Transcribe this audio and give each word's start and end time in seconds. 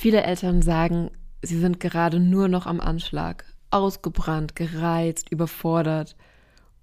Viele 0.00 0.22
Eltern 0.22 0.62
sagen, 0.62 1.10
sie 1.42 1.58
sind 1.58 1.78
gerade 1.78 2.20
nur 2.20 2.48
noch 2.48 2.64
am 2.64 2.80
Anschlag, 2.80 3.44
ausgebrannt, 3.68 4.56
gereizt, 4.56 5.30
überfordert. 5.30 6.16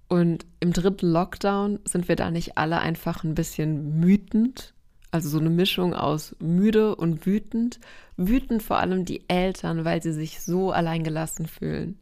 Und 0.06 0.46
im 0.60 0.72
dritten 0.72 1.08
Lockdown 1.08 1.80
sind 1.84 2.06
wir 2.06 2.14
da 2.14 2.30
nicht 2.30 2.58
alle 2.58 2.78
einfach 2.78 3.24
ein 3.24 3.34
bisschen 3.34 4.04
wütend? 4.04 4.72
Also 5.10 5.30
so 5.30 5.40
eine 5.40 5.50
Mischung 5.50 5.94
aus 5.94 6.36
müde 6.38 6.94
und 6.94 7.26
wütend. 7.26 7.80
Wütend 8.16 8.62
vor 8.62 8.78
allem 8.78 9.04
die 9.04 9.28
Eltern, 9.28 9.84
weil 9.84 10.00
sie 10.00 10.12
sich 10.12 10.40
so 10.40 10.70
alleingelassen 10.70 11.48
fühlen. 11.48 11.98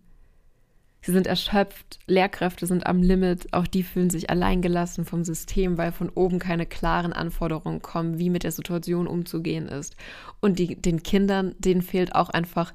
Sie 1.07 1.13
sind 1.13 1.29
erschöpft, 1.29 2.01
Lehrkräfte 2.09 2.67
sind 2.67 2.85
am 2.89 3.01
Limit, 3.01 3.53
auch 3.53 3.69
die 3.69 3.85
fühlen 3.85 4.11
sich 4.11 4.29
alleingelassen 4.29 5.05
vom 5.05 5.23
System, 5.23 5.79
weil 5.79 5.93
von 5.93 6.09
oben 6.09 6.41
keine 6.41 6.67
klaren 6.67 7.13
Anforderungen 7.13 7.81
kommen, 7.81 8.19
wie 8.19 8.29
mit 8.29 8.43
der 8.43 8.51
Situation 8.51 9.07
umzugehen 9.07 9.69
ist. 9.69 9.95
Und 10.41 10.59
die, 10.59 10.75
den 10.75 11.05
Kindern, 11.05 11.55
denen 11.61 11.83
fehlt 11.83 12.17
auch 12.17 12.29
einfach 12.29 12.75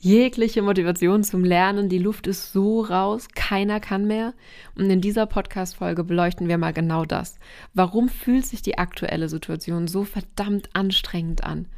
jegliche 0.00 0.60
Motivation 0.60 1.22
zum 1.22 1.44
Lernen. 1.44 1.88
Die 1.88 1.98
Luft 1.98 2.26
ist 2.26 2.52
so 2.52 2.80
raus, 2.80 3.28
keiner 3.36 3.78
kann 3.78 4.08
mehr. 4.08 4.34
Und 4.74 4.90
in 4.90 5.00
dieser 5.00 5.26
Podcast-Folge 5.26 6.02
beleuchten 6.02 6.48
wir 6.48 6.58
mal 6.58 6.72
genau 6.72 7.04
das. 7.04 7.38
Warum 7.74 8.08
fühlt 8.08 8.44
sich 8.44 8.60
die 8.60 8.76
aktuelle 8.76 9.28
Situation 9.28 9.86
so 9.86 10.02
verdammt 10.02 10.68
anstrengend 10.72 11.44
an? 11.44 11.68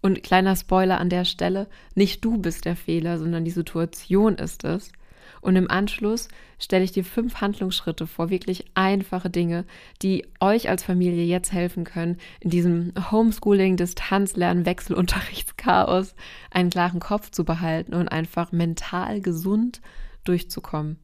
Und 0.00 0.22
kleiner 0.22 0.54
Spoiler 0.54 1.00
an 1.00 1.10
der 1.10 1.24
Stelle, 1.24 1.66
nicht 1.96 2.24
du 2.24 2.38
bist 2.38 2.66
der 2.66 2.76
Fehler, 2.76 3.18
sondern 3.18 3.44
die 3.44 3.50
Situation 3.50 4.36
ist 4.36 4.62
es. 4.62 4.92
Und 5.40 5.56
im 5.56 5.70
Anschluss 5.70 6.28
stelle 6.58 6.84
ich 6.84 6.92
dir 6.92 7.04
fünf 7.04 7.40
Handlungsschritte 7.40 8.06
vor, 8.06 8.30
wirklich 8.30 8.66
einfache 8.74 9.30
Dinge, 9.30 9.64
die 10.02 10.26
euch 10.40 10.68
als 10.68 10.84
Familie 10.84 11.24
jetzt 11.24 11.52
helfen 11.52 11.84
können, 11.84 12.18
in 12.40 12.50
diesem 12.50 12.92
Homeschooling, 13.10 13.76
Distanzlernen, 13.76 14.66
Wechselunterrichtschaos 14.66 16.14
einen 16.50 16.70
klaren 16.70 17.00
Kopf 17.00 17.30
zu 17.30 17.44
behalten 17.44 17.94
und 17.94 18.08
einfach 18.08 18.52
mental 18.52 19.20
gesund 19.20 19.80
durchzukommen. 20.24 20.98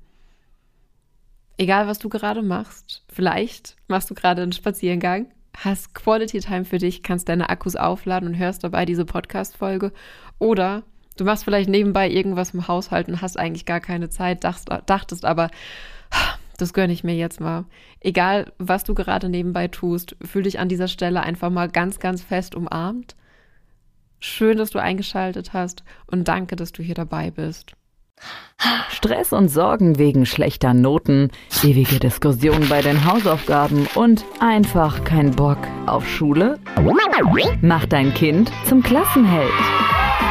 Egal, 1.59 1.87
was 1.87 1.99
du 1.99 2.11
gerade 2.11 2.43
machst, 2.43 3.03
vielleicht 3.09 3.77
machst 3.89 4.11
du 4.11 4.15
gerade 4.15 4.43
einen 4.43 4.53
Spaziergang, 4.53 5.29
hast 5.57 5.95
Quality 5.95 6.41
Time 6.41 6.67
für 6.67 6.77
dich, 6.77 7.03
kannst 7.03 7.31
deine 7.31 7.49
Akkus 7.49 7.77
aufladen 7.77 8.29
und 8.29 8.35
hörst 8.37 8.63
dabei 8.63 8.85
diese 8.85 9.07
Podcast-Folge 9.07 9.93
oder 10.39 10.83
Du 11.17 11.25
machst 11.25 11.45
vielleicht 11.45 11.69
nebenbei 11.69 12.11
irgendwas 12.11 12.51
im 12.51 12.69
Haushalt 12.69 13.09
und 13.09 13.23
hast 13.23 13.39
eigentlich 13.39 13.65
gar 13.65 13.81
keine 13.81 14.11
Zeit, 14.11 14.45
dachtest, 14.45 14.69
dachtest 14.87 15.25
aber, 15.25 15.51
das 16.59 16.73
gönne 16.73 16.93
ich 16.93 17.05
mir 17.05 17.15
jetzt 17.15 17.41
mal. 17.41 17.65
Egal, 18.01 18.53
was 18.59 18.85
du 18.85 18.95
gerade 18.95 19.29
nebenbei 19.29 19.69
tust, 19.69 20.17
fühl 20.23 20.43
dich 20.43 20.59
an 20.59 20.69
dieser 20.69 20.89
Stelle 20.89 21.23
einfach 21.23 21.51
mal 21.51 21.69
ganz, 21.69 21.99
ganz 21.99 22.23
fest 22.23 22.55
umarmt. 22.55 23.17
Schön, 24.19 24.59
dass 24.59 24.71
du 24.71 24.79
eingeschaltet 24.79 25.53
hast 25.53 25.85
und 26.07 26.29
danke, 26.29 26.57
dass 26.57 26.73
du 26.73 26.83
hier 26.83 26.95
dabei 26.95 27.31
bist. 27.31 27.73
Stress 28.89 29.35
und 29.35 29.49
Sorgen 29.49 29.99
wegen 29.99 30.25
schlechter 30.25 30.73
Noten, 30.73 31.31
ewige 31.63 31.99
Diskussionen 31.99 32.67
bei 32.69 32.81
den 32.81 33.05
Hausaufgaben 33.05 33.87
und 33.95 34.25
einfach 34.41 35.05
kein 35.05 35.33
Bock 35.33 35.59
auf 35.87 36.09
Schule? 36.09 36.59
Mach 37.61 37.85
dein 37.85 38.15
Kind 38.15 38.51
zum 38.65 38.83
Klassenheld. 38.83 39.53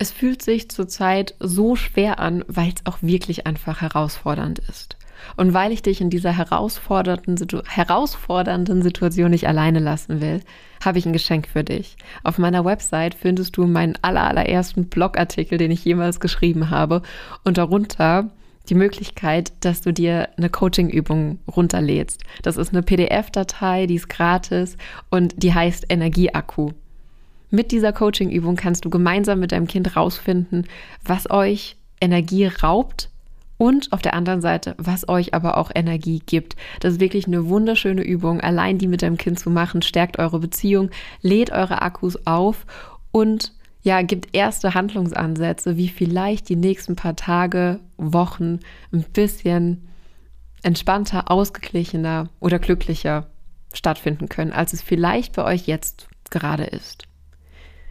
Es 0.00 0.10
fühlt 0.10 0.40
sich 0.40 0.70
zurzeit 0.70 1.34
so 1.40 1.76
schwer 1.76 2.20
an, 2.20 2.42
weil 2.48 2.70
es 2.70 2.86
auch 2.86 3.02
wirklich 3.02 3.46
einfach 3.46 3.82
herausfordernd 3.82 4.58
ist. 4.60 4.96
Und 5.36 5.52
weil 5.52 5.72
ich 5.72 5.82
dich 5.82 6.00
in 6.00 6.08
dieser 6.08 6.32
herausfordernden, 6.32 7.36
Situ 7.36 7.60
herausfordernden 7.68 8.80
Situation 8.80 9.30
nicht 9.30 9.46
alleine 9.46 9.78
lassen 9.78 10.22
will, 10.22 10.40
habe 10.82 10.98
ich 10.98 11.04
ein 11.04 11.12
Geschenk 11.12 11.46
für 11.46 11.64
dich. 11.64 11.98
Auf 12.24 12.38
meiner 12.38 12.64
Website 12.64 13.14
findest 13.14 13.58
du 13.58 13.66
meinen 13.66 13.98
allerersten 14.00 14.86
Blogartikel, 14.86 15.58
den 15.58 15.70
ich 15.70 15.84
jemals 15.84 16.18
geschrieben 16.18 16.70
habe. 16.70 17.02
Und 17.44 17.58
darunter 17.58 18.30
die 18.70 18.74
Möglichkeit, 18.76 19.52
dass 19.60 19.82
du 19.82 19.92
dir 19.92 20.30
eine 20.38 20.48
Coaching-Übung 20.48 21.40
runterlädst. 21.46 22.22
Das 22.40 22.56
ist 22.56 22.72
eine 22.72 22.82
PDF-Datei, 22.82 23.84
die 23.84 23.96
ist 23.96 24.08
gratis 24.08 24.78
und 25.10 25.42
die 25.42 25.52
heißt 25.52 25.84
Energieakku. 25.90 26.70
Mit 27.50 27.72
dieser 27.72 27.92
Coaching-Übung 27.92 28.54
kannst 28.54 28.84
du 28.84 28.90
gemeinsam 28.90 29.40
mit 29.40 29.52
deinem 29.52 29.66
Kind 29.66 29.96
rausfinden, 29.96 30.66
was 31.04 31.30
euch 31.30 31.76
Energie 32.00 32.46
raubt 32.46 33.10
und 33.58 33.92
auf 33.92 34.00
der 34.00 34.14
anderen 34.14 34.40
Seite, 34.40 34.74
was 34.78 35.08
euch 35.08 35.34
aber 35.34 35.58
auch 35.58 35.70
Energie 35.74 36.22
gibt. 36.24 36.56
Das 36.78 36.94
ist 36.94 37.00
wirklich 37.00 37.26
eine 37.26 37.48
wunderschöne 37.48 38.02
Übung. 38.02 38.40
Allein 38.40 38.78
die 38.78 38.86
mit 38.86 39.02
deinem 39.02 39.18
Kind 39.18 39.38
zu 39.38 39.50
machen, 39.50 39.82
stärkt 39.82 40.18
eure 40.18 40.38
Beziehung, 40.38 40.90
lädt 41.22 41.50
eure 41.50 41.82
Akkus 41.82 42.26
auf 42.26 42.64
und 43.10 43.52
ja, 43.82 44.02
gibt 44.02 44.34
erste 44.34 44.74
Handlungsansätze, 44.74 45.76
wie 45.76 45.88
vielleicht 45.88 46.48
die 46.48 46.56
nächsten 46.56 46.96
paar 46.96 47.16
Tage, 47.16 47.80
Wochen 47.96 48.60
ein 48.92 49.02
bisschen 49.12 49.88
entspannter, 50.62 51.30
ausgeglichener 51.30 52.28
oder 52.40 52.58
glücklicher 52.58 53.26
stattfinden 53.72 54.28
können, 54.28 54.52
als 54.52 54.72
es 54.72 54.82
vielleicht 54.82 55.34
bei 55.34 55.44
euch 55.44 55.66
jetzt 55.66 56.08
gerade 56.30 56.64
ist. 56.64 57.09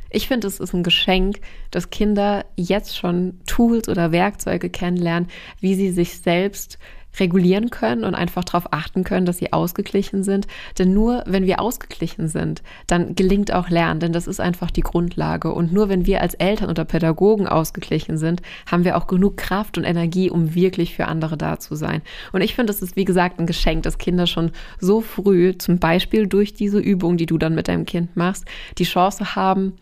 Ich 0.10 0.28
finde, 0.28 0.48
es 0.48 0.60
ist 0.60 0.74
ein 0.74 0.84
Geschenk, 0.84 1.40
dass 1.72 1.90
Kinder 1.90 2.46
jetzt 2.56 2.98
schon 2.98 3.40
Tools 3.46 3.88
oder 3.90 4.12
Werkzeuge 4.12 4.70
kennenlernen, 4.70 5.30
wie 5.60 5.76
sie 5.76 5.92
sich 5.92 6.20
selbst 6.20 6.80
regulieren 7.20 7.70
können 7.70 8.04
und 8.04 8.16
einfach 8.16 8.44
darauf 8.44 8.72
achten 8.72 9.04
können, 9.04 9.26
dass 9.26 9.40
sie 9.40 9.52
ausgeglichen 9.52 10.24
sind. 10.24 10.48
Denn 10.78 10.94
nur 10.94 11.24
wenn 11.26 11.46
wir 11.46 11.60
ausgeglichen 11.60 12.28
sind, 12.28 12.62
dann 12.88 13.16
gelingt 13.16 13.52
auch 13.54 13.70
Lernen, 13.70 14.00
denn 14.00 14.14
das 14.14 14.28
ist 14.28 14.40
einfach 14.40 14.72
die 14.72 14.82
Grundlage. 14.82 15.52
Und 15.52 15.74
nur 15.74 15.90
wenn 15.90 16.06
wir 16.06 16.22
als 16.22 16.36
Eltern 16.36 16.70
oder 16.70 16.86
Pädagogen 16.86 17.48
ausgeglichen 17.48 18.18
sind, 18.18 18.42
haben 18.70 18.84
wir 18.84 18.98
auch 18.98 19.08
genug 19.08 19.38
Kraft 19.38 19.78
und 19.78 19.84
Energie, 19.84 20.30
um 20.30 20.54
wirklich 20.54 20.96
für 20.96 21.08
andere 21.08 21.38
da 21.38 21.60
zu 21.60 21.76
sein. 21.76 22.02
Und 22.32 22.42
ich 22.42 22.56
finde, 22.56 22.72
es 22.72 22.82
ist 22.82 22.96
wie 22.96 23.06
gesagt 23.06 23.40
ein 23.40 23.48
Geschenk, 23.48 23.84
dass 23.84 23.98
Kinder 23.98 24.28
schon 24.28 24.52
so 24.80 25.02
früh, 25.02 25.58
zum 25.58 25.80
Beispiel 25.80 26.28
durch 26.28 26.54
diese 26.54 26.80
Übung, 26.80 27.18
die 27.18 27.26
du 27.26 27.38
dann 27.38 27.56
mit 27.56 27.68
deinem 27.68 27.86
Kind 27.86 28.16
machst, 28.16 28.46
die 28.78 28.84
Chance 28.84 29.36
haben, 29.36 29.74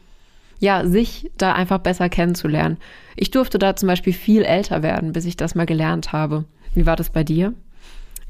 ja, 0.59 0.85
sich 0.85 1.29
da 1.38 1.53
einfach 1.53 1.79
besser 1.79 2.09
kennenzulernen. 2.09 2.78
Ich 3.16 3.31
durfte 3.31 3.59
da 3.59 3.75
zum 3.75 3.88
Beispiel 3.88 4.13
viel 4.13 4.44
älter 4.44 4.84
werden, 4.84 5.13
bis 5.13 5.25
ich 5.25 5.38
das 5.38 5.56
mal 5.56 5.66
gelernt 5.66 6.13
habe. 6.13 6.45
Wie 6.73 6.85
war 6.85 6.95
das 6.95 7.09
bei 7.09 7.23
dir? 7.23 7.53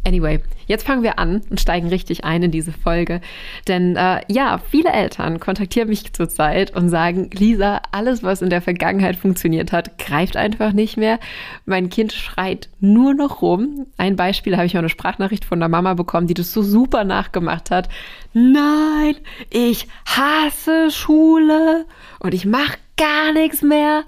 Anyway, 0.05 0.39
jetzt 0.67 0.87
fangen 0.87 1.03
wir 1.03 1.19
an 1.19 1.41
und 1.49 1.59
steigen 1.59 1.89
richtig 1.89 2.23
ein 2.23 2.43
in 2.43 2.51
diese 2.51 2.71
Folge. 2.71 3.19
Denn 3.67 3.97
äh, 3.97 4.21
ja, 4.29 4.57
viele 4.57 4.91
Eltern 4.91 5.41
kontaktieren 5.41 5.89
mich 5.89 6.13
zurzeit 6.13 6.73
und 6.73 6.87
sagen, 6.87 7.29
Lisa, 7.33 7.81
alles, 7.91 8.23
was 8.23 8.41
in 8.41 8.49
der 8.49 8.61
Vergangenheit 8.61 9.17
funktioniert 9.17 9.73
hat, 9.73 9.97
greift 9.97 10.37
einfach 10.37 10.71
nicht 10.71 10.95
mehr. 10.95 11.19
Mein 11.65 11.89
Kind 11.89 12.13
schreit 12.13 12.69
nur 12.79 13.13
noch 13.13 13.41
rum. 13.41 13.87
Ein 13.97 14.15
Beispiel 14.15 14.55
habe 14.55 14.65
ich 14.65 14.75
auch 14.75 14.79
eine 14.79 14.87
Sprachnachricht 14.89 15.43
von 15.43 15.59
der 15.59 15.67
Mama 15.67 15.93
bekommen, 15.93 16.27
die 16.27 16.33
das 16.33 16.53
so 16.53 16.61
super 16.61 17.03
nachgemacht 17.03 17.69
hat. 17.69 17.89
Nein, 18.31 19.17
ich 19.49 19.87
hasse 20.05 20.89
Schule 20.89 21.85
und 22.19 22.33
ich 22.33 22.45
mache 22.45 22.77
gar 22.95 23.33
nichts 23.33 23.61
mehr. 23.61 24.03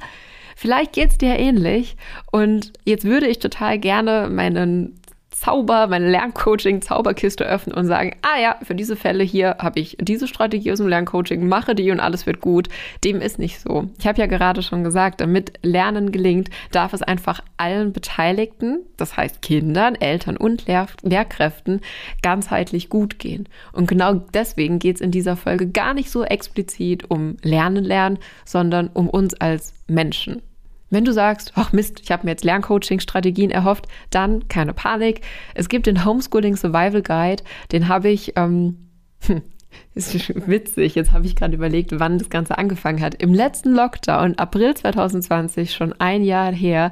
Vielleicht 0.55 0.91
geht 0.91 1.11
es 1.11 1.17
dir 1.17 1.39
ähnlich. 1.39 1.95
Und 2.31 2.73
jetzt 2.83 3.05
würde 3.05 3.27
ich 3.27 3.39
total 3.39 3.79
gerne 3.79 4.27
meinen 4.29 4.98
Zauber, 5.39 5.87
meine 5.87 6.09
Lerncoaching-Zauberkiste 6.09 7.45
öffnen 7.45 7.73
und 7.73 7.85
sagen, 7.85 8.13
ah 8.23 8.41
ja, 8.41 8.57
für 8.61 8.75
diese 8.75 8.97
Fälle 8.97 9.23
hier 9.23 9.55
habe 9.59 9.79
ich 9.79 9.95
diese 10.01 10.27
Strategie 10.27 10.69
aus 10.73 10.79
dem 10.79 10.89
Lerncoaching, 10.89 11.47
mache 11.47 11.75
die 11.75 11.91
und 11.91 12.01
alles 12.01 12.25
wird 12.25 12.41
gut. 12.41 12.67
Dem 13.05 13.21
ist 13.21 13.39
nicht 13.39 13.61
so. 13.61 13.87
Ich 13.97 14.05
habe 14.05 14.19
ja 14.19 14.25
gerade 14.25 14.61
schon 14.61 14.83
gesagt, 14.83 15.21
damit 15.21 15.53
Lernen 15.61 16.11
gelingt, 16.11 16.49
darf 16.71 16.93
es 16.93 17.01
einfach 17.01 17.39
allen 17.55 17.93
Beteiligten, 17.93 18.79
das 18.97 19.15
heißt 19.15 19.41
Kindern, 19.41 19.95
Eltern 19.95 20.35
und 20.35 20.67
Lehr 20.67 20.87
Lehrkräften, 21.03 21.79
ganzheitlich 22.21 22.89
gut 22.89 23.17
gehen. 23.17 23.47
Und 23.71 23.87
genau 23.87 24.15
deswegen 24.15 24.77
geht 24.79 24.97
es 24.97 25.01
in 25.01 25.11
dieser 25.11 25.37
Folge 25.37 25.67
gar 25.67 25.93
nicht 25.93 26.11
so 26.11 26.25
explizit 26.25 27.09
um 27.09 27.37
Lernen 27.43 27.85
lernen, 27.85 28.19
sondern 28.43 28.89
um 28.93 29.09
uns 29.09 29.35
als 29.35 29.73
Menschen. 29.87 30.41
Wenn 30.89 31.05
du 31.05 31.13
sagst, 31.13 31.53
ach 31.55 31.71
Mist, 31.71 31.99
ich 32.01 32.11
habe 32.11 32.25
mir 32.25 32.31
jetzt 32.31 32.43
Lerncoaching-Strategien 32.43 33.51
erhofft, 33.51 33.87
dann 34.09 34.47
keine 34.47 34.73
Panik. 34.73 35.21
Es 35.53 35.69
gibt 35.69 35.85
den 35.85 36.05
Homeschooling 36.05 36.55
Survival 36.55 37.01
Guide, 37.01 37.43
den 37.71 37.87
habe 37.87 38.09
ich 38.09 38.33
ähm, 38.35 38.89
hm, 39.25 39.41
ist 39.93 40.47
witzig. 40.47 40.95
Jetzt 40.95 41.11
habe 41.11 41.25
ich 41.25 41.35
gerade 41.35 41.55
überlegt, 41.55 41.99
wann 41.99 42.17
das 42.17 42.29
Ganze 42.29 42.57
angefangen 42.57 43.01
hat. 43.01 43.15
Im 43.15 43.33
letzten 43.33 43.73
Lockdown, 43.73 44.35
April 44.35 44.75
2020, 44.75 45.73
schon 45.73 45.93
ein 45.99 46.23
Jahr 46.23 46.51
her. 46.51 46.91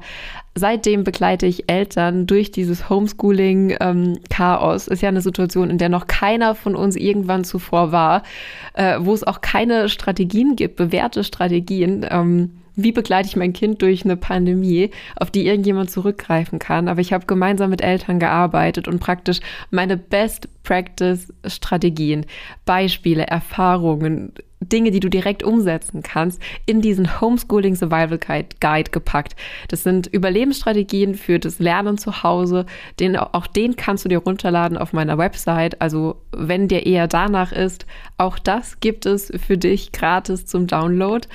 Seitdem 0.55 1.03
begleite 1.03 1.45
ich 1.45 1.69
Eltern 1.69 2.25
durch 2.27 2.51
dieses 2.51 2.89
Homeschooling-Chaos. 2.89 4.87
Ähm, 4.87 4.93
ist 4.93 5.01
ja 5.01 5.09
eine 5.09 5.21
Situation, 5.21 5.69
in 5.69 5.77
der 5.77 5.89
noch 5.89 6.07
keiner 6.07 6.55
von 6.55 6.75
uns 6.75 6.95
irgendwann 6.95 7.43
zuvor 7.43 7.91
war, 7.91 8.23
äh, 8.73 8.97
wo 8.99 9.13
es 9.13 9.23
auch 9.23 9.41
keine 9.41 9.89
Strategien 9.89 10.55
gibt, 10.55 10.75
bewährte 10.75 11.23
Strategien. 11.23 12.05
Ähm, 12.09 12.61
wie 12.77 12.91
begleite 12.93 13.27
ich 13.27 13.35
mein 13.35 13.51
Kind 13.51 13.81
durch 13.81 14.05
eine 14.05 14.15
Pandemie, 14.15 14.91
auf 15.17 15.31
die 15.31 15.45
irgendjemand 15.45 15.91
zurückgreifen 15.91 16.59
kann. 16.59 16.87
Aber 16.87 17.01
ich 17.01 17.11
habe 17.11 17.25
gemeinsam 17.25 17.71
mit 17.71 17.81
Eltern 17.81 18.19
gearbeitet 18.19 18.87
und 18.87 18.99
praktisch 18.99 19.39
meine 19.71 19.97
Best 19.97 20.47
Practice 20.63 21.33
Strategien, 21.45 22.25
Beispiele, 22.65 23.25
Erfahrungen, 23.25 24.33
Dinge, 24.59 24.91
die 24.91 24.99
du 24.99 25.09
direkt 25.09 25.43
umsetzen 25.43 26.03
kannst, 26.03 26.41
in 26.65 26.81
diesen 26.81 27.21
Homeschooling 27.21 27.75
Survival 27.75 28.19
Guide 28.59 28.91
gepackt. 28.91 29.35
Das 29.69 29.83
sind 29.83 30.07
Überlebensstrategien 30.07 31.15
für 31.15 31.39
das 31.39 31.59
Lernen 31.59 31.97
zu 31.97 32.23
Hause. 32.23 32.65
Den, 32.99 33.15
auch 33.17 33.47
den 33.47 33.75
kannst 33.75 34.05
du 34.05 34.09
dir 34.09 34.19
runterladen 34.19 34.77
auf 34.77 34.93
meiner 34.93 35.17
Website. 35.17 35.81
Also 35.81 36.21
wenn 36.31 36.67
dir 36.67 36.85
eher 36.85 37.07
danach 37.07 37.51
ist, 37.51 37.85
auch 38.17 38.37
das 38.37 38.79
gibt 38.79 39.05
es 39.05 39.31
für 39.47 39.57
dich 39.57 39.91
gratis 39.91 40.45
zum 40.45 40.67
Download. 40.67 41.27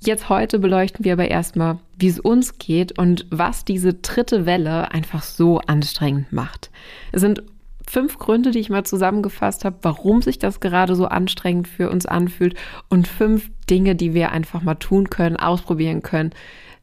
Jetzt 0.00 0.28
heute 0.28 0.58
beleuchten 0.58 1.04
wir 1.04 1.14
aber 1.14 1.28
erstmal, 1.28 1.78
wie 1.98 2.06
es 2.06 2.20
uns 2.20 2.58
geht 2.58 2.98
und 2.98 3.26
was 3.30 3.64
diese 3.64 3.94
dritte 3.94 4.46
Welle 4.46 4.92
einfach 4.92 5.22
so 5.22 5.58
anstrengend 5.58 6.32
macht. 6.32 6.70
Es 7.10 7.20
sind 7.20 7.42
fünf 7.88 8.18
Gründe, 8.18 8.52
die 8.52 8.60
ich 8.60 8.70
mal 8.70 8.84
zusammengefasst 8.84 9.64
habe, 9.64 9.78
warum 9.82 10.22
sich 10.22 10.38
das 10.38 10.60
gerade 10.60 10.94
so 10.94 11.06
anstrengend 11.06 11.66
für 11.66 11.90
uns 11.90 12.06
anfühlt 12.06 12.56
und 12.88 13.08
fünf 13.08 13.50
Dinge, 13.68 13.96
die 13.96 14.14
wir 14.14 14.30
einfach 14.30 14.62
mal 14.62 14.76
tun 14.76 15.10
können, 15.10 15.36
ausprobieren 15.36 16.02
können, 16.02 16.32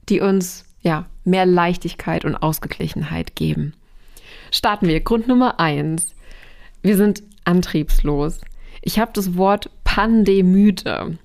die 0.10 0.20
uns 0.20 0.66
ja 0.82 1.06
mehr 1.24 1.46
Leichtigkeit 1.46 2.26
und 2.26 2.36
Ausgeglichenheit 2.36 3.36
geben. 3.36 3.74
Starten 4.52 4.88
wir. 4.88 5.00
Grund 5.00 5.28
Nummer 5.28 5.60
eins. 5.60 6.16
Wir 6.82 6.98
sind 6.98 7.24
antriebslos. 7.46 8.42
Ich 8.82 9.00
habe 9.00 9.12
das 9.14 9.38
Wort 9.38 9.70
Pandemüde 9.84 11.18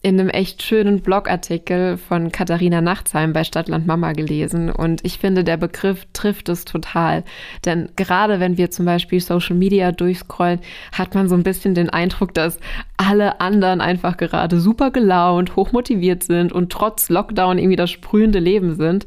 in 0.00 0.20
einem 0.20 0.28
echt 0.28 0.62
schönen 0.62 1.00
Blogartikel 1.00 1.96
von 1.96 2.30
Katharina 2.30 2.80
Nachtsheim 2.80 3.32
bei 3.32 3.42
Stadtland 3.42 3.86
Mama 3.86 4.12
gelesen 4.12 4.70
und 4.70 5.04
ich 5.04 5.18
finde, 5.18 5.42
der 5.42 5.56
Begriff 5.56 6.06
trifft 6.12 6.48
es 6.48 6.64
total. 6.64 7.24
Denn 7.64 7.88
gerade 7.96 8.38
wenn 8.38 8.56
wir 8.56 8.70
zum 8.70 8.86
Beispiel 8.86 9.20
Social 9.20 9.56
Media 9.56 9.90
durchscrollen, 9.90 10.60
hat 10.92 11.14
man 11.16 11.28
so 11.28 11.34
ein 11.34 11.42
bisschen 11.42 11.74
den 11.74 11.90
Eindruck, 11.90 12.32
dass 12.32 12.60
alle 12.96 13.40
anderen 13.40 13.80
einfach 13.80 14.16
gerade 14.16 14.60
super 14.60 14.92
gelaunt, 14.92 15.56
hochmotiviert 15.56 16.22
sind 16.22 16.52
und 16.52 16.70
trotz 16.70 17.08
Lockdown 17.08 17.58
irgendwie 17.58 17.76
das 17.76 17.90
sprühende 17.90 18.38
Leben 18.38 18.76
sind. 18.76 19.04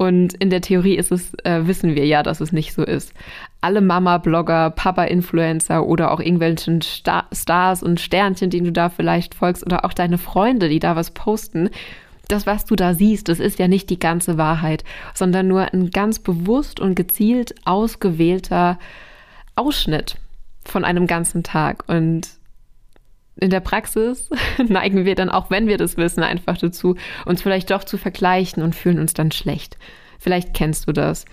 Und 0.00 0.32
in 0.32 0.48
der 0.48 0.62
Theorie 0.62 0.96
ist 0.96 1.12
es, 1.12 1.34
äh, 1.44 1.66
wissen 1.66 1.94
wir 1.94 2.06
ja, 2.06 2.22
dass 2.22 2.40
es 2.40 2.52
nicht 2.52 2.72
so 2.72 2.82
ist. 2.82 3.12
Alle 3.60 3.82
Mama-Blogger, 3.82 4.70
Papa-Influencer 4.70 5.84
oder 5.84 6.10
auch 6.10 6.20
irgendwelchen 6.20 6.80
Star 6.80 7.26
Stars 7.32 7.82
und 7.82 8.00
Sternchen, 8.00 8.48
denen 8.48 8.64
du 8.64 8.72
da 8.72 8.88
vielleicht 8.88 9.34
folgst 9.34 9.62
oder 9.62 9.84
auch 9.84 9.92
deine 9.92 10.16
Freunde, 10.16 10.70
die 10.70 10.78
da 10.78 10.96
was 10.96 11.10
posten, 11.10 11.68
das, 12.28 12.46
was 12.46 12.64
du 12.64 12.76
da 12.76 12.94
siehst, 12.94 13.28
das 13.28 13.40
ist 13.40 13.58
ja 13.58 13.68
nicht 13.68 13.90
die 13.90 13.98
ganze 13.98 14.38
Wahrheit, 14.38 14.84
sondern 15.12 15.48
nur 15.48 15.70
ein 15.70 15.90
ganz 15.90 16.18
bewusst 16.18 16.80
und 16.80 16.94
gezielt 16.94 17.54
ausgewählter 17.66 18.78
Ausschnitt 19.54 20.16
von 20.64 20.86
einem 20.86 21.08
ganzen 21.08 21.42
Tag. 21.42 21.84
Und 21.88 22.26
in 23.36 23.50
der 23.50 23.60
Praxis 23.60 24.28
neigen 24.68 25.04
wir 25.04 25.14
dann, 25.14 25.30
auch 25.30 25.50
wenn 25.50 25.66
wir 25.66 25.76
das 25.76 25.96
wissen, 25.96 26.22
einfach 26.22 26.58
dazu, 26.58 26.96
uns 27.24 27.42
vielleicht 27.42 27.70
doch 27.70 27.84
zu 27.84 27.98
vergleichen 27.98 28.62
und 28.62 28.74
fühlen 28.74 28.98
uns 28.98 29.14
dann 29.14 29.30
schlecht. 29.30 29.78
Vielleicht 30.18 30.54
kennst 30.54 30.86
du 30.88 30.92
das. 30.92 31.24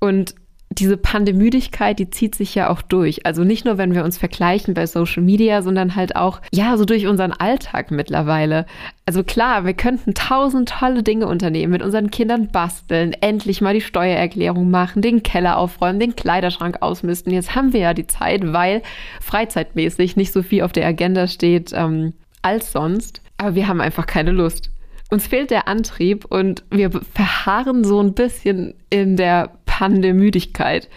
Und 0.00 0.34
diese 0.78 0.96
Pandemüdigkeit, 0.96 1.98
die 1.98 2.10
zieht 2.10 2.34
sich 2.34 2.54
ja 2.54 2.70
auch 2.70 2.82
durch. 2.82 3.26
Also 3.26 3.44
nicht 3.44 3.64
nur, 3.64 3.78
wenn 3.78 3.94
wir 3.94 4.04
uns 4.04 4.18
vergleichen 4.18 4.74
bei 4.74 4.86
Social 4.86 5.22
Media, 5.22 5.62
sondern 5.62 5.96
halt 5.96 6.16
auch, 6.16 6.40
ja, 6.52 6.76
so 6.76 6.84
durch 6.84 7.06
unseren 7.06 7.32
Alltag 7.32 7.90
mittlerweile. 7.90 8.66
Also 9.06 9.24
klar, 9.24 9.64
wir 9.64 9.74
könnten 9.74 10.14
tausend 10.14 10.68
tolle 10.68 11.02
Dinge 11.02 11.26
unternehmen, 11.26 11.72
mit 11.72 11.82
unseren 11.82 12.10
Kindern 12.10 12.48
basteln, 12.48 13.12
endlich 13.14 13.60
mal 13.60 13.74
die 13.74 13.80
Steuererklärung 13.80 14.70
machen, 14.70 15.02
den 15.02 15.22
Keller 15.22 15.56
aufräumen, 15.58 16.00
den 16.00 16.16
Kleiderschrank 16.16 16.78
ausmisten. 16.80 17.32
Jetzt 17.32 17.54
haben 17.54 17.72
wir 17.72 17.80
ja 17.80 17.94
die 17.94 18.06
Zeit, 18.06 18.52
weil 18.52 18.82
freizeitmäßig 19.20 20.16
nicht 20.16 20.32
so 20.32 20.42
viel 20.42 20.62
auf 20.62 20.72
der 20.72 20.86
Agenda 20.86 21.26
steht 21.26 21.72
ähm, 21.74 22.12
als 22.42 22.72
sonst. 22.72 23.22
Aber 23.38 23.54
wir 23.54 23.68
haben 23.68 23.80
einfach 23.80 24.06
keine 24.06 24.32
Lust. 24.32 24.70
Uns 25.10 25.26
fehlt 25.26 25.50
der 25.50 25.68
Antrieb 25.68 26.26
und 26.26 26.64
wir 26.70 26.90
verharren 26.90 27.82
so 27.82 27.98
ein 27.98 28.12
bisschen 28.12 28.74
in 28.90 29.16
der 29.16 29.50
Pandemüdigkeit. 29.78 30.88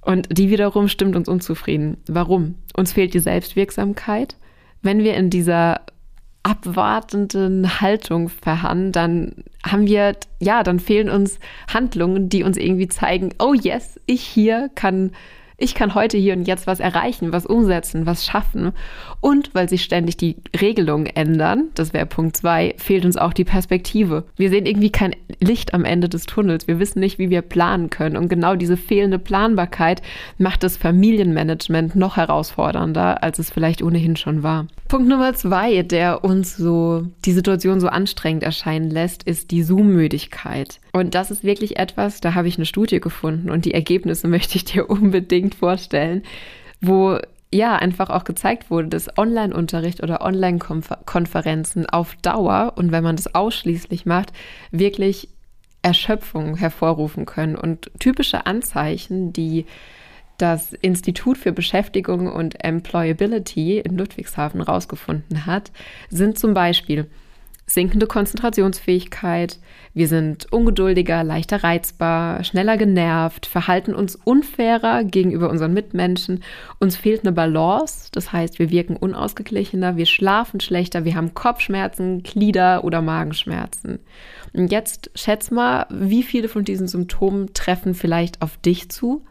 Und 0.00 0.26
die 0.30 0.48
wiederum 0.48 0.88
stimmt 0.88 1.16
uns 1.16 1.28
unzufrieden. 1.28 1.98
Warum? 2.08 2.54
Uns 2.74 2.94
fehlt 2.94 3.12
die 3.12 3.18
Selbstwirksamkeit. 3.18 4.36
Wenn 4.80 5.00
wir 5.00 5.14
in 5.16 5.28
dieser 5.28 5.82
abwartenden 6.42 7.80
Haltung 7.82 8.30
verharren, 8.30 8.90
dann 8.90 9.44
haben 9.62 9.86
wir, 9.86 10.16
ja, 10.40 10.62
dann 10.62 10.80
fehlen 10.80 11.10
uns 11.10 11.38
Handlungen, 11.68 12.30
die 12.30 12.42
uns 12.42 12.56
irgendwie 12.56 12.88
zeigen, 12.88 13.34
oh 13.38 13.52
yes, 13.52 14.00
ich 14.06 14.22
hier 14.22 14.70
kann 14.74 15.10
ich 15.58 15.74
kann 15.74 15.94
heute 15.94 16.18
hier 16.18 16.34
und 16.34 16.46
jetzt 16.46 16.66
was 16.66 16.80
erreichen, 16.80 17.32
was 17.32 17.46
umsetzen, 17.46 18.04
was 18.04 18.26
schaffen. 18.26 18.72
Und 19.20 19.54
weil 19.54 19.68
sich 19.68 19.82
ständig 19.82 20.16
die 20.18 20.36
Regelungen 20.60 21.06
ändern, 21.06 21.70
das 21.74 21.94
wäre 21.94 22.04
Punkt 22.04 22.36
zwei, 22.36 22.74
fehlt 22.76 23.06
uns 23.06 23.16
auch 23.16 23.32
die 23.32 23.44
Perspektive. 23.44 24.24
Wir 24.36 24.50
sehen 24.50 24.66
irgendwie 24.66 24.90
kein 24.90 25.16
Licht 25.40 25.72
am 25.72 25.84
Ende 25.84 26.08
des 26.08 26.24
Tunnels. 26.24 26.68
Wir 26.68 26.78
wissen 26.78 27.00
nicht, 27.00 27.18
wie 27.18 27.30
wir 27.30 27.40
planen 27.42 27.88
können. 27.88 28.16
Und 28.16 28.28
genau 28.28 28.54
diese 28.54 28.76
fehlende 28.76 29.18
Planbarkeit 29.18 30.02
macht 30.36 30.62
das 30.62 30.76
Familienmanagement 30.76 31.96
noch 31.96 32.16
herausfordernder, 32.16 33.22
als 33.22 33.38
es 33.38 33.50
vielleicht 33.50 33.82
ohnehin 33.82 34.16
schon 34.16 34.42
war. 34.42 34.66
Punkt 34.88 35.08
Nummer 35.08 35.34
zwei, 35.34 35.82
der 35.82 36.22
uns 36.22 36.56
so 36.56 37.06
die 37.24 37.32
Situation 37.32 37.80
so 37.80 37.88
anstrengend 37.88 38.42
erscheinen 38.42 38.90
lässt, 38.90 39.22
ist 39.22 39.50
die 39.50 39.62
Zoom-Müdigkeit. 39.62 40.80
Und 40.96 41.14
das 41.14 41.30
ist 41.30 41.44
wirklich 41.44 41.78
etwas, 41.78 42.22
da 42.22 42.32
habe 42.32 42.48
ich 42.48 42.56
eine 42.56 42.64
Studie 42.64 43.00
gefunden 43.00 43.50
und 43.50 43.66
die 43.66 43.74
Ergebnisse 43.74 44.28
möchte 44.28 44.56
ich 44.56 44.64
dir 44.64 44.88
unbedingt 44.88 45.54
vorstellen, 45.54 46.22
wo 46.80 47.18
ja 47.52 47.76
einfach 47.76 48.08
auch 48.08 48.24
gezeigt 48.24 48.70
wurde, 48.70 48.88
dass 48.88 49.18
Online-Unterricht 49.18 50.02
oder 50.02 50.22
Online-Konferenzen 50.22 51.84
auf 51.84 52.16
Dauer 52.22 52.72
und 52.76 52.92
wenn 52.92 53.04
man 53.04 53.16
das 53.16 53.34
ausschließlich 53.34 54.06
macht, 54.06 54.32
wirklich 54.70 55.28
Erschöpfung 55.82 56.56
hervorrufen 56.56 57.26
können. 57.26 57.56
Und 57.56 57.90
typische 58.00 58.46
Anzeichen, 58.46 59.34
die 59.34 59.66
das 60.38 60.72
Institut 60.72 61.36
für 61.36 61.52
Beschäftigung 61.52 62.32
und 62.32 62.64
Employability 62.64 63.80
in 63.80 63.98
Ludwigshafen 63.98 64.62
rausgefunden 64.62 65.44
hat, 65.44 65.72
sind 66.08 66.38
zum 66.38 66.54
Beispiel 66.54 67.10
sinkende 67.68 68.06
Konzentrationsfähigkeit, 68.06 69.58
wir 69.92 70.06
sind 70.06 70.52
ungeduldiger, 70.52 71.24
leichter 71.24 71.64
reizbar, 71.64 72.44
schneller 72.44 72.76
genervt, 72.76 73.46
verhalten 73.46 73.92
uns 73.92 74.14
unfairer 74.14 75.02
gegenüber 75.02 75.50
unseren 75.50 75.74
Mitmenschen, 75.74 76.44
uns 76.78 76.96
fehlt 76.96 77.22
eine 77.22 77.32
Balance, 77.32 78.10
das 78.12 78.32
heißt, 78.32 78.60
wir 78.60 78.70
wirken 78.70 78.96
unausgeglichener, 78.96 79.96
wir 79.96 80.06
schlafen 80.06 80.60
schlechter, 80.60 81.04
wir 81.04 81.16
haben 81.16 81.34
Kopfschmerzen, 81.34 82.22
Glieder 82.22 82.84
oder 82.84 83.02
Magenschmerzen. 83.02 83.98
Und 84.52 84.70
jetzt 84.70 85.10
schätz 85.16 85.50
mal, 85.50 85.86
wie 85.90 86.22
viele 86.22 86.48
von 86.48 86.64
diesen 86.64 86.86
Symptomen 86.86 87.52
treffen 87.52 87.94
vielleicht 87.94 88.42
auf 88.42 88.58
dich 88.58 88.90
zu? 88.90 89.24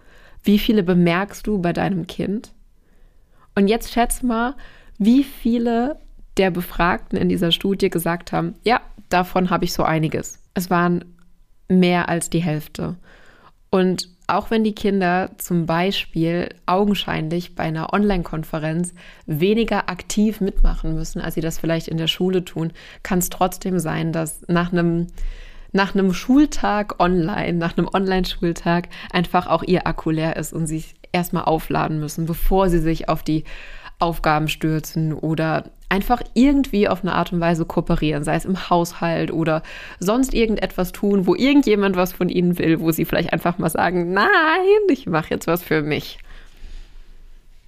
Wie 0.44 0.60
viele 0.60 0.84
bemerkst 0.84 1.48
du 1.48 1.60
bei 1.60 1.72
deinem 1.72 2.06
Kind? 2.06 2.52
Und 3.56 3.70
jetzt 3.70 3.94
schätz 3.94 4.22
mal, 4.22 4.56
wie 4.98 5.24
viele 5.24 5.98
der 6.38 6.52
Befragten 6.52 7.18
in 7.18 7.30
dieser 7.30 7.52
Studie 7.52 7.90
gesagt 7.90 8.32
haben, 8.32 8.56
ja, 8.64 8.82
davon 9.10 9.50
habe 9.50 9.66
ich 9.66 9.74
so 9.74 9.84
einiges. 9.84 10.40
Es 10.54 10.70
waren 10.70 11.06
mehr 11.68 12.10
als 12.10 12.30
die 12.30 12.44
Hälfte. 12.44 12.96
Und 13.70 14.10
auch 14.28 14.50
wenn 14.50 14.64
die 14.64 14.74
Kinder 14.74 15.32
zum 15.38 15.66
Beispiel 15.66 16.50
augenscheinlich 16.66 17.56
bei 17.56 17.64
einer 17.64 17.94
Online-Konferenz 17.94 18.94
weniger 19.28 19.90
aktiv 19.90 20.42
mitmachen 20.42 20.96
müssen, 20.96 21.22
als 21.22 21.36
sie 21.36 21.42
das 21.42 21.60
vielleicht 21.60 21.88
in 21.88 21.98
der 21.98 22.08
Schule 22.08 22.44
tun, 22.44 22.74
kann 23.04 23.20
es 23.20 23.30
trotzdem 23.30 23.80
sein, 23.80 24.12
dass 24.12 24.48
nach 24.48 24.72
einem 24.72 25.08
nach 25.72 25.94
einem 25.94 26.14
Schultag 26.14 27.02
online, 27.02 27.58
nach 27.58 27.78
einem 27.78 27.90
Online-Schultag 27.94 28.88
einfach 29.12 29.48
auch 29.48 29.62
ihr 29.62 29.86
Akku 29.86 30.10
leer 30.10 30.38
ist 30.38 30.54
und 30.54 30.68
sie 30.68 30.86
erstmal 31.12 31.44
aufladen 31.44 32.00
müssen, 32.00 32.26
bevor 32.26 32.70
sie 32.70 32.80
sich 32.80 33.10
auf 33.10 33.24
die 33.24 33.44
Aufgaben 34.00 34.48
stürzen 34.48 35.14
oder 35.14 35.66
einfach 35.90 36.22
irgendwie 36.34 36.88
auf 36.88 37.02
eine 37.02 37.14
Art 37.14 37.32
und 37.32 37.40
Weise 37.40 37.66
kooperieren, 37.66 38.24
sei 38.24 38.36
es 38.36 38.46
im 38.46 38.70
Haushalt 38.70 39.32
oder 39.32 39.62
sonst 40.00 40.34
irgendetwas 40.34 40.92
tun, 40.92 41.28
wo 41.28 41.36
irgendjemand 41.36 41.96
was 41.96 42.14
von 42.14 42.30
ihnen 42.30 42.58
will, 42.58 42.80
wo 42.80 42.92
sie 42.92 43.06
vielleicht 43.06 43.32
einfach 43.32 43.58
mal 43.58 43.70
sagen, 43.70 44.12
nein, 44.12 44.28
ich 44.90 45.06
mache 45.06 45.30
jetzt 45.30 45.48
was 45.48 45.64
für 45.64 45.82
mich. 45.82 46.18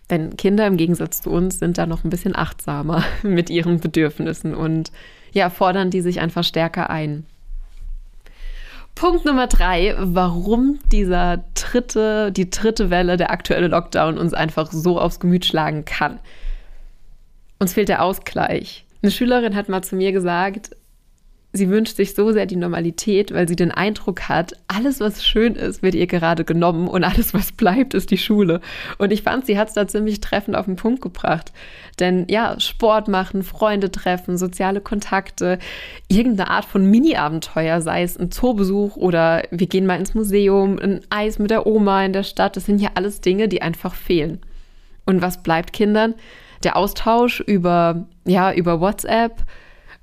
Denn 0.10 0.38
Kinder 0.38 0.66
im 0.68 0.78
Gegensatz 0.78 1.22
zu 1.22 1.30
uns 1.30 1.60
sind 1.60 1.78
da 1.78 1.86
noch 1.86 2.04
ein 2.04 2.10
bisschen 2.10 2.36
achtsamer 2.36 3.04
mit 3.24 3.50
ihren 3.50 3.80
Bedürfnissen 3.80 4.56
und 4.56 4.92
ja, 5.32 5.50
fordern 5.50 5.92
die 5.92 6.02
sich 6.02 6.20
einfach 6.20 6.44
stärker 6.44 6.90
ein. 6.90 7.26
Punkt 8.98 9.26
Nummer 9.26 9.46
drei, 9.46 9.94
warum 10.00 10.80
dieser 10.92 11.44
dritte, 11.54 12.32
die 12.32 12.50
dritte 12.50 12.90
Welle, 12.90 13.16
der 13.16 13.30
aktuelle 13.30 13.68
Lockdown 13.68 14.18
uns 14.18 14.34
einfach 14.34 14.72
so 14.72 15.00
aufs 15.00 15.20
Gemüt 15.20 15.46
schlagen 15.46 15.86
kann. 15.86 16.20
Uns 17.60 17.74
fehlt 17.74 17.90
der 17.90 18.02
Ausgleich. 18.02 18.88
Eine 19.04 19.12
Schülerin 19.12 19.56
hat 19.56 19.70
mal 19.70 19.84
zu 19.84 19.96
mir 19.96 20.12
gesagt, 20.12 20.76
sie 21.58 21.70
wünscht 21.70 21.98
sich 21.98 22.16
so 22.16 22.32
sehr 22.32 22.46
die 22.46 22.56
Normalität, 22.56 23.34
weil 23.34 23.48
sie 23.48 23.56
den 23.56 23.72
Eindruck 23.72 24.30
hat, 24.30 24.54
alles, 24.68 25.00
was 25.00 25.26
schön 25.26 25.56
ist, 25.56 25.84
wird 25.84 25.96
ihr 25.96 26.08
gerade 26.08 26.46
genommen 26.46 26.88
und 26.88 27.04
alles, 27.04 27.34
was 27.34 27.52
bleibt, 27.52 27.94
ist 27.94 28.12
die 28.12 28.18
Schule. 28.18 28.62
Und 28.98 29.12
ich 29.12 29.24
fand, 29.24 29.46
sie 29.46 29.58
hat 29.58 29.68
es 29.68 29.74
da 29.74 29.88
ziemlich 29.88 30.22
treffend 30.22 30.56
auf 30.56 30.66
den 30.66 30.78
Punkt 30.78 31.02
gebracht. 31.02 31.52
Denn 32.00 32.26
ja, 32.30 32.60
Sport 32.60 33.08
machen, 33.08 33.44
Freunde 33.44 33.92
treffen, 33.92 34.38
soziale 34.38 34.80
Kontakte, 34.80 35.60
irgendeine 36.08 36.50
Art 36.50 36.66
von 36.66 36.86
Mini-Abenteuer, 36.86 37.82
sei 37.82 38.04
es 38.04 38.18
ein 38.18 38.32
Zoobesuch 38.32 38.96
oder 38.96 39.44
wir 39.52 39.68
gehen 39.68 39.86
mal 39.86 40.00
ins 40.00 40.14
Museum, 40.14 40.80
ein 40.80 41.02
Eis 41.10 41.40
mit 41.40 41.52
der 41.52 41.66
Oma 41.66 42.06
in 42.06 42.14
der 42.14 42.24
Stadt, 42.24 42.56
das 42.56 42.66
sind 42.66 42.80
ja 42.80 42.92
alles 42.94 43.20
Dinge, 43.22 43.48
die 43.48 43.62
einfach 43.62 43.96
fehlen. 43.96 44.40
Und 45.06 45.22
was 45.22 45.42
bleibt 45.42 45.74
Kindern? 45.74 46.14
Der 46.64 46.76
Austausch 46.76 47.40
über, 47.40 48.06
ja, 48.26 48.54
über 48.54 48.80
WhatsApp, 48.82 49.44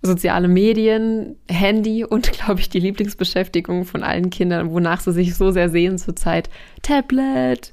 soziale 0.04 0.48
Medien, 0.48 1.36
Handy 1.48 2.04
und, 2.04 2.32
glaube 2.32 2.60
ich, 2.60 2.68
die 2.68 2.80
Lieblingsbeschäftigung 2.80 3.84
von 3.84 4.02
allen 4.02 4.30
Kindern, 4.30 4.70
wonach 4.70 5.00
sie 5.00 5.12
sich 5.12 5.34
so 5.34 5.50
sehr 5.50 5.70
sehen 5.70 5.98
zurzeit, 5.98 6.50
Tablet. 6.82 7.72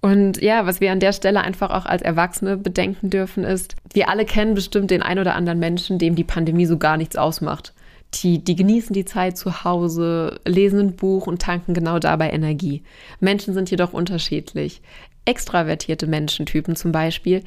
Und 0.00 0.40
ja, 0.40 0.66
was 0.66 0.80
wir 0.80 0.92
an 0.92 1.00
der 1.00 1.12
Stelle 1.12 1.40
einfach 1.40 1.70
auch 1.70 1.84
als 1.84 2.02
Erwachsene 2.02 2.56
bedenken 2.56 3.10
dürfen, 3.10 3.44
ist, 3.44 3.74
wir 3.92 4.08
alle 4.08 4.24
kennen 4.24 4.54
bestimmt 4.54 4.90
den 4.90 5.02
ein 5.02 5.18
oder 5.18 5.34
anderen 5.34 5.58
Menschen, 5.58 5.98
dem 5.98 6.14
die 6.14 6.24
Pandemie 6.24 6.66
so 6.66 6.78
gar 6.78 6.96
nichts 6.96 7.16
ausmacht. 7.16 7.72
Die, 8.14 8.38
die 8.38 8.54
genießen 8.54 8.94
die 8.94 9.04
Zeit 9.04 9.36
zu 9.36 9.64
Hause, 9.64 10.38
lesen 10.46 10.78
ein 10.78 10.96
Buch 10.96 11.26
und 11.26 11.42
tanken 11.42 11.74
genau 11.74 11.98
dabei 11.98 12.30
Energie. 12.30 12.84
Menschen 13.18 13.52
sind 13.52 13.70
jedoch 13.70 13.92
unterschiedlich 13.92 14.80
extravertierte 15.26 16.06
Menschentypen 16.06 16.76
zum 16.76 16.92
Beispiel, 16.92 17.42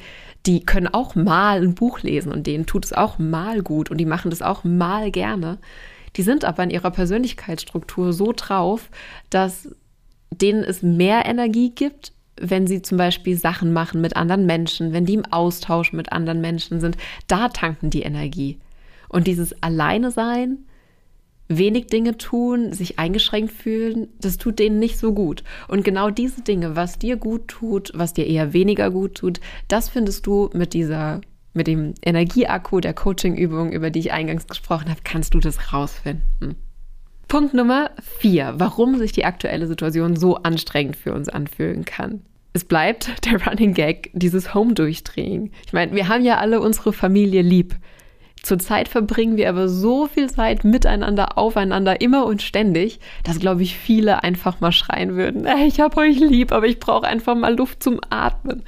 die 0.46 0.64
können 0.64 0.88
auch 0.88 1.14
mal 1.14 1.62
ein 1.62 1.74
Buch 1.74 2.02
lesen 2.02 2.32
und 2.32 2.46
denen 2.46 2.66
tut 2.66 2.84
es 2.84 2.92
auch 2.92 3.18
mal 3.18 3.62
gut 3.62 3.90
und 3.90 3.98
die 3.98 4.06
machen 4.06 4.30
das 4.30 4.42
auch 4.42 4.64
mal 4.64 5.10
gerne. 5.10 5.58
Die 6.16 6.22
sind 6.22 6.44
aber 6.44 6.62
in 6.62 6.70
ihrer 6.70 6.90
Persönlichkeitsstruktur 6.90 8.12
so 8.12 8.32
drauf, 8.34 8.90
dass 9.30 9.68
denen 10.30 10.62
es 10.62 10.82
mehr 10.82 11.26
Energie 11.26 11.70
gibt, 11.70 12.12
wenn 12.40 12.66
sie 12.66 12.82
zum 12.82 12.98
Beispiel 12.98 13.36
Sachen 13.36 13.72
machen 13.72 14.00
mit 14.00 14.16
anderen 14.16 14.46
Menschen, 14.46 14.92
wenn 14.92 15.06
die 15.06 15.14
im 15.14 15.26
Austausch 15.26 15.92
mit 15.92 16.12
anderen 16.12 16.40
Menschen 16.40 16.80
sind, 16.80 16.96
da 17.26 17.48
tanken 17.48 17.90
die 17.90 18.02
Energie. 18.02 18.58
Und 19.08 19.26
dieses 19.26 19.62
Alleine 19.62 20.10
sein, 20.10 20.64
wenig 21.50 21.86
Dinge 21.88 22.16
tun, 22.16 22.72
sich 22.72 22.98
eingeschränkt 22.98 23.52
fühlen, 23.52 24.08
das 24.20 24.38
tut 24.38 24.58
denen 24.58 24.78
nicht 24.78 24.98
so 24.98 25.12
gut. 25.12 25.42
Und 25.68 25.84
genau 25.84 26.10
diese 26.10 26.42
Dinge, 26.42 26.76
was 26.76 26.98
dir 26.98 27.16
gut 27.16 27.48
tut, 27.48 27.90
was 27.94 28.14
dir 28.14 28.26
eher 28.26 28.52
weniger 28.52 28.90
gut 28.90 29.16
tut, 29.16 29.40
das 29.68 29.88
findest 29.88 30.26
du 30.26 30.48
mit 30.54 30.72
dieser 30.72 31.20
mit 31.52 31.66
dem 31.66 31.94
Energieakku 32.02 32.78
der 32.78 32.94
Coaching-Übung, 32.94 33.72
über 33.72 33.90
die 33.90 33.98
ich 33.98 34.12
eingangs 34.12 34.46
gesprochen 34.46 34.88
habe, 34.88 35.00
kannst 35.02 35.34
du 35.34 35.40
das 35.40 35.72
rausfinden. 35.72 36.54
Punkt 37.26 37.54
Nummer 37.54 37.90
vier, 38.18 38.54
warum 38.58 38.98
sich 38.98 39.10
die 39.10 39.24
aktuelle 39.24 39.66
Situation 39.66 40.14
so 40.14 40.36
anstrengend 40.36 40.94
für 40.94 41.12
uns 41.12 41.28
anfühlen 41.28 41.84
kann. 41.84 42.22
Es 42.52 42.64
bleibt 42.64 43.24
der 43.26 43.44
Running 43.46 43.74
Gag, 43.74 44.10
dieses 44.12 44.54
Home-Durchdrehen. 44.54 45.52
Ich 45.66 45.72
meine, 45.72 45.92
wir 45.94 46.08
haben 46.08 46.24
ja 46.24 46.38
alle 46.38 46.60
unsere 46.60 46.92
Familie 46.92 47.42
lieb. 47.42 47.76
Zurzeit 48.42 48.88
verbringen 48.88 49.36
wir 49.36 49.48
aber 49.48 49.68
so 49.68 50.06
viel 50.06 50.30
Zeit 50.30 50.64
miteinander, 50.64 51.36
aufeinander, 51.36 52.00
immer 52.00 52.24
und 52.26 52.42
ständig, 52.42 53.00
dass, 53.22 53.38
glaube 53.38 53.62
ich, 53.62 53.76
viele 53.76 54.22
einfach 54.22 54.60
mal 54.60 54.72
schreien 54.72 55.16
würden, 55.16 55.46
ich 55.66 55.80
habe 55.80 55.98
euch 55.98 56.18
lieb, 56.18 56.52
aber 56.52 56.66
ich 56.66 56.80
brauche 56.80 57.06
einfach 57.06 57.34
mal 57.34 57.54
Luft 57.54 57.82
zum 57.82 58.00
Atmen. 58.08 58.62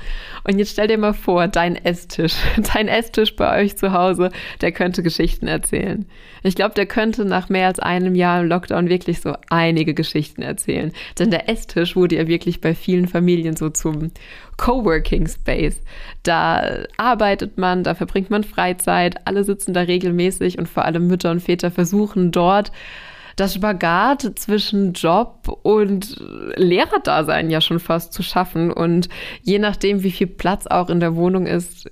Und 0.45 0.59
jetzt 0.59 0.73
stell 0.73 0.88
dir 0.88 0.99
mal 0.99 1.14
vor, 1.14 1.49
dein 1.49 1.76
Esstisch, 1.76 2.35
dein 2.75 2.88
Esstisch 2.88 3.37
bei 3.37 3.62
euch 3.62 3.76
zu 3.76 3.93
Hause, 3.93 4.31
der 4.61 4.73
könnte 4.73 5.02
Geschichten 5.02 5.47
erzählen. 5.47 6.07
Ich 6.43 6.57
glaube, 6.57 6.75
der 6.75 6.87
könnte 6.87 7.25
nach 7.25 7.49
mehr 7.49 7.69
als 7.69 7.79
einem 7.79 8.14
Jahr 8.14 8.41
im 8.41 8.49
Lockdown 8.49 8.88
wirklich 8.88 9.21
so 9.21 9.35
einige 9.49 9.95
Geschichten 9.95 10.43
erzählen. 10.43 10.93
Denn 11.19 11.31
der 11.31 11.49
Esstisch 11.49 11.95
wurde 11.95 12.17
ja 12.17 12.26
wirklich 12.26 12.61
bei 12.61 12.75
vielen 12.75 13.07
Familien 13.07 13.57
so 13.57 13.71
zum 13.71 14.11
Coworking 14.57 15.29
Space. 15.29 15.81
Da 16.23 16.85
arbeitet 16.97 17.59
man, 17.59 17.85
da 17.85 17.95
verbringt 17.95 18.31
man 18.31 18.45
Freizeit, 18.45 19.26
alle 19.26 19.45
sitzen 19.45 19.62
da 19.66 19.81
regelmäßig 19.81 20.59
und 20.59 20.69
vor 20.69 20.85
allem 20.85 21.07
Mütter 21.07 21.31
und 21.31 21.40
Väter 21.40 21.71
versuchen 21.71 22.33
dort 22.33 22.73
das 23.37 23.54
Spagat 23.54 24.33
zwischen 24.37 24.92
Job 24.92 25.49
und 25.62 26.16
Lehrerdasein 26.57 27.50
ja 27.50 27.61
schon 27.61 27.81
fast 27.81 28.12
zu 28.12 28.23
schaffen. 28.23 28.71
Und 28.71 29.09
je 29.42 29.59
nachdem, 29.59 30.02
wie 30.02 30.11
viel 30.11 30.26
Platz 30.26 30.66
auch 30.66 30.90
in 30.90 31.00
der 31.00 31.16
Wohnung 31.16 31.47
ist, 31.47 31.88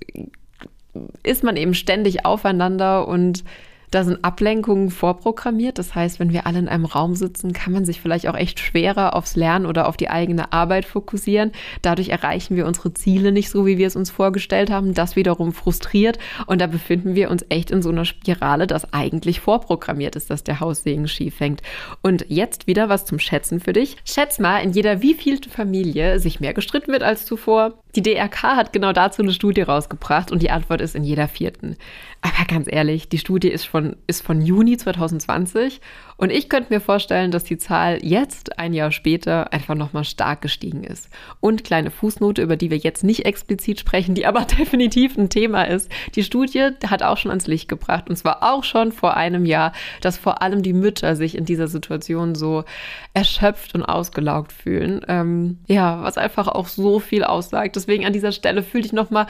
ist 1.23 1.43
man 1.43 1.55
eben 1.55 1.73
ständig 1.73 2.25
aufeinander 2.25 3.07
und 3.07 3.43
da 3.91 4.03
sind 4.03 4.23
Ablenkungen 4.23 4.89
vorprogrammiert. 4.89 5.77
Das 5.77 5.93
heißt, 5.93 6.19
wenn 6.19 6.31
wir 6.31 6.47
alle 6.47 6.59
in 6.59 6.67
einem 6.67 6.85
Raum 6.85 7.15
sitzen, 7.15 7.53
kann 7.53 7.73
man 7.73 7.85
sich 7.85 8.01
vielleicht 8.01 8.27
auch 8.27 8.35
echt 8.35 8.59
schwerer 8.59 9.15
aufs 9.15 9.35
Lernen 9.35 9.65
oder 9.65 9.87
auf 9.87 9.97
die 9.97 10.09
eigene 10.09 10.51
Arbeit 10.53 10.85
fokussieren. 10.85 11.51
Dadurch 11.81 12.09
erreichen 12.09 12.55
wir 12.55 12.65
unsere 12.65 12.93
Ziele 12.93 13.31
nicht 13.31 13.49
so, 13.49 13.65
wie 13.65 13.77
wir 13.77 13.87
es 13.87 13.95
uns 13.95 14.09
vorgestellt 14.09 14.71
haben. 14.71 14.93
Das 14.93 15.15
wiederum 15.15 15.53
frustriert. 15.53 16.17
Und 16.47 16.61
da 16.61 16.67
befinden 16.67 17.15
wir 17.15 17.29
uns 17.29 17.45
echt 17.49 17.69
in 17.69 17.81
so 17.81 17.89
einer 17.89 18.05
Spirale, 18.05 18.65
dass 18.65 18.93
eigentlich 18.93 19.41
vorprogrammiert 19.41 20.15
ist, 20.15 20.29
dass 20.29 20.43
der 20.43 20.61
Haussegen 20.61 21.07
schief 21.07 21.39
hängt. 21.39 21.61
Und 22.01 22.25
jetzt 22.29 22.67
wieder 22.67 22.89
was 22.89 23.05
zum 23.05 23.19
Schätzen 23.19 23.59
für 23.59 23.73
dich. 23.73 23.97
Schätz 24.05 24.39
mal, 24.39 24.59
in 24.59 24.71
jeder 24.71 25.01
wievielte 25.01 25.49
Familie 25.49 26.19
sich 26.19 26.39
mehr 26.39 26.53
gestritten 26.53 26.93
wird 26.93 27.03
als 27.03 27.25
zuvor. 27.25 27.80
Die 27.95 28.01
DRK 28.01 28.55
hat 28.55 28.73
genau 28.73 28.93
dazu 28.93 29.21
eine 29.21 29.33
Studie 29.33 29.61
rausgebracht 29.61 30.31
und 30.31 30.41
die 30.41 30.51
Antwort 30.51 30.81
ist 30.81 30.95
in 30.95 31.03
jeder 31.03 31.27
vierten. 31.27 31.75
Aber 32.21 32.45
ganz 32.47 32.67
ehrlich, 32.69 33.09
die 33.09 33.17
Studie 33.17 33.49
ist 33.49 33.65
von, 33.65 33.97
ist 34.07 34.23
von 34.23 34.41
Juni 34.41 34.77
2020 34.77 35.81
und 36.21 36.29
ich 36.29 36.49
könnte 36.49 36.71
mir 36.71 36.81
vorstellen, 36.81 37.31
dass 37.31 37.43
die 37.43 37.57
Zahl 37.57 37.97
jetzt, 38.03 38.59
ein 38.59 38.73
Jahr 38.73 38.91
später, 38.91 39.51
einfach 39.51 39.73
nochmal 39.73 40.03
stark 40.03 40.41
gestiegen 40.41 40.83
ist. 40.83 41.09
Und 41.39 41.63
kleine 41.63 41.89
Fußnote, 41.89 42.43
über 42.43 42.57
die 42.57 42.69
wir 42.69 42.77
jetzt 42.77 43.03
nicht 43.03 43.25
explizit 43.25 43.79
sprechen, 43.79 44.13
die 44.13 44.27
aber 44.27 44.41
definitiv 44.59 45.17
ein 45.17 45.29
Thema 45.29 45.63
ist. 45.63 45.91
Die 46.13 46.23
Studie 46.23 46.69
hat 46.87 47.01
auch 47.01 47.17
schon 47.17 47.31
ans 47.31 47.47
Licht 47.47 47.67
gebracht 47.67 48.07
und 48.07 48.17
zwar 48.17 48.43
auch 48.43 48.63
schon 48.63 48.91
vor 48.91 49.17
einem 49.17 49.47
Jahr, 49.47 49.73
dass 50.01 50.19
vor 50.19 50.43
allem 50.43 50.61
die 50.61 50.73
Mütter 50.73 51.15
sich 51.15 51.35
in 51.35 51.45
dieser 51.45 51.67
Situation 51.67 52.35
so 52.35 52.65
erschöpft 53.15 53.73
und 53.73 53.81
ausgelaugt 53.81 54.53
fühlen. 54.53 55.01
Ähm, 55.07 55.57
ja, 55.65 56.03
was 56.03 56.19
einfach 56.19 56.47
auch 56.47 56.67
so 56.67 56.99
viel 56.99 57.23
aussagt. 57.23 57.75
Deswegen 57.75 58.05
an 58.05 58.13
dieser 58.13 58.31
Stelle 58.31 58.61
fühle 58.61 58.85
ich 58.85 58.93
nochmal 58.93 59.25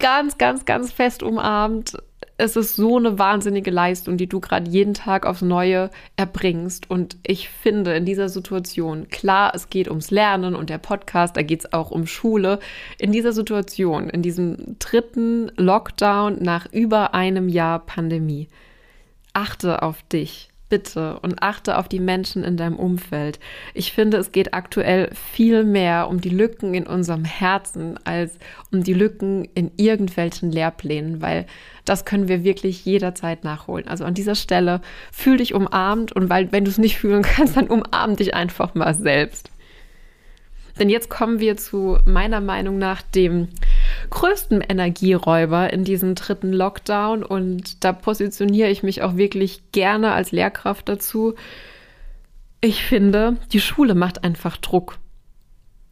ganz, 0.00 0.38
ganz, 0.38 0.64
ganz 0.64 0.90
fest 0.90 1.22
umarmt 1.22 1.96
es 2.42 2.56
ist 2.56 2.74
so 2.74 2.96
eine 2.96 3.20
wahnsinnige 3.20 3.70
Leistung, 3.70 4.16
die 4.16 4.26
du 4.26 4.40
gerade 4.40 4.68
jeden 4.68 4.94
Tag 4.94 5.26
aufs 5.26 5.42
Neue 5.42 5.90
erbringst. 6.16 6.90
Und 6.90 7.16
ich 7.24 7.48
finde 7.48 7.94
in 7.94 8.04
dieser 8.04 8.28
Situation, 8.28 9.08
klar, 9.10 9.52
es 9.54 9.70
geht 9.70 9.88
ums 9.88 10.10
Lernen 10.10 10.56
und 10.56 10.68
der 10.68 10.78
Podcast, 10.78 11.36
da 11.36 11.42
geht 11.42 11.60
es 11.60 11.72
auch 11.72 11.92
um 11.92 12.04
Schule. 12.04 12.58
In 12.98 13.12
dieser 13.12 13.32
Situation, 13.32 14.10
in 14.10 14.22
diesem 14.22 14.76
dritten 14.80 15.52
Lockdown 15.56 16.42
nach 16.42 16.66
über 16.72 17.14
einem 17.14 17.48
Jahr 17.48 17.78
Pandemie, 17.78 18.48
achte 19.34 19.82
auf 19.82 20.02
dich 20.02 20.51
bitte 20.72 21.18
und 21.20 21.42
achte 21.42 21.76
auf 21.76 21.86
die 21.86 22.00
Menschen 22.00 22.44
in 22.44 22.56
deinem 22.56 22.76
Umfeld. 22.76 23.38
Ich 23.74 23.92
finde, 23.92 24.16
es 24.16 24.32
geht 24.32 24.54
aktuell 24.54 25.10
viel 25.12 25.64
mehr 25.64 26.08
um 26.08 26.22
die 26.22 26.30
Lücken 26.30 26.72
in 26.72 26.86
unserem 26.86 27.26
Herzen 27.26 27.98
als 28.04 28.38
um 28.72 28.82
die 28.82 28.94
Lücken 28.94 29.46
in 29.54 29.70
irgendwelchen 29.76 30.50
Lehrplänen, 30.50 31.20
weil 31.20 31.44
das 31.84 32.06
können 32.06 32.26
wir 32.26 32.42
wirklich 32.42 32.86
jederzeit 32.86 33.44
nachholen. 33.44 33.86
Also 33.86 34.06
an 34.06 34.14
dieser 34.14 34.34
Stelle 34.34 34.80
fühl 35.12 35.36
dich 35.36 35.52
umarmt 35.52 36.12
und 36.12 36.30
weil, 36.30 36.50
wenn 36.52 36.64
du 36.64 36.70
es 36.70 36.78
nicht 36.78 36.96
fühlen 36.96 37.20
kannst, 37.36 37.58
dann 37.58 37.68
umarm 37.68 38.16
dich 38.16 38.32
einfach 38.32 38.74
mal 38.74 38.94
selbst. 38.94 39.51
Denn 40.78 40.88
jetzt 40.88 41.10
kommen 41.10 41.38
wir 41.40 41.56
zu 41.56 41.98
meiner 42.06 42.40
Meinung 42.40 42.78
nach 42.78 43.02
dem 43.02 43.48
größten 44.10 44.60
Energieräuber 44.60 45.72
in 45.72 45.84
diesem 45.84 46.14
dritten 46.14 46.52
Lockdown 46.52 47.22
und 47.22 47.84
da 47.84 47.92
positioniere 47.92 48.70
ich 48.70 48.82
mich 48.82 49.02
auch 49.02 49.16
wirklich 49.16 49.72
gerne 49.72 50.12
als 50.12 50.32
Lehrkraft 50.32 50.88
dazu. 50.88 51.34
Ich 52.60 52.84
finde, 52.84 53.36
die 53.52 53.60
Schule 53.60 53.94
macht 53.94 54.24
einfach 54.24 54.56
Druck. 54.56 54.98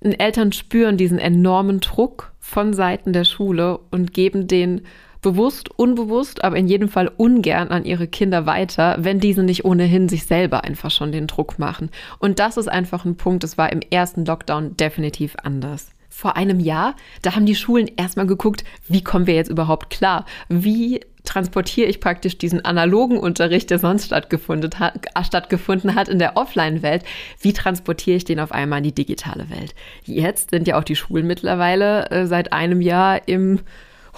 Und 0.02 0.12
Eltern 0.12 0.52
spüren 0.52 0.96
diesen 0.96 1.18
enormen 1.18 1.80
Druck 1.80 2.32
von 2.38 2.72
Seiten 2.72 3.12
der 3.12 3.24
Schule 3.24 3.78
und 3.90 4.14
geben 4.14 4.48
den 4.48 4.82
bewusst, 5.22 5.70
unbewusst, 5.70 6.44
aber 6.44 6.56
in 6.56 6.68
jedem 6.68 6.88
Fall 6.88 7.10
ungern 7.16 7.68
an 7.68 7.84
ihre 7.84 8.08
Kinder 8.08 8.46
weiter, 8.46 8.96
wenn 9.00 9.20
diese 9.20 9.42
nicht 9.42 9.64
ohnehin 9.64 10.08
sich 10.08 10.26
selber 10.26 10.64
einfach 10.64 10.90
schon 10.90 11.12
den 11.12 11.26
Druck 11.26 11.58
machen. 11.58 11.90
Und 12.18 12.38
das 12.38 12.56
ist 12.56 12.68
einfach 12.68 13.04
ein 13.04 13.16
Punkt, 13.16 13.44
das 13.44 13.58
war 13.58 13.70
im 13.72 13.80
ersten 13.80 14.24
Lockdown 14.24 14.76
definitiv 14.76 15.36
anders. 15.42 15.90
vor 16.12 16.36
einem 16.36 16.60
Jahr, 16.60 16.96
da 17.22 17.34
haben 17.34 17.46
die 17.46 17.54
Schulen 17.54 17.88
erstmal 17.96 18.26
geguckt, 18.26 18.64
wie 18.88 19.02
kommen 19.02 19.26
wir 19.26 19.34
jetzt 19.34 19.48
überhaupt 19.48 19.90
klar? 19.90 20.26
Wie 20.48 21.00
transportiere 21.24 21.88
ich 21.88 22.00
praktisch 22.00 22.36
diesen 22.36 22.64
analogen 22.64 23.16
Unterricht, 23.16 23.70
der 23.70 23.78
sonst 23.78 24.06
stattgefunden 24.06 24.78
hat, 24.78 25.06
stattgefunden 25.24 25.94
hat 25.94 26.08
in 26.08 26.18
der 26.18 26.36
Offline-Welt, 26.36 27.04
wie 27.40 27.52
transportiere 27.52 28.16
ich 28.16 28.24
den 28.24 28.40
auf 28.40 28.52
einmal 28.52 28.78
in 28.78 28.84
die 28.84 28.94
digitale 28.94 29.48
Welt? 29.50 29.74
Jetzt 30.04 30.50
sind 30.50 30.66
ja 30.66 30.78
auch 30.78 30.84
die 30.84 30.96
Schulen 30.96 31.26
mittlerweile 31.26 32.10
äh, 32.10 32.26
seit 32.26 32.52
einem 32.52 32.80
Jahr 32.80 33.26
im 33.28 33.60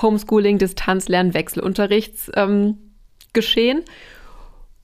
Homeschooling, 0.01 0.59
Distanzlernen, 0.59 1.35
Wechselunterrichts 1.35 2.31
ähm, 2.35 2.79
geschehen 3.33 3.83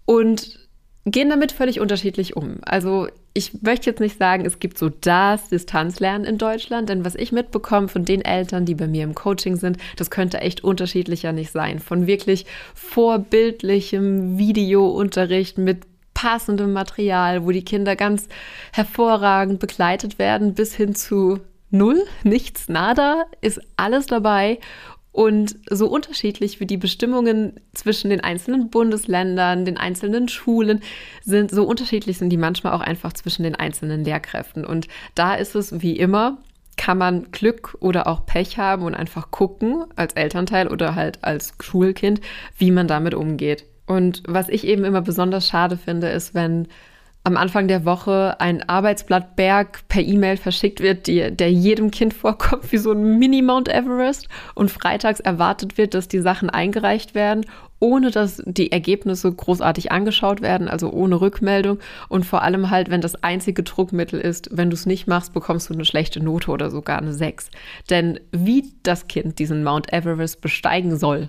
und 0.05 0.59
gehen 1.05 1.31
damit 1.31 1.53
völlig 1.53 1.81
unterschiedlich 1.81 2.37
um. 2.37 2.57
Also 2.63 3.09
ich 3.35 3.63
möchte 3.63 3.89
jetzt 3.89 4.01
nicht 4.01 4.19
sagen, 4.19 4.45
es 4.45 4.59
gibt 4.59 4.79
so 4.79 4.89
das 4.89 5.49
Distanzlernen 5.49 6.27
in 6.27 6.39
Deutschland, 6.39 6.89
denn 6.89 7.05
was 7.05 7.15
ich 7.15 7.33
mitbekomme 7.33 7.89
von 7.89 8.05
den 8.05 8.23
Eltern, 8.23 8.65
die 8.65 8.75
bei 8.75 8.89
mir 8.89 9.05
im 9.05 9.15
Coaching 9.15 9.57
sind, 9.57 9.79
das 9.97 10.11
könnte 10.11 10.41
echt 10.41 10.65
unterschiedlicher 10.65 11.33
nicht 11.33 11.53
sein. 11.53 11.79
Von 11.79 12.07
wirklich 12.07 12.47
vorbildlichem 12.75 14.39
Videounterricht 14.39 15.57
mit 15.57 15.85
passendem 16.15 16.73
Material, 16.73 17.47
wo 17.47 17.53
die 17.53 17.65
Kinder 17.65 17.95
ganz 17.95 18.27
hervorragend 18.73 19.61
begleitet 19.61 20.19
werden, 20.19 20.55
bis 20.55 20.75
hin 20.75 20.97
zu 20.97 21.39
null, 21.71 22.03
nichts, 22.25 22.69
nada, 22.69 23.27
ist 23.41 23.61
alles 23.77 24.07
dabei. 24.07 24.59
Und 25.11 25.57
so 25.69 25.89
unterschiedlich 25.89 26.61
wie 26.61 26.67
die 26.67 26.77
Bestimmungen 26.77 27.59
zwischen 27.75 28.11
den 28.11 28.21
einzelnen 28.21 28.71
Bundesländern, 28.71 29.65
den 29.65 29.77
einzelnen 29.77 30.29
Schulen 30.29 30.81
sind, 31.23 31.51
so 31.51 31.65
unterschiedlich 31.65 32.19
sind 32.19 32.31
die 32.31 32.37
manchmal 32.37 32.73
auch 32.75 32.81
einfach 32.81 33.13
zwischen 33.13 33.43
den 33.43 33.55
einzelnen 33.55 34.05
Lehrkräften. 34.05 34.65
Und 34.65 34.87
da 35.15 35.35
ist 35.35 35.55
es 35.55 35.81
wie 35.81 35.97
immer, 35.97 36.39
kann 36.77 36.99
man 36.99 37.31
Glück 37.33 37.77
oder 37.81 38.07
auch 38.07 38.25
Pech 38.25 38.57
haben 38.57 38.85
und 38.85 38.95
einfach 38.95 39.31
gucken 39.31 39.85
als 39.97 40.15
Elternteil 40.15 40.69
oder 40.69 40.95
halt 40.95 41.25
als 41.25 41.53
Schulkind, 41.61 42.21
wie 42.57 42.71
man 42.71 42.87
damit 42.87 43.15
umgeht. 43.15 43.65
Und 43.87 44.23
was 44.27 44.49
ich 44.49 44.67
eben 44.67 44.85
immer 44.85 45.01
besonders 45.01 45.49
schade 45.49 45.77
finde, 45.77 46.09
ist, 46.09 46.35
wenn 46.35 46.69
am 47.29 47.37
Anfang 47.37 47.69
der 47.69 47.85
Woche 47.85 48.41
ein 48.41 48.67
Arbeitsblattberg 48.67 49.87
per 49.89 50.01
E-Mail 50.01 50.39
verschickt 50.39 50.81
wird, 50.81 51.07
die, 51.07 51.31
der 51.31 51.53
jedem 51.53 51.91
Kind 51.91 52.15
vorkommt 52.15 52.73
wie 52.73 52.79
so 52.79 52.91
ein 52.91 53.19
Mini-Mount 53.19 53.69
Everest 53.69 54.29
und 54.55 54.71
freitags 54.71 55.21
erwartet 55.21 55.77
wird, 55.77 55.93
dass 55.93 56.09
die 56.09 56.21
Sachen 56.21 56.49
eingereicht 56.49 57.15
werden, 57.15 57.45
ohne 57.81 58.11
dass 58.11 58.43
die 58.47 58.73
Ergebnisse 58.73 59.31
großartig 59.31 59.93
angeschaut 59.93 60.41
werden, 60.41 60.69
also 60.69 60.91
ohne 60.91 61.21
Rückmeldung 61.21 61.81
und 62.09 62.25
vor 62.25 62.41
allem 62.41 62.71
halt, 62.71 62.89
wenn 62.89 63.03
das 63.03 63.23
einzige 63.23 63.63
Druckmittel 63.63 64.19
ist, 64.19 64.49
wenn 64.51 64.71
du 64.71 64.75
es 64.75 64.87
nicht 64.87 65.07
machst, 65.07 65.35
bekommst 65.35 65.69
du 65.69 65.75
eine 65.75 65.85
schlechte 65.85 66.25
Note 66.25 66.51
oder 66.51 66.71
sogar 66.71 66.97
eine 66.97 67.13
6. 67.13 67.51
Denn 67.91 68.21
wie 68.33 68.73
das 68.83 69.07
Kind 69.07 69.39
diesen 69.39 69.63
Mount 69.65 69.93
Everest 69.93 70.41
besteigen 70.41 70.97
soll, 70.97 71.29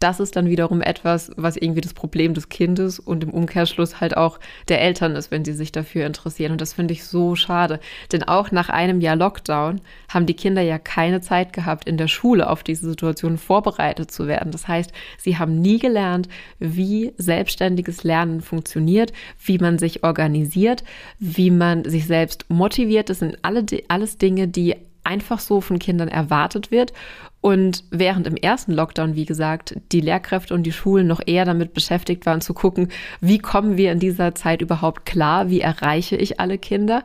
das 0.00 0.18
ist 0.18 0.34
dann 0.34 0.48
wiederum 0.48 0.80
etwas, 0.80 1.30
was 1.36 1.56
irgendwie 1.56 1.82
das 1.82 1.92
Problem 1.92 2.32
des 2.32 2.48
Kindes 2.48 2.98
und 2.98 3.22
im 3.22 3.30
Umkehrschluss 3.30 4.00
halt 4.00 4.16
auch 4.16 4.40
der 4.68 4.80
Eltern 4.80 5.14
ist, 5.14 5.30
wenn 5.30 5.44
sie 5.44 5.52
sich 5.52 5.72
dafür 5.72 6.06
interessieren. 6.06 6.52
Und 6.52 6.60
das 6.62 6.72
finde 6.72 6.94
ich 6.94 7.04
so 7.04 7.36
schade. 7.36 7.80
Denn 8.10 8.22
auch 8.22 8.50
nach 8.50 8.70
einem 8.70 9.02
Jahr 9.02 9.16
Lockdown 9.16 9.82
haben 10.08 10.24
die 10.24 10.34
Kinder 10.34 10.62
ja 10.62 10.78
keine 10.78 11.20
Zeit 11.20 11.52
gehabt, 11.52 11.86
in 11.86 11.98
der 11.98 12.08
Schule 12.08 12.48
auf 12.48 12.62
diese 12.62 12.88
Situation 12.88 13.36
vorbereitet 13.36 14.10
zu 14.10 14.26
werden. 14.26 14.52
Das 14.52 14.66
heißt, 14.66 14.90
sie 15.18 15.36
haben 15.36 15.60
nie 15.60 15.78
gelernt, 15.78 16.28
wie 16.58 17.12
selbstständiges 17.18 18.02
Lernen 18.02 18.40
funktioniert, 18.40 19.12
wie 19.44 19.58
man 19.58 19.78
sich 19.78 20.02
organisiert, 20.02 20.82
wie 21.18 21.50
man 21.50 21.84
sich 21.84 22.06
selbst 22.06 22.46
motiviert. 22.48 23.10
Das 23.10 23.18
sind 23.18 23.38
alle, 23.42 23.66
alles 23.88 24.16
Dinge, 24.16 24.48
die 24.48 24.76
einfach 25.04 25.40
so 25.40 25.60
von 25.60 25.78
Kindern 25.78 26.08
erwartet 26.08 26.70
wird 26.70 26.92
und 27.40 27.84
während 27.90 28.26
im 28.26 28.36
ersten 28.36 28.72
Lockdown, 28.72 29.14
wie 29.14 29.24
gesagt, 29.24 29.76
die 29.92 30.00
Lehrkräfte 30.00 30.54
und 30.54 30.64
die 30.64 30.72
Schulen 30.72 31.06
noch 31.06 31.20
eher 31.24 31.46
damit 31.46 31.72
beschäftigt 31.72 32.26
waren 32.26 32.42
zu 32.42 32.52
gucken, 32.52 32.88
wie 33.20 33.38
kommen 33.38 33.76
wir 33.78 33.92
in 33.92 33.98
dieser 33.98 34.34
Zeit 34.34 34.60
überhaupt 34.60 35.06
klar, 35.06 35.48
wie 35.48 35.60
erreiche 35.60 36.16
ich 36.16 36.38
alle 36.38 36.58
Kinder, 36.58 37.02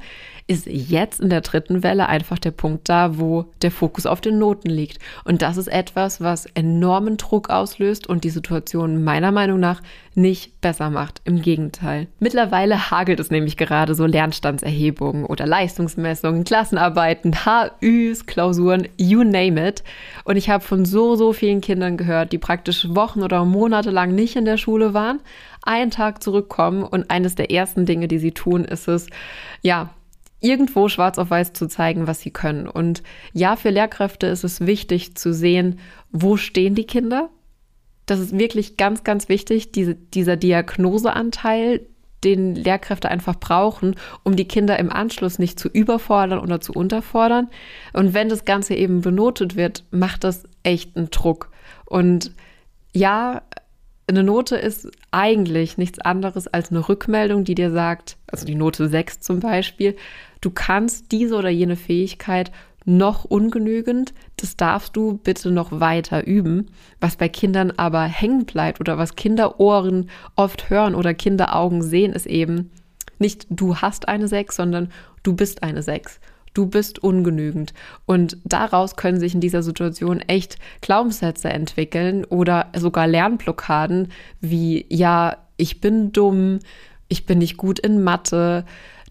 ist 0.47 0.67
jetzt 0.67 1.21
in 1.21 1.29
der 1.29 1.41
dritten 1.41 1.81
Welle 1.81 2.07
einfach 2.07 2.37
der 2.37 2.51
Punkt 2.51 2.87
da, 2.87 3.17
wo 3.17 3.45
der 3.63 3.71
Fokus 3.71 4.05
auf 4.05 4.21
den 4.21 4.37
Noten 4.37 4.69
liegt. 4.69 4.99
Und 5.23 5.41
das 5.41 5.57
ist 5.57 5.67
etwas, 5.67 6.21
was 6.21 6.45
enormen 6.53 7.17
Druck 7.17 7.49
auslöst 7.49 8.05
und 8.05 8.23
die 8.23 8.29
Situation 8.29 9.03
meiner 9.03 9.31
Meinung 9.31 9.59
nach 9.59 9.81
nicht 10.13 10.61
besser 10.61 10.91
macht. 10.91 11.21
Im 11.25 11.41
Gegenteil. 11.41 12.07
Mittlerweile 12.19 12.91
hagelt 12.91 13.19
es 13.19 13.31
nämlich 13.31 13.57
gerade 13.57 13.95
so 13.95 14.05
Lernstandserhebungen 14.05 15.25
oder 15.25 15.47
Leistungsmessungen, 15.47 16.43
Klassenarbeiten, 16.43 17.35
HÜs, 17.81 18.27
Klausuren, 18.27 18.87
you 18.97 19.23
name 19.23 19.67
it. 19.67 19.83
Und 20.25 20.37
ich 20.37 20.49
habe 20.49 20.63
von 20.63 20.85
so, 20.85 21.15
so 21.15 21.33
vielen 21.33 21.61
Kindern 21.61 21.97
gehört, 21.97 22.31
die 22.31 22.39
praktisch 22.39 22.87
Wochen 22.89 23.21
oder 23.21 23.45
Monate 23.45 23.91
lang 23.91 24.13
nicht 24.13 24.35
in 24.35 24.43
der 24.43 24.57
Schule 24.57 24.93
waren, 24.93 25.21
einen 25.61 25.91
Tag 25.91 26.21
zurückkommen 26.21 26.83
und 26.83 27.11
eines 27.11 27.35
der 27.35 27.51
ersten 27.51 27.85
Dinge, 27.85 28.07
die 28.07 28.17
sie 28.17 28.31
tun, 28.31 28.65
ist 28.65 28.87
es, 28.87 29.07
ja, 29.61 29.91
irgendwo 30.41 30.89
schwarz 30.89 31.19
auf 31.19 31.29
weiß 31.29 31.53
zu 31.53 31.67
zeigen, 31.67 32.07
was 32.07 32.21
sie 32.21 32.31
können. 32.31 32.67
Und 32.67 33.03
ja, 33.33 33.55
für 33.55 33.69
Lehrkräfte 33.69 34.25
ist 34.27 34.43
es 34.43 34.65
wichtig 34.65 35.15
zu 35.15 35.31
sehen, 35.31 35.79
wo 36.11 36.37
stehen 36.37 36.73
die 36.73 36.87
Kinder. 36.87 37.29
Das 38.07 38.19
ist 38.19 38.37
wirklich 38.37 38.77
ganz, 38.77 39.03
ganz 39.03 39.29
wichtig, 39.29 39.71
diese, 39.71 39.93
dieser 39.93 40.37
Diagnoseanteil, 40.37 41.85
den 42.25 42.55
Lehrkräfte 42.55 43.09
einfach 43.09 43.35
brauchen, 43.35 43.95
um 44.23 44.35
die 44.35 44.47
Kinder 44.47 44.77
im 44.79 44.91
Anschluss 44.91 45.39
nicht 45.39 45.59
zu 45.59 45.69
überfordern 45.69 46.39
oder 46.39 46.59
zu 46.59 46.73
unterfordern. 46.73 47.49
Und 47.93 48.13
wenn 48.13 48.27
das 48.27 48.43
Ganze 48.43 48.73
eben 48.75 49.01
benotet 49.01 49.55
wird, 49.55 49.83
macht 49.91 50.23
das 50.23 50.43
echt 50.63 50.97
einen 50.97 51.11
Druck. 51.11 51.51
Und 51.85 52.31
ja, 52.93 53.43
eine 54.07 54.23
Note 54.23 54.55
ist 54.55 54.89
eigentlich 55.11 55.77
nichts 55.77 55.99
anderes 55.99 56.47
als 56.47 56.71
eine 56.71 56.87
Rückmeldung, 56.87 57.43
die 57.43 57.55
dir 57.55 57.71
sagt, 57.71 58.17
also 58.27 58.45
die 58.45 58.55
Note 58.55 58.87
6 58.87 59.21
zum 59.21 59.39
Beispiel, 59.39 59.95
du 60.41 60.51
kannst 60.51 61.11
diese 61.11 61.35
oder 61.35 61.49
jene 61.49 61.75
Fähigkeit 61.75 62.51
noch 62.85 63.25
ungenügend, 63.25 64.13
das 64.37 64.55
darfst 64.55 64.95
du 64.95 65.17
bitte 65.17 65.51
noch 65.51 65.79
weiter 65.79 66.25
üben. 66.25 66.67
Was 66.99 67.15
bei 67.15 67.27
Kindern 67.27 67.71
aber 67.71 68.03
hängen 68.03 68.45
bleibt 68.45 68.79
oder 68.79 68.97
was 68.97 69.15
Kinderohren 69.15 70.09
oft 70.35 70.69
hören 70.69 70.95
oder 70.95 71.13
Kinderaugen 71.13 71.81
sehen, 71.81 72.13
ist 72.13 72.27
eben 72.27 72.71
nicht 73.17 73.47
du 73.49 73.77
hast 73.77 74.07
eine 74.07 74.27
6, 74.27 74.55
sondern 74.55 74.91
du 75.23 75.35
bist 75.35 75.63
eine 75.63 75.81
6 75.81 76.19
du 76.55 76.65
bist 76.65 77.03
ungenügend. 77.03 77.73
Und 78.05 78.37
daraus 78.43 78.95
können 78.95 79.19
sich 79.19 79.35
in 79.35 79.41
dieser 79.41 79.61
Situation 79.61 80.21
echt 80.21 80.57
Glaubenssätze 80.81 81.49
entwickeln 81.49 82.25
oder 82.25 82.67
sogar 82.75 83.07
Lernblockaden 83.07 84.07
wie, 84.41 84.85
ja, 84.89 85.37
ich 85.57 85.81
bin 85.81 86.11
dumm, 86.11 86.59
ich 87.07 87.25
bin 87.25 87.37
nicht 87.37 87.57
gut 87.57 87.77
in 87.77 88.03
Mathe, 88.03 88.65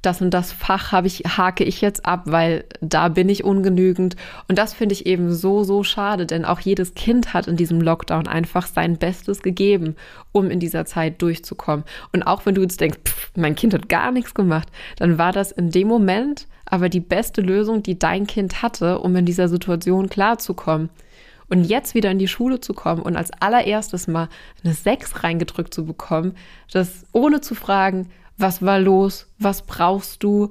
das 0.06 0.20
und 0.20 0.30
das 0.30 0.52
Fach 0.52 0.92
habe 0.92 1.06
ich, 1.06 1.20
hake 1.36 1.64
ich 1.64 1.80
jetzt 1.80 2.04
ab, 2.04 2.22
weil 2.26 2.64
da 2.80 3.08
bin 3.08 3.28
ich 3.28 3.44
ungenügend. 3.44 4.16
Und 4.48 4.58
das 4.58 4.74
finde 4.74 4.94
ich 4.94 5.06
eben 5.06 5.32
so, 5.32 5.64
so 5.64 5.82
schade, 5.82 6.26
denn 6.26 6.44
auch 6.44 6.60
jedes 6.60 6.94
Kind 6.94 7.34
hat 7.34 7.46
in 7.46 7.56
diesem 7.56 7.80
Lockdown 7.80 8.26
einfach 8.26 8.66
sein 8.66 8.96
Bestes 8.96 9.42
gegeben, 9.42 9.96
um 10.32 10.50
in 10.50 10.60
dieser 10.60 10.84
Zeit 10.84 11.22
durchzukommen. 11.22 11.84
Und 12.12 12.22
auch 12.22 12.46
wenn 12.46 12.54
du 12.54 12.62
jetzt 12.62 12.80
denkst, 12.80 12.98
pff, 13.04 13.30
mein 13.36 13.54
Kind 13.54 13.74
hat 13.74 13.88
gar 13.88 14.12
nichts 14.12 14.34
gemacht, 14.34 14.68
dann 14.96 15.18
war 15.18 15.32
das 15.32 15.52
in 15.52 15.70
dem 15.70 15.88
Moment 15.88 16.46
aber 16.66 16.88
die 16.88 17.00
beste 17.00 17.40
Lösung, 17.40 17.82
die 17.82 17.98
dein 17.98 18.26
Kind 18.26 18.62
hatte, 18.62 18.98
um 18.98 19.14
in 19.16 19.26
dieser 19.26 19.48
Situation 19.48 20.08
klarzukommen. 20.08 20.90
Und 21.48 21.64
jetzt 21.64 21.94
wieder 21.94 22.10
in 22.10 22.18
die 22.18 22.28
Schule 22.28 22.60
zu 22.60 22.72
kommen 22.72 23.02
und 23.02 23.16
als 23.16 23.30
allererstes 23.30 24.08
mal 24.08 24.28
eine 24.64 24.72
6 24.72 25.22
reingedrückt 25.22 25.74
zu 25.74 25.84
bekommen, 25.84 26.34
das 26.72 27.04
ohne 27.12 27.42
zu 27.42 27.54
fragen, 27.54 28.08
was 28.36 28.62
war 28.62 28.78
los, 28.78 29.32
was 29.38 29.62
brauchst 29.62 30.22
du, 30.22 30.50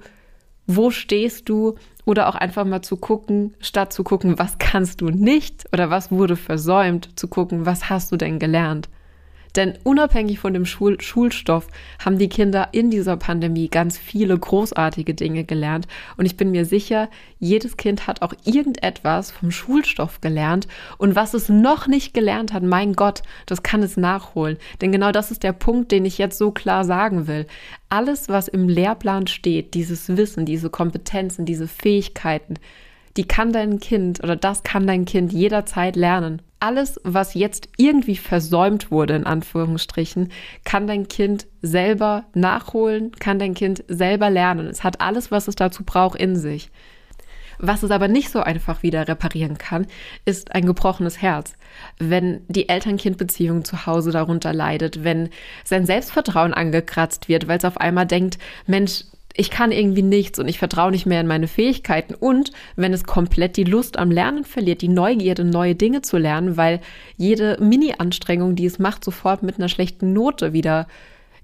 wo 0.68 0.92
stehst 0.92 1.50
du 1.50 1.76
oder 2.06 2.28
auch 2.28 2.36
einfach 2.36 2.66
mal 2.66 2.82
zu 2.82 2.98
gucken, 2.98 3.56
statt 3.60 3.94
zu 3.94 4.04
gucken, 4.04 4.40
was 4.40 4.58
kannst 4.58 5.02
du 5.02 5.10
nicht 5.10 5.66
oder 5.74 5.90
was 5.90 6.12
wurde 6.12 6.36
versäumt, 6.36 7.20
zu 7.20 7.28
gucken, 7.28 7.66
was 7.66 7.90
hast 7.90 8.12
du 8.12 8.18
denn 8.18 8.40
gelernt. 8.40 8.90
Denn 9.56 9.78
unabhängig 9.84 10.40
von 10.40 10.54
dem 10.54 10.66
Schul 10.66 11.00
Schulstoff 11.00 11.68
haben 12.04 12.18
die 12.18 12.30
Kinder 12.30 12.70
in 12.72 12.90
dieser 12.90 13.18
Pandemie 13.18 13.70
ganz 13.70 13.98
viele 13.98 14.38
großartige 14.38 15.14
Dinge 15.14 15.44
gelernt. 15.44 15.88
Und 16.18 16.26
ich 16.26 16.38
bin 16.38 16.52
mir 16.52 16.66
sicher, 16.66 17.10
jedes 17.40 17.78
Kind 17.78 18.08
hat 18.08 18.22
auch 18.22 18.34
irgendetwas 18.46 19.32
vom 19.32 19.52
Schulstoff 19.52 20.22
gelernt. 20.22 20.68
Und 20.98 21.16
was 21.16 21.34
es 21.34 21.50
noch 21.50 21.88
nicht 21.88 22.14
gelernt 22.14 22.52
hat, 22.54 22.64
mein 22.64 22.94
Gott, 22.94 23.22
das 23.46 23.62
kann 23.62 23.84
es 23.84 23.96
nachholen. 23.96 24.58
Denn 24.82 24.92
genau 24.92 25.12
das 25.12 25.30
ist 25.30 25.44
der 25.44 25.54
Punkt, 25.54 25.92
den 25.92 26.06
ich 26.06 26.18
jetzt 26.18 26.38
so 26.38 26.52
klar 26.52 26.84
sagen 26.84 27.28
will. 27.28 27.46
Alles, 27.90 28.30
was 28.30 28.48
im 28.48 28.68
Lehrplan 28.68 29.28
steht, 29.28 29.76
dieses 29.76 30.18
Wissen, 30.18 30.46
diese 30.46 30.72
Kompetenzen, 30.72 31.46
diese 31.46 31.68
Fähigkeiten, 31.68 32.56
die 33.18 33.26
kann 33.26 33.54
dein 33.54 33.80
Kind 33.80 34.24
oder 34.24 34.36
das 34.36 34.64
kann 34.64 34.88
dein 34.88 35.06
Kind 35.06 35.32
jederzeit 35.32 35.96
lernen 35.96 36.42
alles, 36.64 36.98
was 37.04 37.34
jetzt 37.34 37.68
irgendwie 37.76 38.16
versäumt 38.16 38.90
wurde, 38.90 39.16
in 39.16 39.26
Anführungsstrichen, 39.26 40.32
kann 40.64 40.88
dein 40.88 41.10
Kind 41.10 41.46
selber 41.62 42.24
nachholen, 42.34 43.12
kann 43.20 43.38
dein 43.38 43.54
Kind 43.54 43.84
selber 43.90 44.30
lernen. 44.30 44.68
Es 44.68 44.82
hat 44.82 45.02
alles, 45.02 45.30
was 45.30 45.50
es 45.50 45.56
dazu 45.56 45.84
braucht, 45.84 46.18
in 46.18 46.38
sich. 46.38 46.72
Was 47.60 47.84
es 47.84 47.92
aber 47.92 48.08
nicht 48.08 48.30
so 48.30 48.40
einfach 48.40 48.82
wieder 48.82 49.10
reparieren 49.10 49.58
kann, 49.58 49.88
ist 50.24 50.56
ein 50.56 50.66
gebrochenes 50.66 51.22
Herz. 51.22 51.56
Wenn 52.00 52.42
die 52.48 52.70
Eltern-Kind-Beziehung 52.70 53.66
zu 53.66 53.86
Hause 53.86 54.12
darunter 54.12 54.54
leidet, 54.54 55.04
wenn 55.04 55.30
sein 55.66 55.86
Selbstvertrauen 55.86 56.54
angekratzt 56.54 57.28
wird, 57.28 57.50
weil 57.50 57.58
es 57.58 57.66
auf 57.66 57.78
einmal 57.78 58.06
denkt, 58.06 58.38
Mensch, 58.68 59.04
ich 59.36 59.50
kann 59.50 59.72
irgendwie 59.72 60.04
nichts 60.04 60.38
und 60.40 60.48
ich 60.48 60.60
vertraue 60.60 60.92
nicht 60.92 61.06
mehr 61.06 61.22
in 61.22 61.28
meine 61.28 61.48
Fähigkeiten 61.48 62.14
und 62.14 62.52
wenn 62.76 62.94
es 62.94 63.04
komplett 63.04 63.58
die 63.58 63.64
Lust 63.64 63.98
am 63.98 64.12
Lernen 64.12 64.44
verliert, 64.44 64.82
die 64.82 64.88
Neugierde, 64.88 65.44
neue 65.44 65.76
Dinge 65.76 66.02
zu 66.02 66.18
lernen, 66.18 66.56
weil 66.56 66.82
jede 67.18 67.58
Mini-Anstrengung, 67.60 68.56
die 68.56 68.66
es 68.66 68.80
macht, 68.80 69.04
sofort 69.04 69.42
mit 69.42 69.58
einer 69.58 69.70
schlechten 69.70 70.14
Note 70.14 70.54
wieder 70.54 70.88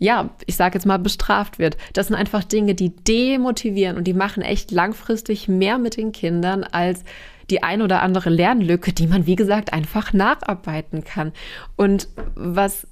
ja, 0.02 0.30
ich 0.46 0.56
sage 0.56 0.76
jetzt 0.76 0.86
mal, 0.86 0.98
bestraft 0.98 1.60
wird. 1.60 1.76
Das 1.92 2.08
sind 2.08 2.16
einfach 2.16 2.46
Dinge, 2.46 2.74
die 2.74 2.96
demotivieren 2.96 3.98
und 3.98 4.06
die 4.06 4.14
machen 4.14 4.42
echt 4.42 4.72
langfristig 4.72 5.50
mehr 5.50 5.78
mit 5.78 5.98
den 5.98 6.14
Kindern 6.14 6.64
als 6.64 7.04
die 7.50 7.64
ein 7.64 7.82
oder 7.82 8.02
andere 8.02 8.30
Lernlücke, 8.30 8.94
die 8.94 9.08
man, 9.08 9.26
wie 9.26 9.36
gesagt, 9.36 9.74
einfach 9.74 10.14
nacharbeiten 10.14 11.04
kann. 11.04 11.34
Und 11.76 12.08
was 12.36 12.88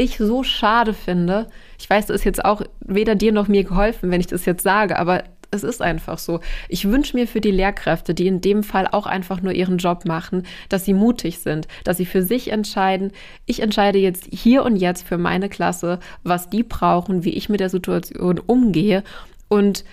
ich 0.00 0.16
so 0.16 0.42
schade 0.42 0.94
finde, 0.94 1.46
ich 1.78 1.88
weiß, 1.88 2.06
das 2.06 2.16
ist 2.16 2.24
jetzt 2.24 2.42
auch 2.44 2.62
weder 2.80 3.14
dir 3.14 3.32
noch 3.32 3.48
mir 3.48 3.64
geholfen, 3.64 4.10
wenn 4.10 4.20
ich 4.20 4.26
das 4.26 4.46
jetzt 4.46 4.62
sage, 4.62 4.98
aber 4.98 5.24
es 5.50 5.62
ist 5.62 5.82
einfach 5.82 6.18
so. 6.18 6.40
Ich 6.68 6.88
wünsche 6.88 7.16
mir 7.16 7.26
für 7.26 7.42
die 7.42 7.50
Lehrkräfte, 7.50 8.14
die 8.14 8.26
in 8.26 8.40
dem 8.40 8.62
Fall 8.62 8.86
auch 8.86 9.06
einfach 9.06 9.42
nur 9.42 9.52
ihren 9.52 9.76
Job 9.76 10.06
machen, 10.06 10.46
dass 10.70 10.86
sie 10.86 10.94
mutig 10.94 11.40
sind, 11.40 11.68
dass 11.84 11.98
sie 11.98 12.06
für 12.06 12.22
sich 12.22 12.50
entscheiden, 12.50 13.12
ich 13.44 13.60
entscheide 13.60 13.98
jetzt 13.98 14.26
hier 14.30 14.64
und 14.64 14.76
jetzt 14.76 15.06
für 15.06 15.18
meine 15.18 15.50
Klasse, 15.50 15.98
was 16.22 16.48
die 16.48 16.62
brauchen, 16.62 17.24
wie 17.24 17.34
ich 17.34 17.50
mit 17.50 17.60
der 17.60 17.68
Situation 17.68 18.38
umgehe 18.38 19.02
und 19.48 19.84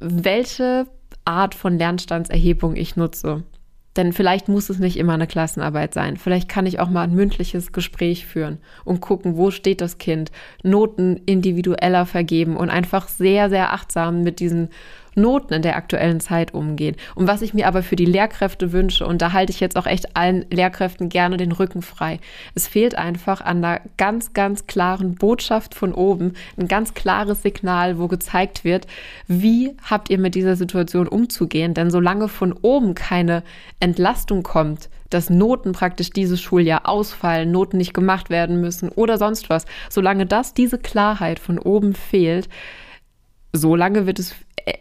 welche 0.00 0.86
Art 1.24 1.54
von 1.54 1.78
Lernstandserhebung 1.78 2.74
ich 2.74 2.96
nutze. 2.96 3.44
Denn 3.96 4.12
vielleicht 4.12 4.48
muss 4.48 4.70
es 4.70 4.78
nicht 4.78 4.96
immer 4.96 5.12
eine 5.12 5.26
Klassenarbeit 5.26 5.92
sein. 5.92 6.16
Vielleicht 6.16 6.48
kann 6.48 6.64
ich 6.64 6.80
auch 6.80 6.88
mal 6.88 7.02
ein 7.02 7.14
mündliches 7.14 7.72
Gespräch 7.72 8.26
führen 8.26 8.58
und 8.84 9.00
gucken, 9.00 9.36
wo 9.36 9.50
steht 9.50 9.80
das 9.80 9.98
Kind, 9.98 10.32
Noten 10.62 11.20
individueller 11.26 12.06
vergeben 12.06 12.56
und 12.56 12.70
einfach 12.70 13.08
sehr, 13.08 13.50
sehr 13.50 13.72
achtsam 13.72 14.22
mit 14.22 14.40
diesen 14.40 14.70
Noten 15.14 15.54
in 15.54 15.62
der 15.62 15.76
aktuellen 15.76 16.20
Zeit 16.20 16.54
umgehen. 16.54 16.96
Und 17.14 17.26
was 17.26 17.42
ich 17.42 17.54
mir 17.54 17.66
aber 17.66 17.82
für 17.82 17.96
die 17.96 18.04
Lehrkräfte 18.06 18.72
wünsche, 18.72 19.06
und 19.06 19.22
da 19.22 19.32
halte 19.32 19.52
ich 19.52 19.60
jetzt 19.60 19.76
auch 19.76 19.86
echt 19.86 20.16
allen 20.16 20.46
Lehrkräften 20.50 21.08
gerne 21.08 21.36
den 21.36 21.52
Rücken 21.52 21.82
frei, 21.82 22.18
es 22.54 22.68
fehlt 22.68 22.96
einfach 22.96 23.40
an 23.40 23.64
einer 23.64 23.80
ganz, 23.96 24.32
ganz 24.32 24.66
klaren 24.66 25.14
Botschaft 25.14 25.74
von 25.74 25.92
oben, 25.92 26.34
ein 26.56 26.68
ganz 26.68 26.94
klares 26.94 27.42
Signal, 27.42 27.98
wo 27.98 28.08
gezeigt 28.08 28.64
wird, 28.64 28.86
wie 29.28 29.72
habt 29.88 30.10
ihr 30.10 30.18
mit 30.18 30.34
dieser 30.34 30.56
Situation 30.56 31.08
umzugehen. 31.08 31.74
Denn 31.74 31.90
solange 31.90 32.28
von 32.28 32.52
oben 32.52 32.94
keine 32.94 33.42
Entlastung 33.80 34.42
kommt, 34.42 34.88
dass 35.10 35.30
Noten 35.30 35.72
praktisch 35.72 36.10
dieses 36.10 36.40
Schuljahr 36.40 36.88
ausfallen, 36.88 37.50
Noten 37.50 37.76
nicht 37.76 37.94
gemacht 37.94 38.30
werden 38.30 38.60
müssen 38.60 38.88
oder 38.88 39.18
sonst 39.18 39.50
was, 39.50 39.66
solange 39.90 40.26
das 40.26 40.54
diese 40.54 40.78
Klarheit 40.78 41.38
von 41.38 41.58
oben 41.58 41.94
fehlt, 41.94 42.48
so 43.52 43.76
lange 43.76 44.06
wird 44.06 44.18
es 44.18 44.34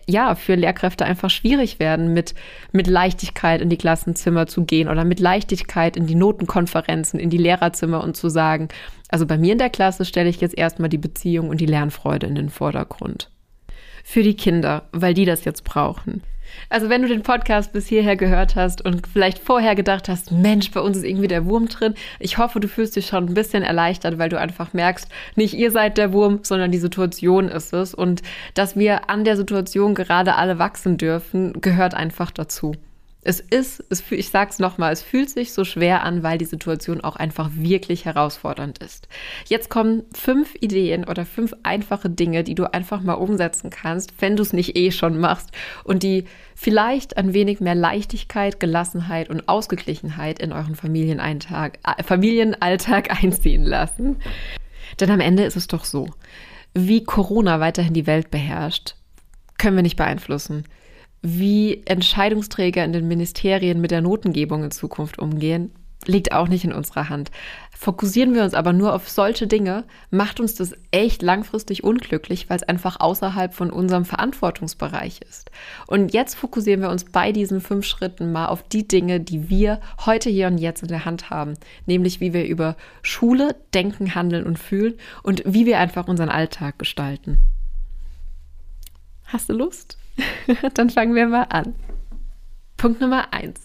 ja 0.07 0.35
für 0.35 0.55
Lehrkräfte 0.55 1.05
einfach 1.05 1.29
schwierig 1.29 1.79
werden, 1.79 2.13
mit, 2.13 2.33
mit 2.71 2.87
Leichtigkeit 2.87 3.61
in 3.61 3.69
die 3.69 3.77
Klassenzimmer 3.77 4.47
zu 4.47 4.65
gehen 4.65 4.87
oder 4.87 5.05
mit 5.05 5.19
Leichtigkeit 5.19 5.97
in 5.97 6.07
die 6.07 6.15
Notenkonferenzen, 6.15 7.19
in 7.19 7.29
die 7.29 7.37
Lehrerzimmer 7.37 8.03
und 8.03 8.15
zu 8.15 8.29
sagen, 8.29 8.69
also 9.09 9.25
bei 9.25 9.37
mir 9.37 9.53
in 9.53 9.57
der 9.57 9.69
Klasse 9.69 10.05
stelle 10.05 10.29
ich 10.29 10.41
jetzt 10.41 10.57
erstmal 10.57 10.89
die 10.89 10.97
Beziehung 10.97 11.49
und 11.49 11.59
die 11.59 11.65
Lernfreude 11.65 12.27
in 12.27 12.35
den 12.35 12.49
Vordergrund. 12.49 13.29
Für 14.03 14.23
die 14.23 14.35
Kinder, 14.35 14.87
weil 14.91 15.13
die 15.13 15.25
das 15.25 15.45
jetzt 15.45 15.63
brauchen. 15.63 16.23
Also 16.69 16.89
wenn 16.89 17.01
du 17.01 17.07
den 17.07 17.23
Podcast 17.23 17.73
bis 17.73 17.87
hierher 17.87 18.15
gehört 18.15 18.55
hast 18.55 18.83
und 18.83 19.07
vielleicht 19.07 19.39
vorher 19.39 19.75
gedacht 19.75 20.09
hast, 20.09 20.31
Mensch, 20.31 20.71
bei 20.71 20.79
uns 20.79 20.97
ist 20.97 21.03
irgendwie 21.03 21.27
der 21.27 21.45
Wurm 21.45 21.67
drin, 21.67 21.95
ich 22.19 22.37
hoffe, 22.37 22.59
du 22.59 22.67
fühlst 22.67 22.95
dich 22.95 23.07
schon 23.07 23.25
ein 23.25 23.33
bisschen 23.33 23.63
erleichtert, 23.63 24.17
weil 24.17 24.29
du 24.29 24.39
einfach 24.39 24.73
merkst, 24.73 25.09
nicht 25.35 25.53
ihr 25.53 25.71
seid 25.71 25.97
der 25.97 26.13
Wurm, 26.13 26.39
sondern 26.43 26.71
die 26.71 26.77
Situation 26.77 27.49
ist 27.49 27.73
es. 27.73 27.93
Und 27.93 28.21
dass 28.53 28.75
wir 28.75 29.09
an 29.09 29.23
der 29.23 29.37
Situation 29.37 29.95
gerade 29.95 30.35
alle 30.35 30.59
wachsen 30.59 30.97
dürfen, 30.97 31.59
gehört 31.61 31.93
einfach 31.93 32.31
dazu. 32.31 32.73
Es 33.23 33.39
ist, 33.39 33.84
es, 33.89 34.03
ich 34.12 34.29
sag's 34.29 34.57
nochmal, 34.57 34.91
es 34.91 35.03
fühlt 35.03 35.29
sich 35.29 35.53
so 35.53 35.63
schwer 35.63 36.03
an, 36.03 36.23
weil 36.23 36.39
die 36.39 36.45
Situation 36.45 37.01
auch 37.01 37.15
einfach 37.15 37.51
wirklich 37.53 38.05
herausfordernd 38.05 38.79
ist. 38.79 39.07
Jetzt 39.47 39.69
kommen 39.69 40.03
fünf 40.13 40.55
Ideen 40.60 41.05
oder 41.05 41.25
fünf 41.25 41.53
einfache 41.62 42.10
Dinge, 42.10 42.43
die 42.43 42.55
du 42.55 42.73
einfach 42.73 43.01
mal 43.01 43.13
umsetzen 43.13 43.69
kannst, 43.69 44.13
wenn 44.21 44.36
du 44.36 44.41
es 44.41 44.53
nicht 44.53 44.75
eh 44.75 44.89
schon 44.89 45.19
machst 45.19 45.51
und 45.84 46.01
die 46.01 46.25
vielleicht 46.55 47.17
ein 47.17 47.36
wenig 47.36 47.60
mehr 47.60 47.75
Leichtigkeit, 47.75 48.60
Gelassenheit 48.60 49.29
und 49.29 49.47
Ausgeglichenheit 49.47 50.39
in 50.39 50.51
euren 50.51 50.75
Familienalltag, 50.75 51.77
äh, 51.86 52.01
Familienalltag 52.01 53.12
einziehen 53.23 53.63
lassen. 53.63 54.17
Denn 54.99 55.12
am 55.12 55.19
Ende 55.19 55.43
ist 55.43 55.57
es 55.57 55.67
doch 55.67 55.86
so, 55.86 56.10
wie 56.73 57.03
Corona 57.03 57.60
weiterhin 57.60 57.93
die 57.93 58.07
Welt 58.07 58.31
beherrscht, 58.31 58.95
können 59.60 59.75
wir 59.75 59.84
nicht 59.84 59.97
beeinflussen 59.97 60.63
wie 61.21 61.84
Entscheidungsträger 61.86 62.84
in 62.84 62.93
den 62.93 63.07
Ministerien 63.07 63.79
mit 63.79 63.91
der 63.91 64.01
Notengebung 64.01 64.63
in 64.63 64.71
Zukunft 64.71 65.19
umgehen, 65.19 65.71
liegt 66.07 66.31
auch 66.31 66.47
nicht 66.47 66.63
in 66.63 66.73
unserer 66.73 67.10
Hand. 67.10 67.29
Fokussieren 67.77 68.34
wir 68.34 68.43
uns 68.43 68.53
aber 68.53 68.73
nur 68.73 68.93
auf 68.93 69.10
solche 69.10 69.47
Dinge, 69.47 69.86
macht 70.10 70.39
uns 70.39 70.55
das 70.55 70.73
echt 70.91 71.21
langfristig 71.21 71.84
unglücklich, 71.84 72.49
weil 72.49 72.57
es 72.57 72.63
einfach 72.63 72.99
außerhalb 72.99 73.53
von 73.53 73.71
unserem 73.71 74.05
Verantwortungsbereich 74.05 75.21
ist. 75.27 75.51
Und 75.88 76.13
jetzt 76.13 76.36
fokussieren 76.36 76.81
wir 76.81 76.89
uns 76.89 77.05
bei 77.05 77.31
diesen 77.31 77.62
fünf 77.62 77.86
Schritten 77.86 78.31
mal 78.31 78.47
auf 78.47 78.63
die 78.63 78.88
Dinge, 78.88 79.19
die 79.19 79.49
wir 79.49 79.79
heute 80.05 80.29
hier 80.29 80.47
und 80.47 80.57
jetzt 80.57 80.81
in 80.84 80.89
der 80.89 81.05
Hand 81.05 81.29
haben, 81.29 81.55
nämlich 81.86 82.19
wie 82.19 82.34
wir 82.34 82.45
über 82.45 82.75
Schule 83.01 83.55
denken, 83.73 84.15
handeln 84.15 84.45
und 84.45 84.60
fühlen 84.60 84.95
und 85.23 85.43
wie 85.45 85.65
wir 85.65 85.79
einfach 85.79 86.07
unseren 86.07 86.29
Alltag 86.29 86.79
gestalten. 86.79 87.39
Hast 89.25 89.49
du 89.49 89.53
Lust? 89.53 89.97
Dann 90.73 90.89
fangen 90.89 91.15
wir 91.15 91.27
mal 91.27 91.47
an. 91.49 91.75
Punkt 92.77 93.01
Nummer 93.01 93.34
eins. 93.34 93.62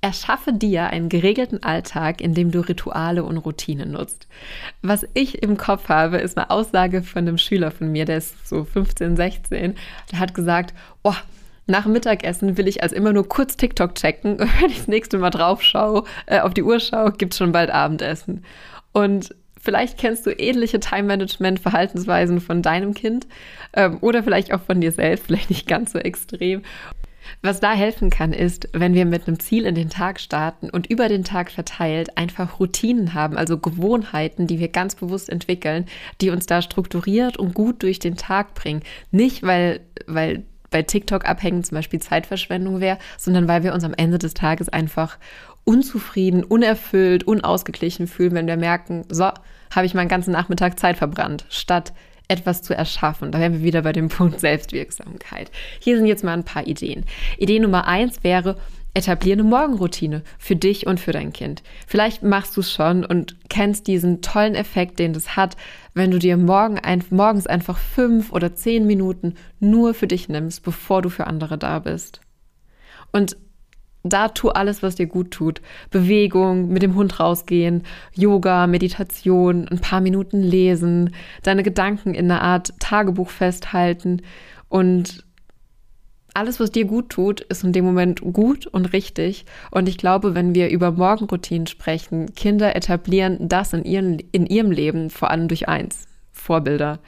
Erschaffe 0.00 0.52
dir 0.52 0.90
einen 0.90 1.08
geregelten 1.08 1.62
Alltag, 1.64 2.20
in 2.20 2.32
dem 2.32 2.52
du 2.52 2.60
Rituale 2.60 3.24
und 3.24 3.38
Routinen 3.38 3.92
nutzt. 3.92 4.28
Was 4.80 5.04
ich 5.14 5.42
im 5.42 5.56
Kopf 5.56 5.88
habe, 5.88 6.18
ist 6.18 6.38
eine 6.38 6.50
Aussage 6.50 7.02
von 7.02 7.26
einem 7.26 7.36
Schüler 7.36 7.72
von 7.72 7.90
mir, 7.90 8.04
der 8.04 8.18
ist 8.18 8.48
so 8.48 8.64
15, 8.64 9.16
16. 9.16 9.74
Der 10.12 10.18
hat 10.20 10.34
gesagt, 10.34 10.72
oh, 11.02 11.14
nach 11.66 11.86
Mittagessen 11.86 12.56
will 12.56 12.68
ich 12.68 12.82
also 12.82 12.94
immer 12.94 13.12
nur 13.12 13.28
kurz 13.28 13.56
TikTok 13.56 13.94
checken 13.96 14.40
und 14.40 14.48
wenn 14.60 14.70
ich 14.70 14.78
das 14.78 14.88
nächste 14.88 15.18
Mal 15.18 15.30
drauf 15.30 15.62
schaue, 15.62 16.04
äh, 16.26 16.40
auf 16.40 16.54
die 16.54 16.62
Uhr 16.62 16.80
schaue, 16.80 17.12
gibt 17.12 17.34
es 17.34 17.38
schon 17.38 17.52
bald 17.52 17.70
Abendessen. 17.70 18.44
Und 18.92 19.34
Vielleicht 19.60 19.98
kennst 19.98 20.26
du 20.26 20.30
ähnliche 20.30 20.80
Time-Management-Verhaltensweisen 20.80 22.40
von 22.40 22.62
deinem 22.62 22.94
Kind 22.94 23.26
ähm, 23.74 23.98
oder 24.00 24.22
vielleicht 24.22 24.52
auch 24.52 24.62
von 24.62 24.80
dir 24.80 24.92
selbst, 24.92 25.24
vielleicht 25.26 25.50
nicht 25.50 25.66
ganz 25.66 25.92
so 25.92 25.98
extrem. 25.98 26.62
Was 27.42 27.60
da 27.60 27.72
helfen 27.72 28.10
kann, 28.10 28.32
ist, 28.32 28.68
wenn 28.72 28.94
wir 28.94 29.04
mit 29.04 29.28
einem 29.28 29.38
Ziel 29.38 29.66
in 29.66 29.74
den 29.74 29.90
Tag 29.90 30.18
starten 30.18 30.70
und 30.70 30.86
über 30.88 31.08
den 31.08 31.24
Tag 31.24 31.50
verteilt 31.50 32.16
einfach 32.16 32.58
Routinen 32.58 33.14
haben, 33.14 33.36
also 33.36 33.58
Gewohnheiten, 33.58 34.46
die 34.46 34.58
wir 34.58 34.68
ganz 34.68 34.94
bewusst 34.94 35.28
entwickeln, 35.28 35.86
die 36.20 36.30
uns 36.30 36.46
da 36.46 36.62
strukturiert 36.62 37.36
und 37.36 37.54
gut 37.54 37.82
durch 37.82 37.98
den 37.98 38.16
Tag 38.16 38.54
bringen. 38.54 38.82
Nicht, 39.10 39.42
weil, 39.42 39.80
weil 40.06 40.44
bei 40.70 40.82
TikTok 40.82 41.28
abhängen 41.28 41.64
zum 41.64 41.76
Beispiel 41.76 42.00
Zeitverschwendung 42.00 42.80
wäre, 42.80 42.98
sondern 43.16 43.48
weil 43.48 43.62
wir 43.62 43.72
uns 43.72 43.84
am 43.84 43.94
Ende 43.94 44.18
des 44.18 44.34
Tages 44.34 44.68
einfach 44.68 45.18
unzufrieden, 45.68 46.44
unerfüllt, 46.44 47.24
unausgeglichen 47.24 48.06
fühlen, 48.06 48.32
wenn 48.32 48.46
wir 48.46 48.56
merken, 48.56 49.04
so, 49.10 49.24
habe 49.70 49.84
ich 49.84 49.92
meinen 49.92 50.08
ganzen 50.08 50.32
Nachmittag 50.32 50.80
Zeit 50.80 50.96
verbrannt, 50.96 51.44
statt 51.50 51.92
etwas 52.26 52.62
zu 52.62 52.74
erschaffen. 52.74 53.32
Da 53.32 53.38
wären 53.38 53.52
wir 53.52 53.62
wieder 53.62 53.82
bei 53.82 53.92
dem 53.92 54.08
Punkt 54.08 54.40
Selbstwirksamkeit. 54.40 55.50
Hier 55.78 55.98
sind 55.98 56.06
jetzt 56.06 56.24
mal 56.24 56.32
ein 56.32 56.44
paar 56.44 56.66
Ideen. 56.66 57.04
Idee 57.36 57.58
Nummer 57.58 57.86
eins 57.86 58.24
wäre, 58.24 58.56
etabliere 58.94 59.40
eine 59.40 59.48
Morgenroutine 59.48 60.22
für 60.38 60.56
dich 60.56 60.86
und 60.86 61.00
für 61.00 61.12
dein 61.12 61.34
Kind. 61.34 61.62
Vielleicht 61.86 62.22
machst 62.22 62.56
du 62.56 62.62
es 62.62 62.72
schon 62.72 63.04
und 63.04 63.36
kennst 63.50 63.88
diesen 63.88 64.22
tollen 64.22 64.54
Effekt, 64.54 64.98
den 64.98 65.12
das 65.12 65.36
hat, 65.36 65.58
wenn 65.92 66.10
du 66.10 66.18
dir 66.18 66.38
morgen 66.38 66.78
ein, 66.78 67.04
morgens 67.10 67.46
einfach 67.46 67.76
fünf 67.76 68.32
oder 68.32 68.54
zehn 68.54 68.86
Minuten 68.86 69.34
nur 69.60 69.92
für 69.92 70.06
dich 70.06 70.30
nimmst, 70.30 70.62
bevor 70.62 71.02
du 71.02 71.10
für 71.10 71.26
andere 71.26 71.58
da 71.58 71.78
bist. 71.80 72.22
Und 73.12 73.36
da 74.08 74.28
tu 74.28 74.48
alles, 74.48 74.82
was 74.82 74.96
dir 74.96 75.06
gut 75.06 75.30
tut. 75.30 75.60
Bewegung, 75.90 76.68
mit 76.68 76.82
dem 76.82 76.94
Hund 76.94 77.20
rausgehen, 77.20 77.84
Yoga, 78.14 78.66
Meditation, 78.66 79.68
ein 79.68 79.80
paar 79.80 80.00
Minuten 80.00 80.42
lesen, 80.42 81.14
deine 81.42 81.62
Gedanken 81.62 82.14
in 82.14 82.30
einer 82.30 82.42
Art 82.42 82.72
Tagebuch 82.80 83.30
festhalten 83.30 84.22
und 84.68 85.24
alles, 86.34 86.60
was 86.60 86.70
dir 86.70 86.84
gut 86.84 87.08
tut, 87.08 87.40
ist 87.40 87.64
in 87.64 87.72
dem 87.72 87.84
Moment 87.84 88.20
gut 88.20 88.66
und 88.66 88.92
richtig. 88.92 89.44
Und 89.72 89.88
ich 89.88 89.98
glaube, 89.98 90.36
wenn 90.36 90.54
wir 90.54 90.68
über 90.70 90.92
Morgenroutinen 90.92 91.66
sprechen, 91.66 92.32
Kinder 92.34 92.76
etablieren 92.76 93.48
das 93.48 93.72
in, 93.72 93.84
ihren, 93.84 94.18
in 94.30 94.46
ihrem 94.46 94.70
Leben 94.70 95.10
vor 95.10 95.30
allem 95.30 95.48
durch 95.48 95.68
eins, 95.68 96.06
Vorbilder. 96.30 97.00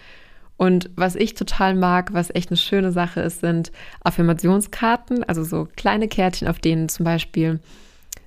Und 0.60 0.90
was 0.94 1.16
ich 1.16 1.32
total 1.32 1.74
mag, 1.74 2.12
was 2.12 2.34
echt 2.34 2.50
eine 2.50 2.58
schöne 2.58 2.92
Sache 2.92 3.22
ist, 3.22 3.40
sind 3.40 3.72
Affirmationskarten, 4.04 5.24
also 5.24 5.42
so 5.42 5.66
kleine 5.74 6.06
Kärtchen, 6.06 6.48
auf 6.48 6.58
denen 6.58 6.90
zum 6.90 7.04
Beispiel 7.04 7.60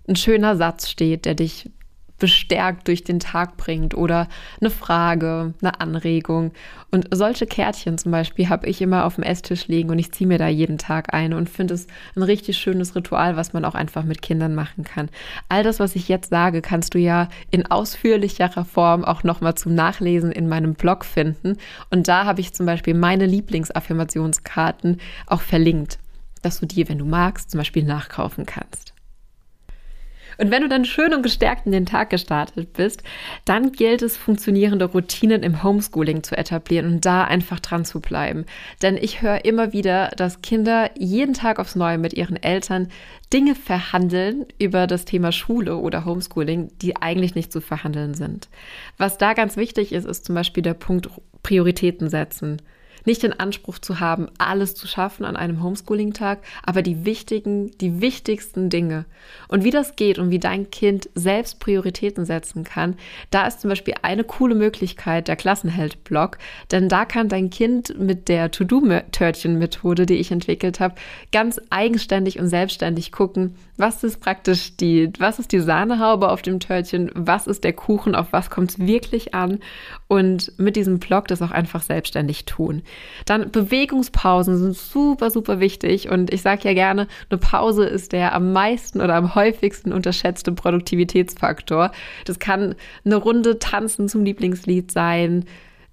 ein 0.07 0.15
schöner 0.15 0.55
Satz 0.55 0.89
steht, 0.89 1.25
der 1.25 1.35
dich 1.35 1.69
bestärkt 2.23 2.87
durch 2.87 3.03
den 3.03 3.19
Tag 3.19 3.57
bringt 3.57 3.93
oder 3.95 4.29
eine 4.61 4.69
Frage, 4.69 5.53
eine 5.61 5.81
Anregung. 5.81 6.53
Und 6.89 7.09
solche 7.11 7.45
Kärtchen 7.45 7.97
zum 7.97 8.13
Beispiel 8.13 8.47
habe 8.47 8.65
ich 8.65 8.81
immer 8.81 9.03
auf 9.03 9.15
dem 9.15 9.25
Esstisch 9.25 9.67
liegen 9.67 9.89
und 9.89 9.99
ich 9.99 10.13
ziehe 10.13 10.25
mir 10.25 10.37
da 10.37 10.47
jeden 10.47 10.77
Tag 10.77 11.13
eine 11.13 11.35
und 11.35 11.49
finde 11.49 11.73
es 11.73 11.85
ein 12.15 12.23
richtig 12.23 12.57
schönes 12.57 12.95
Ritual, 12.95 13.35
was 13.35 13.51
man 13.51 13.65
auch 13.65 13.75
einfach 13.75 14.05
mit 14.05 14.21
Kindern 14.21 14.55
machen 14.55 14.85
kann. 14.85 15.09
All 15.49 15.63
das, 15.63 15.81
was 15.81 15.97
ich 15.97 16.07
jetzt 16.07 16.29
sage, 16.29 16.61
kannst 16.61 16.93
du 16.93 16.97
ja 16.97 17.27
in 17.51 17.69
ausführlicherer 17.69 18.63
Form 18.63 19.03
auch 19.03 19.25
nochmal 19.25 19.55
zum 19.55 19.75
Nachlesen 19.75 20.31
in 20.31 20.47
meinem 20.47 20.75
Blog 20.75 21.03
finden. 21.03 21.57
Und 21.89 22.07
da 22.07 22.23
habe 22.23 22.39
ich 22.39 22.53
zum 22.53 22.65
Beispiel 22.65 22.93
meine 22.93 23.25
Lieblingsaffirmationskarten 23.25 25.01
auch 25.27 25.41
verlinkt, 25.41 25.99
dass 26.41 26.61
du 26.61 26.67
die, 26.67 26.87
wenn 26.87 26.99
du 26.99 27.05
magst, 27.05 27.51
zum 27.51 27.57
Beispiel 27.57 27.83
nachkaufen 27.83 28.45
kannst. 28.45 28.92
Und 30.37 30.51
wenn 30.51 30.61
du 30.61 30.69
dann 30.69 30.85
schön 30.85 31.13
und 31.13 31.23
gestärkt 31.23 31.65
in 31.65 31.71
den 31.71 31.85
Tag 31.85 32.09
gestartet 32.09 32.73
bist, 32.73 33.03
dann 33.45 33.71
gilt 33.71 34.01
es, 34.01 34.17
funktionierende 34.17 34.85
Routinen 34.85 35.43
im 35.43 35.63
Homeschooling 35.63 36.23
zu 36.23 36.37
etablieren 36.37 36.93
und 36.93 37.05
da 37.05 37.23
einfach 37.23 37.59
dran 37.59 37.85
zu 37.85 37.99
bleiben. 37.99 38.45
Denn 38.81 38.97
ich 38.97 39.21
höre 39.21 39.45
immer 39.45 39.73
wieder, 39.73 40.11
dass 40.15 40.41
Kinder 40.41 40.89
jeden 40.97 41.33
Tag 41.33 41.59
aufs 41.59 41.75
Neue 41.75 41.97
mit 41.97 42.13
ihren 42.13 42.41
Eltern 42.41 42.89
Dinge 43.31 43.55
verhandeln 43.55 44.45
über 44.59 44.85
das 44.87 45.05
Thema 45.05 45.31
Schule 45.31 45.77
oder 45.77 46.05
Homeschooling, 46.05 46.71
die 46.81 46.97
eigentlich 46.97 47.35
nicht 47.35 47.51
zu 47.51 47.61
verhandeln 47.61 48.13
sind. 48.13 48.47
Was 48.97 49.17
da 49.17 49.33
ganz 49.33 49.57
wichtig 49.57 49.91
ist, 49.91 50.05
ist 50.05 50.25
zum 50.25 50.35
Beispiel 50.35 50.63
der 50.63 50.75
Punkt 50.75 51.09
Prioritäten 51.41 52.09
setzen 52.09 52.61
nicht 53.05 53.23
den 53.23 53.39
Anspruch 53.39 53.79
zu 53.79 53.99
haben, 53.99 54.27
alles 54.37 54.75
zu 54.75 54.87
schaffen 54.87 55.25
an 55.25 55.35
einem 55.35 55.61
Homeschooling-Tag, 55.63 56.39
aber 56.63 56.81
die 56.81 57.05
wichtigen, 57.05 57.71
die 57.79 58.01
wichtigsten 58.01 58.69
Dinge. 58.69 59.05
Und 59.47 59.63
wie 59.63 59.71
das 59.71 59.95
geht 59.95 60.19
und 60.19 60.29
wie 60.29 60.39
dein 60.39 60.69
Kind 60.71 61.09
selbst 61.15 61.59
Prioritäten 61.59 62.25
setzen 62.25 62.63
kann, 62.63 62.95
da 63.31 63.47
ist 63.47 63.61
zum 63.61 63.69
Beispiel 63.69 63.95
eine 64.01 64.23
coole 64.23 64.55
Möglichkeit 64.55 65.27
der 65.27 65.35
Klassenheld-Blog, 65.35 66.37
denn 66.71 66.89
da 66.89 67.05
kann 67.05 67.29
dein 67.29 67.49
Kind 67.49 67.99
mit 67.99 68.27
der 68.29 68.51
To-Do-Törtchen-Methode, 68.51 70.05
die 70.05 70.15
ich 70.15 70.31
entwickelt 70.31 70.79
habe, 70.79 70.95
ganz 71.31 71.59
eigenständig 71.69 72.39
und 72.39 72.47
selbstständig 72.47 73.11
gucken, 73.11 73.55
was 73.77 74.03
ist 74.03 74.19
praktisch 74.19 74.77
die, 74.77 75.11
was 75.17 75.39
ist 75.39 75.51
die 75.51 75.59
Sahnehaube 75.59 76.29
auf 76.29 76.41
dem 76.41 76.59
Törtchen, 76.59 77.09
was 77.15 77.47
ist 77.47 77.63
der 77.63 77.73
Kuchen, 77.73 78.13
auf 78.13 78.27
was 78.31 78.49
kommt 78.49 78.71
es 78.71 78.79
wirklich 78.79 79.33
an 79.33 79.59
und 80.07 80.57
mit 80.59 80.75
diesem 80.75 80.99
Blog 80.99 81.27
das 81.27 81.41
auch 81.41 81.51
einfach 81.51 81.81
selbstständig 81.81 82.45
tun. 82.45 82.83
Dann 83.25 83.49
Bewegungspausen 83.51 84.57
sind 84.57 84.75
super, 84.75 85.31
super 85.31 85.59
wichtig 85.59 86.09
und 86.09 86.31
ich 86.31 86.43
sage 86.43 86.67
ja 86.67 86.73
gerne, 86.73 87.07
eine 87.29 87.39
Pause 87.39 87.85
ist 87.85 88.11
der 88.11 88.35
am 88.35 88.53
meisten 88.53 89.01
oder 89.01 89.15
am 89.15 89.33
häufigsten 89.33 89.91
unterschätzte 89.91 90.51
Produktivitätsfaktor. 90.51 91.91
Das 92.25 92.39
kann 92.39 92.75
eine 93.03 93.15
Runde 93.15 93.57
tanzen 93.57 94.07
zum 94.07 94.23
Lieblingslied 94.23 94.91
sein, 94.91 95.45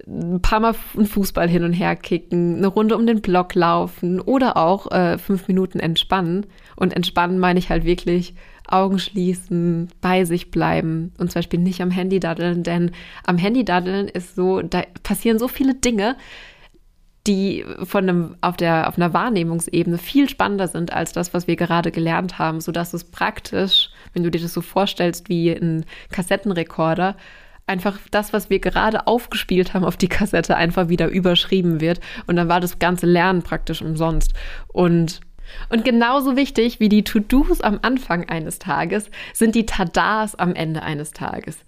ein 0.06 0.40
paar 0.42 0.60
Mal 0.60 0.74
einen 0.96 1.06
Fußball 1.06 1.48
hin 1.48 1.64
und 1.64 1.72
her 1.72 1.96
kicken, 1.96 2.56
eine 2.56 2.66
Runde 2.66 2.96
um 2.96 3.06
den 3.06 3.20
Block 3.20 3.54
laufen 3.54 4.20
oder 4.20 4.56
auch 4.56 4.90
äh, 4.90 5.18
fünf 5.18 5.48
Minuten 5.48 5.78
entspannen. 5.78 6.46
Und 6.80 6.96
entspannen 6.96 7.38
meine 7.38 7.60
ich 7.60 7.70
halt 7.70 7.84
wirklich 7.84 8.34
Augen 8.66 8.98
schließen, 8.98 9.90
bei 10.00 10.24
sich 10.24 10.50
bleiben 10.50 11.12
und 11.18 11.30
zum 11.30 11.40
Beispiel 11.40 11.60
nicht 11.60 11.82
am 11.82 11.90
Handy 11.90 12.20
daddeln, 12.20 12.62
denn 12.62 12.92
am 13.24 13.36
Handy 13.36 13.64
daddeln 13.64 14.08
ist 14.08 14.34
so, 14.34 14.62
da 14.62 14.82
passieren 15.02 15.38
so 15.38 15.46
viele 15.46 15.74
Dinge, 15.74 16.16
die 17.26 17.66
von 17.82 18.08
einem, 18.08 18.36
auf, 18.40 18.56
der, 18.56 18.88
auf 18.88 18.96
einer 18.96 19.12
Wahrnehmungsebene 19.12 19.98
viel 19.98 20.28
spannender 20.28 20.68
sind 20.68 20.92
als 20.92 21.12
das, 21.12 21.34
was 21.34 21.46
wir 21.46 21.56
gerade 21.56 21.90
gelernt 21.90 22.38
haben, 22.38 22.60
sodass 22.60 22.94
es 22.94 23.04
praktisch, 23.04 23.90
wenn 24.14 24.22
du 24.22 24.30
dir 24.30 24.40
das 24.40 24.54
so 24.54 24.62
vorstellst 24.62 25.28
wie 25.28 25.50
ein 25.50 25.84
Kassettenrekorder, 26.10 27.16
einfach 27.66 27.98
das, 28.10 28.32
was 28.32 28.50
wir 28.50 28.58
gerade 28.58 29.06
aufgespielt 29.06 29.74
haben 29.74 29.84
auf 29.84 29.96
die 29.96 30.08
Kassette, 30.08 30.56
einfach 30.56 30.88
wieder 30.88 31.08
überschrieben 31.08 31.80
wird. 31.80 32.00
Und 32.26 32.36
dann 32.36 32.48
war 32.48 32.60
das 32.60 32.78
ganze 32.78 33.06
Lernen 33.06 33.42
praktisch 33.42 33.80
umsonst. 33.80 34.32
Und 34.66 35.20
und 35.68 35.84
genauso 35.84 36.36
wichtig 36.36 36.80
wie 36.80 36.88
die 36.88 37.04
To-Dos 37.04 37.60
am 37.60 37.78
Anfang 37.82 38.28
eines 38.28 38.58
Tages 38.58 39.10
sind 39.32 39.54
die 39.54 39.66
Tadas 39.66 40.34
am 40.34 40.54
Ende 40.54 40.82
eines 40.82 41.12
Tages. 41.12 41.58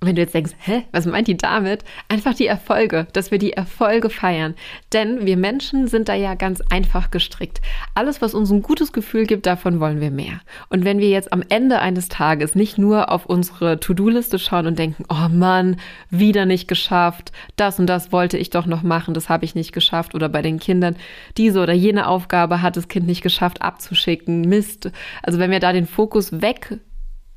Wenn 0.00 0.14
du 0.14 0.22
jetzt 0.22 0.34
denkst, 0.34 0.52
hä, 0.58 0.84
was 0.92 1.06
meint 1.06 1.26
die 1.26 1.36
damit? 1.36 1.84
Einfach 2.08 2.34
die 2.34 2.46
Erfolge, 2.46 3.08
dass 3.12 3.30
wir 3.30 3.38
die 3.38 3.52
Erfolge 3.52 4.10
feiern. 4.10 4.54
Denn 4.92 5.26
wir 5.26 5.36
Menschen 5.36 5.88
sind 5.88 6.08
da 6.08 6.14
ja 6.14 6.34
ganz 6.34 6.62
einfach 6.70 7.10
gestrickt. 7.10 7.60
Alles, 7.94 8.22
was 8.22 8.34
uns 8.34 8.50
ein 8.50 8.62
gutes 8.62 8.92
Gefühl 8.92 9.26
gibt, 9.26 9.46
davon 9.46 9.80
wollen 9.80 10.00
wir 10.00 10.10
mehr. 10.10 10.40
Und 10.68 10.84
wenn 10.84 10.98
wir 10.98 11.08
jetzt 11.08 11.32
am 11.32 11.42
Ende 11.48 11.80
eines 11.80 12.08
Tages 12.08 12.54
nicht 12.54 12.78
nur 12.78 13.10
auf 13.10 13.26
unsere 13.26 13.80
To-Do-Liste 13.80 14.38
schauen 14.38 14.66
und 14.66 14.78
denken, 14.78 15.04
oh 15.08 15.28
Mann, 15.28 15.76
wieder 16.10 16.46
nicht 16.46 16.68
geschafft, 16.68 17.32
das 17.56 17.80
und 17.80 17.86
das 17.86 18.12
wollte 18.12 18.38
ich 18.38 18.50
doch 18.50 18.66
noch 18.66 18.82
machen, 18.82 19.14
das 19.14 19.28
habe 19.28 19.44
ich 19.44 19.54
nicht 19.54 19.72
geschafft. 19.72 20.14
Oder 20.14 20.28
bei 20.28 20.42
den 20.42 20.60
Kindern, 20.60 20.96
diese 21.36 21.60
oder 21.60 21.72
jene 21.72 22.06
Aufgabe 22.06 22.62
hat 22.62 22.76
das 22.76 22.88
Kind 22.88 23.06
nicht 23.06 23.22
geschafft 23.22 23.62
abzuschicken, 23.62 24.42
Mist. 24.42 24.90
Also 25.22 25.38
wenn 25.38 25.50
wir 25.50 25.60
da 25.60 25.72
den 25.72 25.86
Fokus 25.86 26.40
weg 26.40 26.78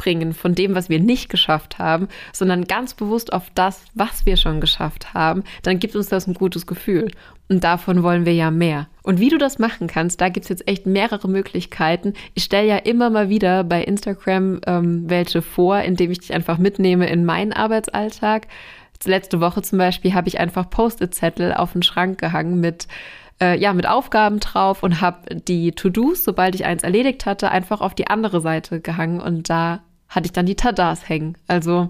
abbringen 0.01 0.33
von 0.33 0.55
dem, 0.55 0.73
was 0.73 0.89
wir 0.89 0.99
nicht 0.99 1.29
geschafft 1.29 1.77
haben, 1.77 2.07
sondern 2.33 2.65
ganz 2.65 2.93
bewusst 2.93 3.33
auf 3.33 3.49
das, 3.53 3.83
was 3.93 4.25
wir 4.25 4.35
schon 4.35 4.59
geschafft 4.59 5.13
haben, 5.13 5.43
dann 5.63 5.79
gibt 5.79 5.95
uns 5.95 6.09
das 6.09 6.27
ein 6.27 6.33
gutes 6.33 6.65
Gefühl. 6.65 7.11
Und 7.49 7.63
davon 7.63 8.01
wollen 8.01 8.25
wir 8.25 8.33
ja 8.33 8.49
mehr. 8.49 8.87
Und 9.03 9.19
wie 9.19 9.29
du 9.29 9.37
das 9.37 9.59
machen 9.59 9.87
kannst, 9.87 10.21
da 10.21 10.29
gibt 10.29 10.45
es 10.45 10.49
jetzt 10.49 10.67
echt 10.67 10.85
mehrere 10.85 11.27
Möglichkeiten. 11.27 12.13
Ich 12.33 12.43
stelle 12.43 12.67
ja 12.67 12.77
immer 12.77 13.09
mal 13.09 13.29
wieder 13.29 13.63
bei 13.63 13.83
Instagram 13.83 14.61
ähm, 14.65 15.03
welche 15.07 15.41
vor, 15.41 15.79
indem 15.81 16.11
ich 16.11 16.19
dich 16.19 16.33
einfach 16.33 16.57
mitnehme 16.57 17.07
in 17.09 17.25
meinen 17.25 17.53
Arbeitsalltag. 17.53 18.47
Letzte 19.03 19.41
Woche 19.41 19.61
zum 19.63 19.79
Beispiel 19.79 20.13
habe 20.13 20.27
ich 20.27 20.39
einfach 20.39 20.69
Post-it-Zettel 20.69 21.53
auf 21.53 21.73
den 21.73 21.83
Schrank 21.83 22.19
gehangen 22.19 22.59
mit 22.59 22.87
äh, 23.41 23.57
ja, 23.57 23.73
mit 23.73 23.87
Aufgaben 23.87 24.39
drauf 24.39 24.83
und 24.83 25.01
habe 25.01 25.35
die 25.35 25.71
To-Dos, 25.71 26.23
sobald 26.23 26.53
ich 26.53 26.63
eins 26.63 26.83
erledigt 26.83 27.25
hatte, 27.25 27.49
einfach 27.49 27.81
auf 27.81 27.95
die 27.95 28.07
andere 28.07 28.39
Seite 28.39 28.79
gehangen 28.79 29.19
und 29.19 29.49
da 29.49 29.81
hatte 30.11 30.27
ich 30.27 30.31
dann 30.31 30.45
die 30.45 30.55
Tadas 30.55 31.09
hängen. 31.09 31.35
Also 31.47 31.89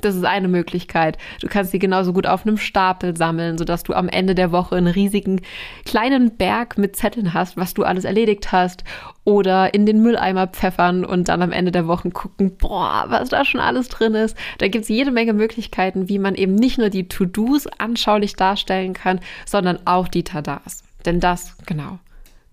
das 0.00 0.14
ist 0.14 0.24
eine 0.24 0.48
Möglichkeit. 0.48 1.18
Du 1.40 1.48
kannst 1.48 1.72
sie 1.72 1.78
genauso 1.78 2.12
gut 2.12 2.26
auf 2.26 2.46
einem 2.46 2.56
Stapel 2.56 3.16
sammeln, 3.16 3.58
sodass 3.58 3.82
du 3.82 3.94
am 3.94 4.08
Ende 4.08 4.34
der 4.34 4.52
Woche 4.52 4.76
einen 4.76 4.86
riesigen 4.86 5.40
kleinen 5.84 6.36
Berg 6.36 6.78
mit 6.78 6.94
Zetteln 6.94 7.34
hast, 7.34 7.56
was 7.56 7.74
du 7.74 7.82
alles 7.82 8.04
erledigt 8.04 8.52
hast. 8.52 8.84
Oder 9.24 9.74
in 9.74 9.86
den 9.86 10.00
Mülleimer 10.00 10.46
pfeffern 10.46 11.04
und 11.04 11.28
dann 11.28 11.42
am 11.42 11.52
Ende 11.52 11.72
der 11.72 11.88
Woche 11.88 12.10
gucken, 12.10 12.56
boah, 12.56 13.06
was 13.08 13.28
da 13.28 13.44
schon 13.44 13.60
alles 13.60 13.88
drin 13.88 14.14
ist. 14.14 14.36
Da 14.58 14.68
gibt 14.68 14.84
es 14.84 14.88
jede 14.88 15.10
Menge 15.10 15.32
Möglichkeiten, 15.32 16.08
wie 16.08 16.18
man 16.18 16.36
eben 16.36 16.54
nicht 16.54 16.78
nur 16.78 16.90
die 16.90 17.08
To-Dos 17.08 17.66
anschaulich 17.66 18.34
darstellen 18.34 18.92
kann, 18.92 19.20
sondern 19.46 19.80
auch 19.84 20.08
die 20.08 20.22
Tadas. 20.22 20.84
Denn 21.04 21.20
das, 21.20 21.56
genau, 21.66 21.98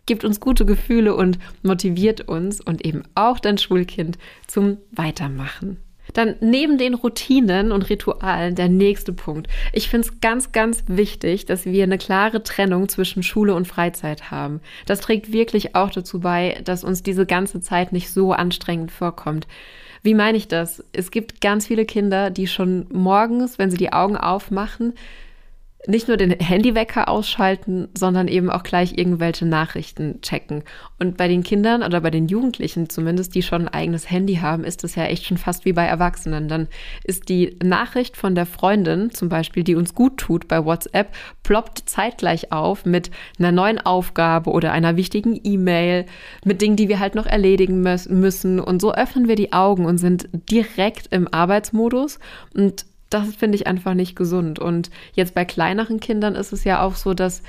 gibt 0.06 0.24
uns 0.24 0.40
gute 0.40 0.66
Gefühle 0.66 1.16
und 1.16 1.40
motiviert 1.64 2.22
uns 2.22 2.62
und 2.62 2.86
eben 2.86 3.04
auch 3.16 3.40
dein 3.40 3.58
Schulkind 3.58 4.18
zum 4.48 4.78
Weitermachen. 4.92 5.78
Dann 6.14 6.36
neben 6.40 6.78
den 6.78 6.94
Routinen 6.94 7.72
und 7.72 7.90
Ritualen 7.90 8.56
der 8.56 8.70
nächste 8.70 9.12
Punkt. 9.12 9.48
Ich 9.74 9.90
finde 9.90 10.08
es 10.08 10.22
ganz, 10.22 10.52
ganz 10.52 10.84
wichtig, 10.88 11.46
dass 11.46 11.66
wir 11.66 11.84
eine 11.84 11.98
klare 11.98 12.44
Trennung 12.44 12.88
zwischen 12.90 13.24
Schule 13.24 13.56
und 13.56 13.68
Freizeit 13.68 14.30
haben. 14.30 14.62
Das 14.86 15.02
trägt 15.02 15.34
wirklich 15.34 15.76
auch 15.76 15.90
dazu 15.90 16.20
bei, 16.20 16.62
dass 16.64 16.84
uns 16.84 17.04
diese 17.04 17.26
ganze 17.26 17.60
Zeit 17.60 17.92
nicht 17.92 18.12
so 18.12 18.34
anstrengend 18.34 18.92
vorkommt. 18.92 19.48
Wie 20.04 20.14
meine 20.14 20.38
ich 20.38 20.48
das? 20.48 20.84
Es 20.94 21.10
gibt 21.10 21.42
ganz 21.42 21.66
viele 21.66 21.86
Kinder, 21.86 22.30
die 22.30 22.46
schon 22.46 22.86
morgens, 22.94 23.58
wenn 23.58 23.72
sie 23.72 23.78
die 23.78 23.92
Augen 23.92 24.18
aufmachen, 24.18 24.94
nicht 25.88 26.08
nur 26.08 26.18
den 26.18 26.32
Handywecker 26.32 27.08
ausschalten, 27.08 27.88
sondern 27.98 28.28
eben 28.28 28.50
auch 28.50 28.64
gleich 28.64 28.98
irgendwelche 28.98 29.46
Nachrichten 29.46 30.22
checken. 30.22 30.64
Und 31.00 31.18
bei 31.18 31.28
den 31.28 31.44
Kindern 31.44 31.84
oder 31.84 32.02
bei 32.02 32.12
den 32.12 32.28
Jugendlichen 32.28 32.90
zumindest, 32.90 33.36
die 33.36 33.42
schon 33.42 33.64
ein 33.64 33.74
eigenes 33.74 34.10
Handy 34.10 34.36
haben, 34.36 34.64
ist 34.64 34.84
das 34.84 34.96
ja 34.96 35.06
echt 35.06 35.26
schon 35.26 35.38
fast 35.38 35.66
wie 35.66 35.74
bei 35.74 35.86
Erwachsenen. 35.86 36.48
Dann 36.48 36.68
ist 37.04 37.30
die 37.30 37.58
Nachricht 37.64 38.18
von 38.18 38.36
der 38.36 38.46
Freundin 38.46 39.12
zum 39.12 39.30
Beispiel, 39.30 39.64
die 39.64 39.76
uns 39.76 39.94
gut 39.94 40.18
tut 40.18 40.48
bei 40.48 40.64
WhatsApp, 40.64 41.14
ploppt 41.44 41.90
zeitgleich 41.90 42.52
auf 42.52 42.86
mit 42.86 43.12
einer 43.38 43.52
neuen 43.52 43.80
Aufgabe 43.80 44.52
oder 44.52 44.72
einer 44.72 44.98
wichtigen 44.98 45.40
E-Mail, 45.44 46.06
mit 46.44 46.62
Dingen, 46.62 46.76
die 46.76 46.90
wir 46.90 47.00
halt 47.00 47.16
noch 47.16 47.26
erledigen 47.26 47.82
müssen. 47.82 48.60
Und 48.60 48.82
so 48.82 48.94
öffnen 48.94 49.28
wir 49.28 49.36
die 49.36 49.54
Augen 49.54 49.86
und 49.86 49.98
sind 49.98 50.28
direkt 50.50 51.08
im 51.12 51.28
Arbeitsmodus 51.32 52.20
und 52.54 52.86
das 53.16 53.36
finde 53.36 53.56
ich 53.56 53.68
einfach 53.68 53.94
nicht 53.94 54.16
gesund. 54.16 54.60
Und 54.60 54.90
jetzt 55.14 55.34
bei 55.34 55.46
kleineren 55.46 56.00
Kindern 56.00 56.36
ist 56.36 56.54
es 56.54 56.64
ja 56.64 56.82
auch 56.82 56.96
so, 56.96 57.14
dass 57.14 57.42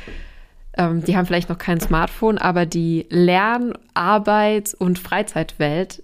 ähm, 0.76 1.02
die 1.04 1.16
haben 1.16 1.26
vielleicht 1.26 1.48
noch 1.48 1.58
kein 1.58 1.80
Smartphone, 1.80 2.38
aber 2.38 2.66
die 2.66 3.06
Lern-, 3.10 3.74
Arbeits- 3.94 4.74
und 4.74 4.98
Freizeitwelt 4.98 6.02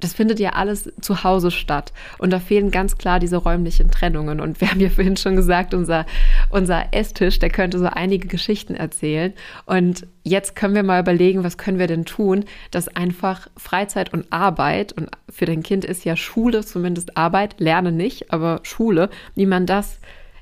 das 0.00 0.14
findet 0.14 0.40
ja 0.40 0.50
alles 0.50 0.92
zu 1.00 1.24
Hause 1.24 1.50
statt. 1.50 1.92
Und 2.18 2.30
da 2.30 2.40
fehlen 2.40 2.70
ganz 2.70 2.98
klar 2.98 3.20
diese 3.20 3.36
räumlichen 3.36 3.90
Trennungen. 3.90 4.40
Und 4.40 4.60
wir 4.60 4.70
haben 4.70 4.80
ja 4.80 4.88
vorhin 4.88 5.16
schon 5.16 5.36
gesagt, 5.36 5.74
unser, 5.74 6.06
unser 6.48 6.92
Esstisch, 6.92 7.38
der 7.38 7.50
könnte 7.50 7.78
so 7.78 7.86
einige 7.86 8.28
Geschichten 8.28 8.74
erzählen. 8.74 9.32
Und 9.66 10.06
jetzt 10.24 10.56
können 10.56 10.74
wir 10.74 10.82
mal 10.82 11.00
überlegen, 11.00 11.44
was 11.44 11.58
können 11.58 11.78
wir 11.78 11.86
denn 11.86 12.04
tun, 12.04 12.44
dass 12.70 12.88
einfach 12.88 13.48
Freizeit 13.56 14.12
und 14.12 14.32
Arbeit, 14.32 14.92
und 14.92 15.10
für 15.28 15.46
dein 15.46 15.62
Kind 15.62 15.84
ist 15.84 16.04
ja 16.04 16.16
Schule 16.16 16.64
zumindest 16.64 17.16
Arbeit, 17.16 17.56
lerne 17.58 17.92
nicht, 17.92 18.32
aber 18.32 18.60
Schule, 18.62 19.10
wie 19.34 19.46
man 19.46 19.66
das 19.66 20.00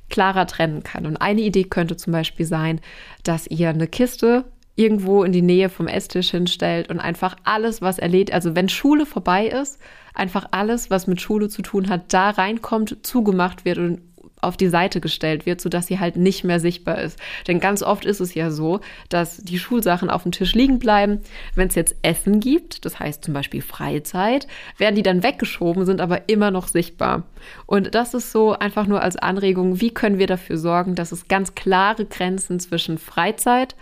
klarer 0.09 0.47
trennen 0.47 0.83
kann. 0.83 1.07
Und 1.07 1.18
eine 1.18 1.42
Idee 1.42 1.64
könnte 1.64 1.97
zum 1.97 2.12
Beispiel 2.12 2.47
sein, 2.47 2.81
dass 3.25 3.47
ihr 3.47 3.68
eine 3.68 3.87
Kiste 3.87 4.44
irgendwo 4.78 5.24
in 5.24 5.32
die 5.32 5.42
Nähe 5.42 5.68
vom 5.68 5.88
Esstisch 5.88 6.30
hinstellt 6.30 6.88
und 6.88 7.00
einfach 7.00 7.36
alles, 7.42 7.82
was 7.82 7.98
erledigt, 7.98 8.32
also 8.32 8.54
wenn 8.54 8.68
Schule 8.68 9.06
vorbei 9.06 9.48
ist, 9.48 9.80
einfach 10.14 10.46
alles, 10.52 10.88
was 10.88 11.06
mit 11.06 11.20
Schule 11.20 11.48
zu 11.48 11.62
tun 11.62 11.88
hat, 11.88 12.12
da 12.12 12.30
reinkommt, 12.30 12.98
zugemacht 13.02 13.64
wird 13.64 13.78
und 13.78 14.00
auf 14.40 14.56
die 14.56 14.68
Seite 14.68 15.00
gestellt 15.00 15.46
wird, 15.46 15.60
sodass 15.60 15.88
sie 15.88 15.98
halt 15.98 16.16
nicht 16.16 16.44
mehr 16.44 16.60
sichtbar 16.60 17.00
ist. 17.00 17.18
Denn 17.48 17.58
ganz 17.58 17.82
oft 17.82 18.04
ist 18.04 18.20
es 18.20 18.34
ja 18.34 18.52
so, 18.52 18.78
dass 19.08 19.38
die 19.38 19.58
Schulsachen 19.58 20.10
auf 20.10 20.22
dem 20.22 20.30
Tisch 20.30 20.54
liegen 20.54 20.78
bleiben. 20.78 21.22
Wenn 21.56 21.66
es 21.66 21.74
jetzt 21.74 21.96
Essen 22.02 22.38
gibt, 22.38 22.84
das 22.84 23.00
heißt 23.00 23.24
zum 23.24 23.34
Beispiel 23.34 23.62
Freizeit, 23.62 24.46
werden 24.76 24.94
die 24.94 25.02
dann 25.02 25.24
weggeschoben, 25.24 25.86
sind 25.86 26.00
aber 26.00 26.28
immer 26.28 26.52
noch 26.52 26.68
sichtbar. 26.68 27.24
Und 27.66 27.96
das 27.96 28.14
ist 28.14 28.30
so 28.30 28.52
einfach 28.52 28.86
nur 28.86 29.02
als 29.02 29.16
Anregung, 29.16 29.80
wie 29.80 29.90
können 29.90 30.18
wir 30.18 30.28
dafür 30.28 30.56
sorgen, 30.56 30.94
dass 30.94 31.10
es 31.10 31.26
ganz 31.26 31.56
klare 31.56 32.04
Grenzen 32.04 32.60
zwischen 32.60 32.98
Freizeit 32.98 33.74
und 33.74 33.78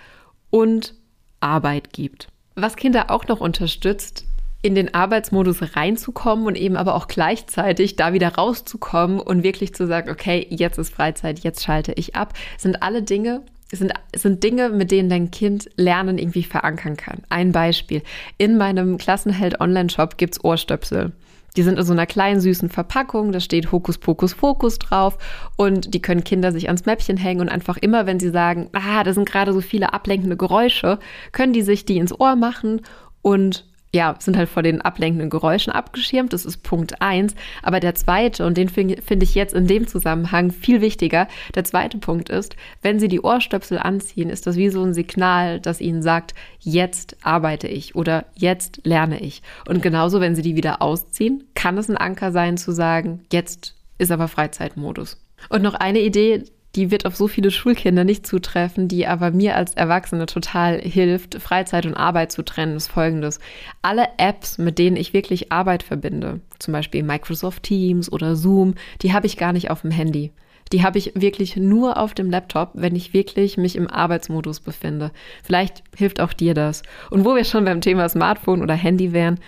Arbeit 1.41 1.93
gibt. 1.93 2.29
Was 2.55 2.77
Kinder 2.77 3.11
auch 3.11 3.29
noch 3.29 3.41
unterstützt, 3.41 4.25
in 4.63 4.75
den 4.75 4.95
Arbeitsmodus 4.95 5.77
reinzukommen 5.77 6.47
und 6.47 6.57
eben 6.57 6.77
aber 6.77 6.95
auch 6.95 7.07
gleichzeitig 7.09 7.97
da 7.97 8.13
wieder 8.13 8.35
rauszukommen 8.35 9.21
und 9.21 9.43
wirklich 9.43 9.75
zu 9.75 9.87
sagen, 9.87 10.11
okay, 10.11 10.47
jetzt 10.51 10.79
ist 10.79 10.95
Freizeit, 10.95 11.41
jetzt 11.41 11.63
schalte 11.63 11.93
ich 11.93 12.17
ab, 12.17 12.33
sind 12.57 12.83
alle 12.83 13.03
Dinge, 13.03 13.43
sind, 13.71 13.93
sind 14.15 14.43
Dinge, 14.43 14.71
mit 14.71 14.91
denen 14.91 15.11
dein 15.11 15.31
Kind 15.31 15.69
Lernen 15.77 16.19
irgendwie 16.19 16.43
verankern 16.43 16.97
kann. 16.97 17.23
Ein 17.29 17.53
Beispiel. 17.53 18.03
In 18.39 18.57
meinem 18.57 18.97
Klassenheld 18.97 19.61
Online-Shop 19.61 20.17
gibt 20.17 20.35
es 20.35 20.45
Ohrstöpsel. 20.45 21.13
Die 21.57 21.63
sind 21.63 21.79
in 21.79 21.85
so 21.85 21.93
einer 21.93 22.07
kleinen 22.07 22.41
süßen 22.41 22.69
Verpackung, 22.69 23.33
da 23.33 23.41
steht 23.41 23.73
Hokus 23.73 23.99
Pokus 23.99 24.33
Fokus 24.33 24.79
drauf 24.79 25.19
und 25.57 25.95
die 25.95 26.03
können 26.03 26.25
Kinder 26.25 26.53
sich 26.53 26.69
ans 26.69 26.87
Mäppchen 26.87 27.17
hängen 27.17 27.41
und 27.41 27.49
einfach 27.49 27.77
immer, 27.77 28.07
wenn 28.07 28.21
sie 28.21 28.31
sagen, 28.31 28.69
ah, 28.73 29.03
da 29.03 29.13
sind 29.13 29.29
gerade 29.29 29.53
so 29.53 29.61
viele 29.61 29.93
ablenkende 29.93 30.37
Geräusche, 30.37 30.99
können 31.33 31.53
die 31.53 31.63
sich 31.63 31.85
die 31.85 31.99
ins 31.99 32.19
Ohr 32.19 32.37
machen 32.37 32.83
und 33.23 33.65
ja, 33.97 34.15
sind 34.19 34.37
halt 34.37 34.51
vor 34.51 34.63
den 34.63 34.83
ablenkenden 34.83 35.31
Geräuschen 35.31 35.73
abgeschirmt. 35.73 36.33
Das 36.35 36.45
ist 36.45 36.63
Punkt 36.63 37.01
eins. 37.01 37.35
Aber 37.63 37.81
der 37.81 37.95
zweite, 37.95 38.47
und 38.47 38.57
den 38.59 38.69
finde 38.69 39.01
find 39.01 39.23
ich 39.23 39.35
jetzt 39.35 39.55
in 39.55 39.67
dem 39.67 39.87
Zusammenhang 39.87 40.53
viel 40.53 40.83
wichtiger, 40.83 41.27
der 41.55 41.65
zweite 41.65 41.97
Punkt 41.97 42.29
ist, 42.29 42.57
wenn 42.83 43.01
Sie 43.01 43.09
die 43.09 43.23
Ohrstöpsel 43.23 43.79
anziehen, 43.79 44.29
ist 44.29 44.47
das 44.47 44.57
wie 44.57 44.69
so 44.69 44.85
ein 44.85 44.93
Signal, 44.93 45.61
das 45.61 45.81
Ihnen 45.81 46.03
sagt, 46.03 46.35
jetzt 46.61 47.17
arbeite 47.23 47.69
ich 47.69 47.97
oder 47.97 48.27
jetzt 48.35 48.81
lerne 48.85 49.19
ich. 49.21 49.43
Und 49.67 49.83
genauso, 49.83 50.21
wenn 50.21 50.37
Sie 50.37 50.43
die 50.43 50.57
wieder 50.57 50.83
ausziehen, 50.83 51.45
kann 51.55 51.79
es 51.79 51.89
ein 51.89 51.97
Anker 51.97 52.33
sein 52.33 52.59
zu 52.59 52.73
sagen, 52.73 53.25
jetzt 53.33 53.75
ist 53.97 54.13
aber 54.13 54.29
Freizeitmodus. 54.29 55.19
Und 55.49 55.63
noch 55.63 55.75
eine 55.75 56.01
Idee, 56.01 56.45
die 56.77 56.91
wird 56.91 57.07
auf 57.07 57.17
so 57.17 57.27
viele 57.27 57.51
Schulkinder 57.51 58.05
nicht 58.05 58.27
zutreffen, 58.27 58.87
die 58.87 59.07
aber 59.07 59.31
mir 59.31 59.57
als 59.57 59.75
Erwachsene 59.75 60.27
total 60.27 60.81
hilft, 60.81 61.41
Freizeit 61.41 61.87
und 61.87 61.95
Arbeit 61.95 62.31
zu 62.31 62.45
trennen, 62.45 62.77
ist 62.77 62.89
folgendes. 62.89 63.41
Alle 63.83 64.07
Apps, 64.19 64.59
mit 64.59 64.79
denen 64.79 64.97
ich 64.97 65.15
wirklich 65.15 65.51
Arbeit 65.51 65.83
verbinde, 65.83 66.41
zum 66.59 66.73
Beispiel 66.73 67.03
Microsoft 67.03 67.63
Teams 67.63 68.13
oder 68.13 68.37
Zoom, 68.37 68.75
die 69.03 69.15
habe 69.15 69.27
ich 69.27 69.39
gar 69.39 69.53
nicht 69.53 69.71
auf 69.71 69.81
dem 69.81 69.91
Handy. 69.91 70.33
Die 70.73 70.83
habe 70.83 70.99
ich 70.99 71.13
wirklich 71.15 71.57
nur 71.57 71.97
auf 71.97 72.13
dem 72.13 72.31
Laptop, 72.31 72.71
wenn 72.75 72.97
ich 72.97 73.15
wirklich 73.15 73.57
mich 73.57 73.77
im 73.77 73.89
Arbeitsmodus 73.89 74.61
befinde. 74.61 75.13
Vielleicht 75.43 75.83
hilft 75.97 76.21
auch 76.21 76.33
dir 76.33 76.55
das. 76.55 76.83
Und 77.11 77.25
wo 77.25 77.35
wir 77.35 77.45
schon 77.45 77.65
beim 77.65 77.81
Thema 77.81 78.09
Smartphone 78.09 78.63
oder 78.63 78.75
Handy 78.75 79.13
wären, 79.13 79.39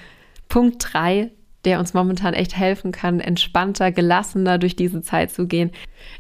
Punkt 0.49 0.77
3, 0.93 1.31
der 1.65 1.81
uns 1.81 1.93
momentan 1.93 2.35
echt 2.35 2.57
helfen 2.57 2.93
kann, 2.93 3.21
entspannter, 3.21 3.91
gelassener 3.91 4.59
durch 4.59 4.77
diese 4.77 5.03
Zeit 5.03 5.33
zu 5.33 5.47
gehen, 5.47 5.73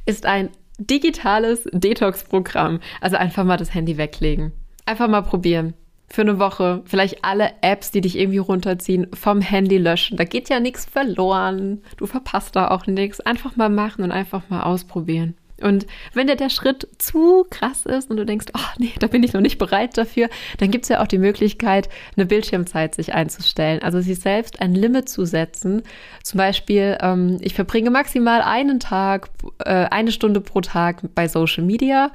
ist 0.04 0.26
ein 0.26 0.50
digitales 0.78 1.68
Detox-Programm. 1.72 2.80
Also 3.00 3.16
einfach 3.16 3.44
mal 3.44 3.56
das 3.56 3.74
Handy 3.74 3.96
weglegen. 3.98 4.52
Einfach 4.86 5.08
mal 5.08 5.22
probieren. 5.22 5.74
Für 6.08 6.22
eine 6.22 6.38
Woche. 6.38 6.82
Vielleicht 6.86 7.24
alle 7.24 7.50
Apps, 7.60 7.90
die 7.90 8.00
dich 8.00 8.18
irgendwie 8.18 8.38
runterziehen, 8.38 9.08
vom 9.12 9.42
Handy 9.42 9.76
löschen. 9.76 10.16
Da 10.16 10.24
geht 10.24 10.48
ja 10.48 10.60
nichts 10.60 10.86
verloren. 10.86 11.82
Du 11.98 12.06
verpasst 12.06 12.56
da 12.56 12.68
auch 12.68 12.86
nichts. 12.86 13.20
Einfach 13.20 13.56
mal 13.56 13.68
machen 13.68 14.02
und 14.04 14.12
einfach 14.12 14.48
mal 14.48 14.62
ausprobieren. 14.62 15.34
Und 15.62 15.86
wenn 16.14 16.26
dir 16.26 16.36
der 16.36 16.50
Schritt 16.50 16.88
zu 16.98 17.46
krass 17.50 17.86
ist 17.86 18.10
und 18.10 18.16
du 18.16 18.26
denkst, 18.26 18.46
oh 18.56 18.78
nee, 18.78 18.92
da 18.98 19.06
bin 19.06 19.22
ich 19.22 19.32
noch 19.32 19.40
nicht 19.40 19.58
bereit 19.58 19.96
dafür, 19.96 20.28
dann 20.58 20.70
gibt 20.70 20.84
es 20.84 20.88
ja 20.88 21.02
auch 21.02 21.06
die 21.06 21.18
Möglichkeit, 21.18 21.88
eine 22.16 22.26
Bildschirmzeit 22.26 22.94
sich 22.94 23.14
einzustellen. 23.14 23.82
Also 23.82 24.00
sich 24.00 24.20
selbst 24.20 24.60
ein 24.60 24.74
Limit 24.74 25.08
zu 25.08 25.24
setzen. 25.24 25.82
Zum 26.22 26.38
Beispiel, 26.38 26.98
ähm, 27.00 27.38
ich 27.40 27.54
verbringe 27.54 27.90
maximal 27.90 28.42
einen 28.42 28.80
Tag, 28.80 29.30
äh, 29.64 29.86
eine 29.90 30.12
Stunde 30.12 30.40
pro 30.40 30.60
Tag 30.60 31.02
bei 31.14 31.28
Social 31.28 31.64
Media. 31.64 32.10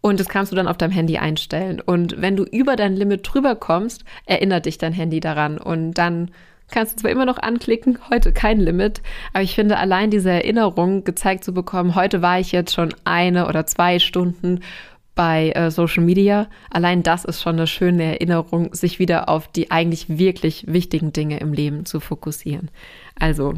Und 0.00 0.20
das 0.20 0.28
kannst 0.28 0.52
du 0.52 0.56
dann 0.56 0.68
auf 0.68 0.76
deinem 0.76 0.90
Handy 0.90 1.16
einstellen. 1.16 1.80
Und 1.80 2.20
wenn 2.20 2.36
du 2.36 2.44
über 2.44 2.76
dein 2.76 2.94
Limit 2.94 3.20
drüber 3.24 3.56
kommst, 3.56 4.04
erinnert 4.26 4.66
dich 4.66 4.76
dein 4.76 4.92
Handy 4.92 5.18
daran. 5.18 5.56
Und 5.56 5.94
dann 5.94 6.30
kannst 6.70 6.92
du 6.92 7.02
zwar 7.02 7.10
immer 7.10 7.26
noch 7.26 7.38
anklicken, 7.38 7.98
heute 8.10 8.32
kein 8.32 8.60
Limit, 8.60 9.02
aber 9.32 9.42
ich 9.42 9.54
finde 9.54 9.78
allein 9.78 10.10
diese 10.10 10.30
Erinnerung 10.30 11.04
gezeigt 11.04 11.44
zu 11.44 11.52
bekommen, 11.52 11.94
heute 11.94 12.22
war 12.22 12.40
ich 12.40 12.52
jetzt 12.52 12.74
schon 12.74 12.94
eine 13.04 13.46
oder 13.48 13.66
zwei 13.66 13.98
Stunden 13.98 14.60
bei 15.14 15.50
äh, 15.50 15.70
Social 15.70 16.02
Media. 16.02 16.48
Allein 16.70 17.02
das 17.02 17.24
ist 17.24 17.40
schon 17.40 17.56
eine 17.56 17.66
schöne 17.66 18.04
Erinnerung, 18.04 18.74
sich 18.74 18.98
wieder 18.98 19.28
auf 19.28 19.48
die 19.48 19.70
eigentlich 19.70 20.18
wirklich 20.18 20.64
wichtigen 20.66 21.12
Dinge 21.12 21.38
im 21.38 21.52
Leben 21.52 21.86
zu 21.86 22.00
fokussieren. 22.00 22.70
Also, 23.18 23.54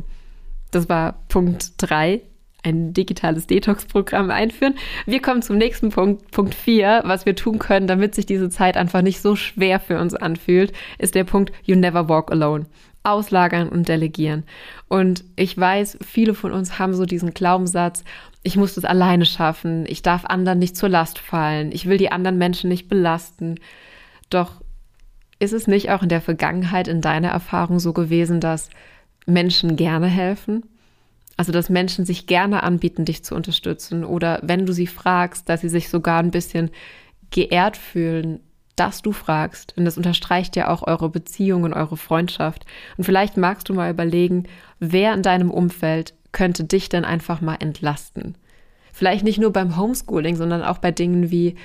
das 0.70 0.88
war 0.88 1.20
Punkt 1.28 1.72
drei 1.78 2.20
ein 2.62 2.92
digitales 2.92 3.46
Detox-Programm 3.46 4.30
einführen. 4.30 4.74
Wir 5.06 5.22
kommen 5.22 5.40
zum 5.40 5.56
nächsten 5.56 5.90
Punkt, 5.90 6.32
Punkt 6.32 6.54
4, 6.54 7.02
was 7.04 7.24
wir 7.24 7.36
tun 7.36 7.60
können, 7.60 7.86
damit 7.86 8.16
sich 8.16 8.26
diese 8.26 8.50
Zeit 8.50 8.76
einfach 8.76 9.02
nicht 9.02 9.20
so 9.20 9.36
schwer 9.36 9.78
für 9.78 10.00
uns 10.00 10.14
anfühlt, 10.14 10.72
ist 10.98 11.14
der 11.14 11.24
Punkt 11.24 11.52
You 11.62 11.76
Never 11.76 12.08
Walk 12.08 12.32
Alone 12.32 12.66
auslagern 13.06 13.68
und 13.68 13.88
delegieren. 13.88 14.44
Und 14.88 15.24
ich 15.36 15.56
weiß, 15.56 15.98
viele 16.04 16.34
von 16.34 16.52
uns 16.52 16.78
haben 16.78 16.94
so 16.94 17.06
diesen 17.06 17.32
Glaubenssatz, 17.32 18.04
ich 18.42 18.56
muss 18.56 18.74
das 18.74 18.84
alleine 18.84 19.26
schaffen, 19.26 19.86
ich 19.86 20.02
darf 20.02 20.24
anderen 20.24 20.58
nicht 20.58 20.76
zur 20.76 20.88
Last 20.88 21.18
fallen, 21.18 21.72
ich 21.72 21.86
will 21.86 21.98
die 21.98 22.12
anderen 22.12 22.38
Menschen 22.38 22.68
nicht 22.68 22.88
belasten. 22.88 23.56
Doch 24.30 24.60
ist 25.38 25.52
es 25.52 25.66
nicht 25.66 25.90
auch 25.90 26.02
in 26.02 26.08
der 26.08 26.20
Vergangenheit 26.20 26.88
in 26.88 27.00
deiner 27.00 27.28
Erfahrung 27.28 27.78
so 27.78 27.92
gewesen, 27.92 28.40
dass 28.40 28.70
Menschen 29.26 29.76
gerne 29.76 30.06
helfen? 30.06 30.64
Also, 31.36 31.52
dass 31.52 31.68
Menschen 31.68 32.06
sich 32.06 32.26
gerne 32.26 32.62
anbieten, 32.62 33.04
dich 33.04 33.22
zu 33.22 33.34
unterstützen 33.34 34.04
oder 34.04 34.40
wenn 34.42 34.64
du 34.64 34.72
sie 34.72 34.86
fragst, 34.86 35.48
dass 35.48 35.60
sie 35.60 35.68
sich 35.68 35.90
sogar 35.90 36.20
ein 36.20 36.30
bisschen 36.30 36.70
geehrt 37.30 37.76
fühlen, 37.76 38.40
dass 38.76 39.02
du 39.02 39.12
fragst. 39.12 39.74
Denn 39.76 39.84
das 39.84 39.96
unterstreicht 39.96 40.54
ja 40.56 40.68
auch 40.68 40.86
eure 40.86 41.08
Beziehung 41.08 41.64
und 41.64 41.72
eure 41.72 41.96
Freundschaft. 41.96 42.64
Und 42.96 43.04
vielleicht 43.04 43.36
magst 43.36 43.68
du 43.68 43.74
mal 43.74 43.90
überlegen, 43.90 44.44
wer 44.78 45.14
in 45.14 45.22
deinem 45.22 45.50
Umfeld 45.50 46.14
könnte 46.32 46.64
dich 46.64 46.88
denn 46.88 47.04
einfach 47.04 47.40
mal 47.40 47.56
entlasten. 47.56 48.36
Vielleicht 48.92 49.24
nicht 49.24 49.38
nur 49.38 49.52
beim 49.52 49.76
Homeschooling, 49.76 50.36
sondern 50.36 50.62
auch 50.62 50.78
bei 50.78 50.90
Dingen 50.90 51.30
wie 51.30 51.56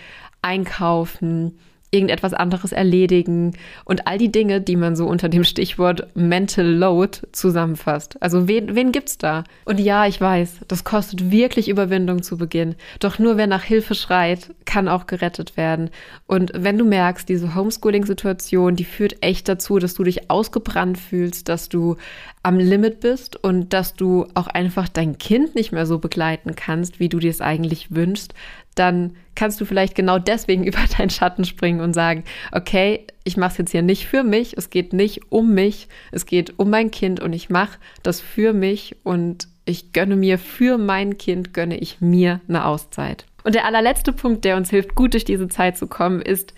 Einkaufen, 0.42 1.60
irgendetwas 1.92 2.34
anderes 2.34 2.72
erledigen 2.72 3.52
und 3.84 4.08
all 4.08 4.18
die 4.18 4.32
Dinge, 4.32 4.62
die 4.62 4.78
man 4.78 4.96
so 4.96 5.06
unter 5.06 5.28
dem 5.28 5.44
Stichwort 5.44 6.08
Mental 6.16 6.66
Load 6.66 7.20
zusammenfasst. 7.34 8.22
Also 8.22 8.48
wen, 8.48 8.76
wen 8.76 8.94
gibt's 8.94 9.18
da? 9.18 9.44
Und 9.66 9.80
ja, 9.80 10.06
ich 10.08 10.20
weiß, 10.20 10.62
das 10.70 10.86
kostet 10.86 11.32
wirklich 11.32 11.68
Überwindung 11.68 12.24
zu 12.24 12.38
Beginn. 12.38 12.76
Doch 13.00 13.20
nur 13.20 13.36
wer 13.36 13.48
nach 13.48 13.64
Hilfe 13.64 13.94
schreit, 13.94 14.54
kann 14.66 14.88
auch 14.88 15.06
gerettet 15.06 15.58
werden. 15.58 15.90
Und 16.28 16.54
wenn 16.56 16.78
du 16.78 16.86
merkst, 16.86 17.28
diese 17.28 17.56
Homeschooling-Situation, 17.56 18.78
die 18.78 18.86
führt 18.86 19.22
echt 19.22 19.50
dazu, 19.50 19.78
dass 19.78 19.94
du 19.94 20.04
dich 20.04 20.32
ausgebrannt 20.32 20.98
fühlst, 20.98 21.50
dass 21.50 21.68
du 21.68 21.98
am 22.44 22.58
Limit 22.58 23.02
bist 23.02 23.36
und 23.44 23.74
dass 23.74 23.94
du 23.94 24.28
auch 24.34 24.48
einfach 24.48 24.88
dein 24.88 25.18
Kind 25.18 25.56
nicht 25.56 25.72
mehr 25.72 25.86
so 25.86 26.00
begleiten 26.00 26.56
kannst, 26.56 27.00
wie 27.00 27.10
du 27.10 27.20
dir 27.20 27.30
es 27.30 27.42
eigentlich 27.42 27.94
wünschst, 27.94 28.34
dann 28.76 29.16
kannst 29.36 29.60
du 29.60 29.66
vielleicht 29.66 29.96
genau 29.96 30.20
deswegen 30.20 30.64
über 30.66 30.80
deinen 30.98 31.10
Schatten 31.10 31.46
springen 31.46 31.82
und 31.82 31.94
sagen, 31.94 32.24
okay, 32.52 33.06
ich 33.24 33.38
mache 33.38 33.52
es 33.52 33.58
jetzt 33.58 33.72
hier 33.72 33.82
nicht 33.82 34.08
für 34.08 34.24
mich, 34.24 34.58
es 34.58 34.70
geht 34.70 34.94
nicht 34.94 35.32
um 35.32 35.54
mich, 35.54 35.88
es 36.12 36.26
geht 36.26 36.58
um 36.58 36.70
mein 36.70 36.92
Kind 36.92 37.20
und 37.20 37.34
ich 37.34 37.50
mache 37.50 37.78
das 38.04 38.22
für 38.22 38.54
mich 38.54 38.96
und 39.04 39.48
ich 39.66 39.94
gönne 39.94 40.16
mir 40.16 40.40
für 40.40 40.78
mein 40.78 41.18
Kind, 41.18 41.54
gönne 41.54 41.78
ich 41.78 42.02
mir 42.02 42.42
eine 42.48 42.66
Auszeit. 42.66 43.26
Und 43.44 43.56
der 43.56 43.66
allerletzte 43.66 44.14
Punkt, 44.14 44.46
der 44.46 44.58
uns 44.58 44.70
hilft, 44.70 44.96
gut 44.96 45.14
durch 45.14 45.26
diese 45.26 45.48
Zeit 45.48 45.78
zu 45.78 45.88
kommen, 45.88 46.22
ist, 46.22 46.54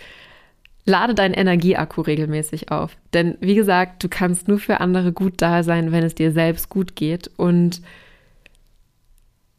Lade 0.85 1.15
deinen 1.15 1.33
Energieakku 1.33 2.01
regelmäßig 2.01 2.69
auf. 2.69 2.97
Denn 3.13 3.37
wie 3.39 3.55
gesagt, 3.55 4.03
du 4.03 4.09
kannst 4.09 4.49
nur 4.49 4.59
für 4.59 4.81
andere 4.81 5.13
gut 5.13 5.35
da 5.37 5.63
sein, 5.63 5.93
wenn 5.93 6.03
es 6.03 6.13
dir 6.13 6.31
selbst 6.31 6.67
gut 6.67 6.95
geht. 6.95 7.31
Und 7.37 7.81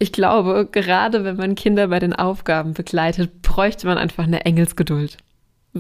ich 0.05 0.13
glaube, 0.13 0.69
gerade 0.71 1.25
wenn 1.25 1.37
man 1.37 1.55
Kinder 1.55 1.89
bei 1.89 1.99
den 1.99 2.13
Aufgaben 2.13 2.75
begleitet, 2.75 3.41
bräuchte 3.41 3.87
man 3.87 3.97
einfach 3.97 4.25
eine 4.25 4.45
Engelsgeduld 4.45 5.17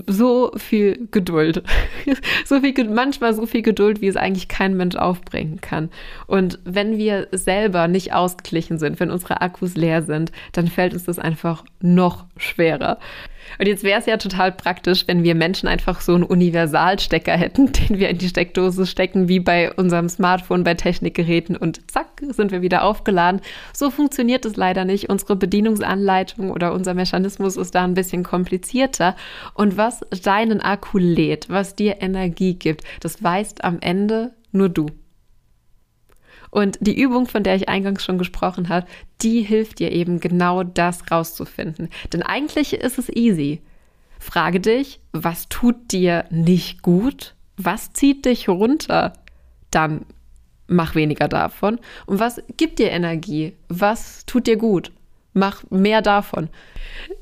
so 0.06 0.50
viel 0.56 1.08
Geduld. 1.10 1.62
so 2.44 2.60
viel, 2.60 2.88
manchmal 2.88 3.32
so 3.34 3.46
viel 3.46 3.62
Geduld, 3.62 4.00
wie 4.00 4.08
es 4.08 4.16
eigentlich 4.16 4.48
kein 4.48 4.76
Mensch 4.76 4.96
aufbringen 4.96 5.60
kann. 5.60 5.90
Und 6.26 6.58
wenn 6.64 6.98
wir 6.98 7.28
selber 7.30 7.86
nicht 7.86 8.12
ausgeglichen 8.12 8.78
sind, 8.78 8.98
wenn 8.98 9.10
unsere 9.10 9.40
Akkus 9.40 9.76
leer 9.76 10.02
sind, 10.02 10.32
dann 10.52 10.66
fällt 10.66 10.94
uns 10.94 11.04
das 11.04 11.18
einfach 11.18 11.64
noch 11.80 12.26
schwerer. 12.36 12.98
Und 13.58 13.66
jetzt 13.66 13.84
wäre 13.84 14.00
es 14.00 14.06
ja 14.06 14.16
total 14.16 14.52
praktisch, 14.52 15.06
wenn 15.06 15.22
wir 15.22 15.34
Menschen 15.34 15.68
einfach 15.68 16.00
so 16.00 16.14
einen 16.14 16.24
Universalstecker 16.24 17.32
hätten, 17.32 17.72
den 17.72 17.98
wir 17.98 18.08
in 18.08 18.18
die 18.18 18.28
Steckdose 18.28 18.86
stecken, 18.86 19.28
wie 19.28 19.40
bei 19.40 19.72
unserem 19.72 20.08
Smartphone, 20.08 20.64
bei 20.64 20.74
Technikgeräten 20.74 21.56
und 21.56 21.90
zack, 21.90 22.22
sind 22.28 22.52
wir 22.52 22.62
wieder 22.62 22.84
aufgeladen. 22.84 23.40
So 23.72 23.90
funktioniert 23.90 24.44
es 24.44 24.56
leider 24.56 24.84
nicht. 24.84 25.10
Unsere 25.10 25.36
Bedienungsanleitung 25.36 26.50
oder 26.50 26.72
unser 26.72 26.94
Mechanismus 26.94 27.56
ist 27.56 27.74
da 27.74 27.84
ein 27.84 27.94
bisschen 27.94 28.22
komplizierter. 28.22 29.16
Und 29.54 29.76
was 29.76 30.00
deinen 30.22 30.60
Akku 30.60 30.98
lädt, 30.98 31.48
was 31.50 31.74
dir 31.74 32.00
Energie 32.00 32.54
gibt, 32.54 32.84
das 33.00 33.22
weißt 33.22 33.64
am 33.64 33.78
Ende 33.80 34.32
nur 34.52 34.68
du. 34.68 34.86
Und 36.54 36.78
die 36.80 36.96
Übung, 36.96 37.26
von 37.26 37.42
der 37.42 37.56
ich 37.56 37.68
eingangs 37.68 38.04
schon 38.04 38.16
gesprochen 38.16 38.68
habe, 38.68 38.86
die 39.22 39.42
hilft 39.42 39.80
dir 39.80 39.90
eben 39.90 40.20
genau 40.20 40.62
das 40.62 41.10
rauszufinden. 41.10 41.88
Denn 42.12 42.22
eigentlich 42.22 42.74
ist 42.74 42.96
es 42.96 43.08
easy. 43.08 43.60
Frage 44.20 44.60
dich, 44.60 45.00
was 45.10 45.48
tut 45.48 45.90
dir 45.90 46.26
nicht 46.30 46.80
gut? 46.80 47.34
Was 47.56 47.92
zieht 47.92 48.24
dich 48.24 48.48
runter? 48.48 49.14
Dann 49.72 50.06
mach 50.68 50.94
weniger 50.94 51.26
davon. 51.26 51.80
Und 52.06 52.20
was 52.20 52.40
gibt 52.56 52.78
dir 52.78 52.92
Energie? 52.92 53.56
Was 53.68 54.24
tut 54.24 54.46
dir 54.46 54.56
gut? 54.56 54.92
Mach 55.32 55.64
mehr 55.70 56.02
davon. 56.02 56.50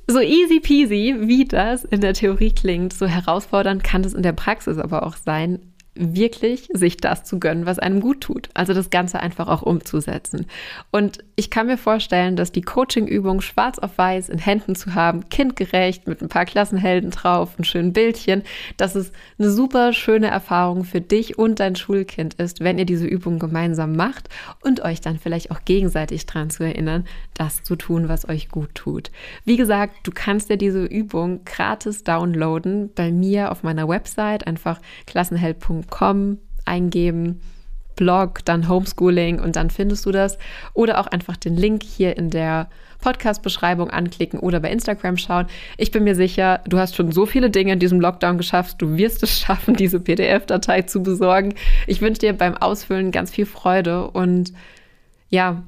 So 0.08 0.20
easy 0.20 0.60
peasy, 0.60 1.14
wie 1.20 1.46
das 1.46 1.84
in 1.84 2.02
der 2.02 2.12
Theorie 2.12 2.52
klingt, 2.52 2.92
so 2.92 3.06
herausfordernd 3.06 3.82
kann 3.82 4.04
es 4.04 4.12
in 4.12 4.22
der 4.22 4.34
Praxis 4.34 4.76
aber 4.76 5.06
auch 5.06 5.16
sein, 5.16 5.71
wirklich 5.94 6.68
sich 6.72 6.96
das 6.96 7.24
zu 7.24 7.38
gönnen, 7.38 7.66
was 7.66 7.78
einem 7.78 8.00
gut 8.00 8.22
tut. 8.22 8.48
Also 8.54 8.72
das 8.72 8.88
Ganze 8.88 9.20
einfach 9.20 9.48
auch 9.48 9.60
umzusetzen. 9.60 10.46
Und 10.90 11.18
ich 11.36 11.50
kann 11.50 11.66
mir 11.66 11.76
vorstellen, 11.76 12.34
dass 12.34 12.50
die 12.50 12.62
Coaching-Übung 12.62 13.42
schwarz 13.42 13.78
auf 13.78 13.98
weiß 13.98 14.30
in 14.30 14.38
Händen 14.38 14.74
zu 14.74 14.94
haben, 14.94 15.28
kindgerecht, 15.28 16.08
mit 16.08 16.22
ein 16.22 16.28
paar 16.28 16.46
Klassenhelden 16.46 17.10
drauf, 17.10 17.58
ein 17.58 17.64
schönen 17.64 17.92
Bildchen, 17.92 18.42
dass 18.78 18.94
es 18.94 19.12
eine 19.38 19.50
super 19.50 19.92
schöne 19.92 20.28
Erfahrung 20.28 20.84
für 20.84 21.02
dich 21.02 21.38
und 21.38 21.60
dein 21.60 21.76
Schulkind 21.76 22.34
ist, 22.34 22.60
wenn 22.60 22.78
ihr 22.78 22.86
diese 22.86 23.06
Übung 23.06 23.38
gemeinsam 23.38 23.94
macht 23.94 24.30
und 24.62 24.80
euch 24.80 25.02
dann 25.02 25.18
vielleicht 25.18 25.50
auch 25.50 25.60
gegenseitig 25.66 26.24
daran 26.24 26.48
zu 26.48 26.64
erinnern, 26.64 27.04
das 27.34 27.62
zu 27.64 27.76
tun, 27.76 28.08
was 28.08 28.26
euch 28.26 28.48
gut 28.48 28.74
tut. 28.74 29.10
Wie 29.44 29.58
gesagt, 29.58 29.94
du 30.04 30.10
kannst 30.14 30.48
dir 30.48 30.56
diese 30.56 30.84
Übung 30.84 31.44
gratis 31.44 32.02
downloaden 32.02 32.90
bei 32.94 33.12
mir 33.12 33.52
auf 33.52 33.62
meiner 33.62 33.88
Website, 33.88 34.46
einfach 34.46 34.80
klassenheld.com 35.06 35.81
www.homeschooling.com 35.90 36.38
eingeben, 36.64 37.40
Blog, 37.96 38.44
dann 38.44 38.68
Homeschooling 38.68 39.38
und 39.38 39.56
dann 39.56 39.70
findest 39.70 40.06
du 40.06 40.12
das. 40.12 40.38
Oder 40.74 40.98
auch 40.98 41.06
einfach 41.06 41.36
den 41.36 41.56
Link 41.56 41.82
hier 41.82 42.16
in 42.16 42.30
der 42.30 42.68
Podcast-Beschreibung 43.00 43.90
anklicken 43.90 44.38
oder 44.38 44.60
bei 44.60 44.70
Instagram 44.70 45.16
schauen. 45.16 45.46
Ich 45.76 45.90
bin 45.90 46.04
mir 46.04 46.14
sicher, 46.14 46.60
du 46.66 46.78
hast 46.78 46.94
schon 46.94 47.12
so 47.12 47.26
viele 47.26 47.50
Dinge 47.50 47.72
in 47.72 47.78
diesem 47.80 48.00
Lockdown 48.00 48.38
geschafft. 48.38 48.80
Du 48.80 48.96
wirst 48.96 49.22
es 49.22 49.38
schaffen, 49.38 49.74
diese 49.74 50.00
PDF-Datei 50.00 50.82
zu 50.82 51.02
besorgen. 51.02 51.54
Ich 51.86 52.00
wünsche 52.00 52.20
dir 52.20 52.32
beim 52.32 52.56
Ausfüllen 52.56 53.10
ganz 53.10 53.30
viel 53.30 53.46
Freude 53.46 54.08
und 54.10 54.52
ja, 55.28 55.64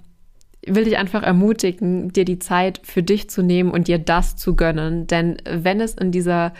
will 0.67 0.85
dich 0.85 0.97
einfach 0.97 1.23
ermutigen, 1.23 2.11
dir 2.11 2.25
die 2.25 2.39
Zeit 2.39 2.81
für 2.85 3.03
dich 3.03 3.29
zu 3.29 3.43
nehmen 3.43 3.71
und 3.71 3.89
dir 3.89 3.99
das 3.99 4.37
zu 4.37 4.55
gönnen. 4.57 5.07
Denn 5.09 5.37
wenn 5.45 5.81
es 5.81 5.95
in 5.95 6.11
dieser 6.11 6.55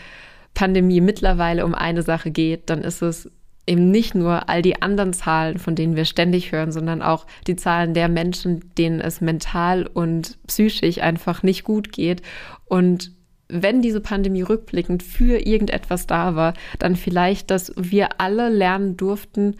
Pandemie 0.53 1.01
mittlerweile 1.01 1.65
um 1.65 1.75
eine 1.75 2.01
Sache 2.01 2.31
geht, 2.31 2.69
dann 2.69 2.81
ist 2.81 3.01
es 3.01 3.29
eben 3.67 3.89
nicht 3.91 4.15
nur 4.15 4.49
all 4.49 4.61
die 4.61 4.81
anderen 4.81 5.13
Zahlen, 5.13 5.57
von 5.57 5.75
denen 5.75 5.95
wir 5.95 6.05
ständig 6.05 6.51
hören, 6.51 6.71
sondern 6.71 7.01
auch 7.01 7.25
die 7.47 7.55
Zahlen 7.55 7.93
der 7.93 8.09
Menschen, 8.09 8.71
denen 8.77 9.01
es 9.01 9.21
mental 9.21 9.87
und 9.87 10.37
psychisch 10.47 10.99
einfach 10.99 11.43
nicht 11.43 11.63
gut 11.63 11.91
geht. 11.91 12.21
Und 12.65 13.11
wenn 13.47 13.81
diese 13.81 14.01
Pandemie 14.01 14.41
rückblickend 14.41 15.03
für 15.03 15.45
irgendetwas 15.45 16.07
da 16.07 16.35
war, 16.35 16.53
dann 16.79 16.95
vielleicht, 16.95 17.51
dass 17.51 17.73
wir 17.75 18.19
alle 18.19 18.49
lernen 18.49 18.97
durften, 18.97 19.55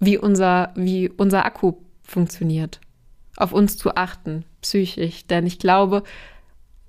wie 0.00 0.18
unser, 0.18 0.72
wie 0.76 1.08
unser 1.08 1.44
Akku 1.46 1.74
funktioniert. 2.02 2.80
Auf 3.36 3.52
uns 3.52 3.76
zu 3.76 3.96
achten, 3.96 4.44
psychisch. 4.60 5.26
Denn 5.26 5.46
ich 5.46 5.58
glaube, 5.58 6.02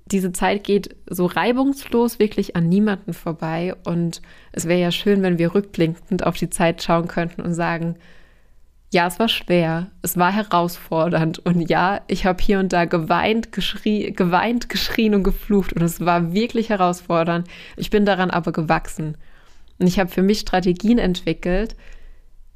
diese 0.06 0.32
Zeit 0.32 0.64
geht 0.64 0.96
so 1.08 1.26
reibungslos 1.26 2.18
wirklich 2.18 2.56
an 2.56 2.68
niemanden 2.68 3.12
vorbei. 3.12 3.74
Und 3.84 4.22
es 4.52 4.66
wäre 4.66 4.80
ja 4.80 4.90
schön, 4.92 5.22
wenn 5.22 5.38
wir 5.38 5.54
rückblickend 5.54 6.24
auf 6.24 6.36
die 6.36 6.50
Zeit 6.50 6.82
schauen 6.82 7.08
könnten 7.08 7.42
und 7.42 7.54
sagen, 7.54 7.96
ja, 8.92 9.06
es 9.08 9.18
war 9.18 9.28
schwer, 9.28 9.88
es 10.02 10.16
war 10.16 10.32
herausfordernd 10.32 11.40
und 11.40 11.68
ja, 11.68 12.02
ich 12.06 12.24
habe 12.24 12.42
hier 12.42 12.60
und 12.60 12.72
da 12.72 12.84
geweint, 12.84 13.50
geschrie, 13.50 14.12
geweint, 14.12 14.68
geschrien 14.68 15.14
und 15.14 15.24
geflucht 15.24 15.72
und 15.72 15.82
es 15.82 16.00
war 16.00 16.32
wirklich 16.32 16.70
herausfordernd. 16.70 17.48
Ich 17.76 17.90
bin 17.90 18.06
daran 18.06 18.30
aber 18.30 18.52
gewachsen 18.52 19.16
und 19.78 19.88
ich 19.88 19.98
habe 19.98 20.08
für 20.08 20.22
mich 20.22 20.38
Strategien 20.38 20.98
entwickelt, 20.98 21.74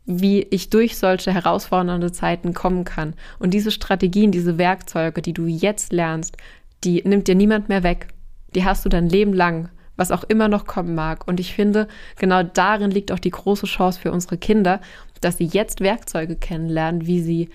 wie 0.07 0.43
ich 0.43 0.71
durch 0.71 0.97
solche 0.97 1.33
herausfordernde 1.33 2.13
Zeiten 2.13 2.55
kommen 2.55 2.85
kann. 2.85 3.15
Und 3.39 3.53
diese 3.53 3.71
Strategien, 3.71 4.33
diese 4.33 4.57
Werkzeuge, 4.57 5.23
die 5.23 5.33
du 5.33 5.47
jetzt 5.47 5.93
lernst, 5.93 6.37
die 6.85 7.03
nimmt 7.07 7.29
dir 7.29 7.35
niemand 7.35 7.69
mehr 7.69 7.83
weg. 7.83 8.09
Die 8.55 8.65
hast 8.65 8.85
du 8.85 8.89
dein 8.89 9.09
Leben 9.09 9.33
lang, 9.33 9.69
was 9.97 10.11
auch 10.11 10.25
immer 10.25 10.49
noch 10.49 10.67
kommen 10.67 10.95
mag. 10.95 11.27
Und 11.29 11.41
ich 11.41 11.55
finde, 11.55 11.89
genau 12.17 12.43
darin 12.43 12.91
liegt 12.91 13.13
auch 13.13 13.19
die 13.19 13.31
große 13.31 13.67
Chance 13.67 14.01
für 14.01 14.13
unsere 14.13 14.39
Kinder, 14.39 14.81
dass 15.21 15.37
sie 15.37 15.45
jetzt 15.45 15.81
Werkzeuge 15.81 16.37
kennenlernen, 16.37 17.07
wie 17.07 17.21
sie 17.21 17.51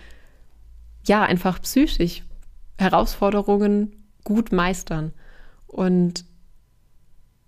ja 1.07 1.23
einfach 1.23 1.61
psychisch 1.61 2.23
Herausforderungen 2.77 3.93
gut 4.23 4.51
meistern. 4.51 5.13
Und 5.67 6.25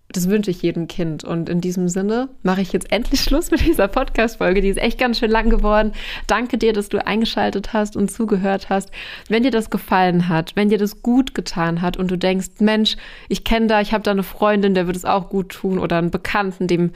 das 0.09 0.29
wünsche 0.29 0.51
ich 0.51 0.61
jedem 0.61 0.87
Kind. 0.87 1.23
Und 1.23 1.49
in 1.49 1.59
diesem 1.59 1.89
Sinne 1.89 2.29
mache 2.41 2.61
ich 2.61 2.71
jetzt 2.71 2.91
endlich 2.91 3.21
Schluss 3.21 3.51
mit 3.51 3.65
dieser 3.65 3.87
Podcast-Folge. 3.87 4.61
Die 4.61 4.69
ist 4.69 4.77
echt 4.77 4.97
ganz 4.97 5.19
schön 5.19 5.31
lang 5.31 5.49
geworden. 5.49 5.91
Danke 6.27 6.57
dir, 6.57 6.73
dass 6.73 6.89
du 6.89 7.05
eingeschaltet 7.05 7.73
hast 7.73 7.97
und 7.97 8.09
zugehört 8.09 8.69
hast. 8.69 8.89
Wenn 9.27 9.43
dir 9.43 9.51
das 9.51 9.69
gefallen 9.69 10.29
hat, 10.29 10.55
wenn 10.55 10.69
dir 10.69 10.77
das 10.77 11.01
gut 11.01 11.35
getan 11.35 11.81
hat 11.81 11.97
und 11.97 12.09
du 12.09 12.17
denkst, 12.17 12.47
Mensch, 12.59 12.95
ich 13.27 13.43
kenne 13.43 13.67
da, 13.67 13.81
ich 13.81 13.93
habe 13.93 14.03
da 14.03 14.11
eine 14.11 14.23
Freundin, 14.23 14.73
der 14.73 14.87
wird 14.87 14.95
es 14.95 15.05
auch 15.05 15.29
gut 15.29 15.49
tun 15.49 15.77
oder 15.77 15.97
einen 15.97 16.11
Bekannten, 16.11 16.67
dem 16.67 16.91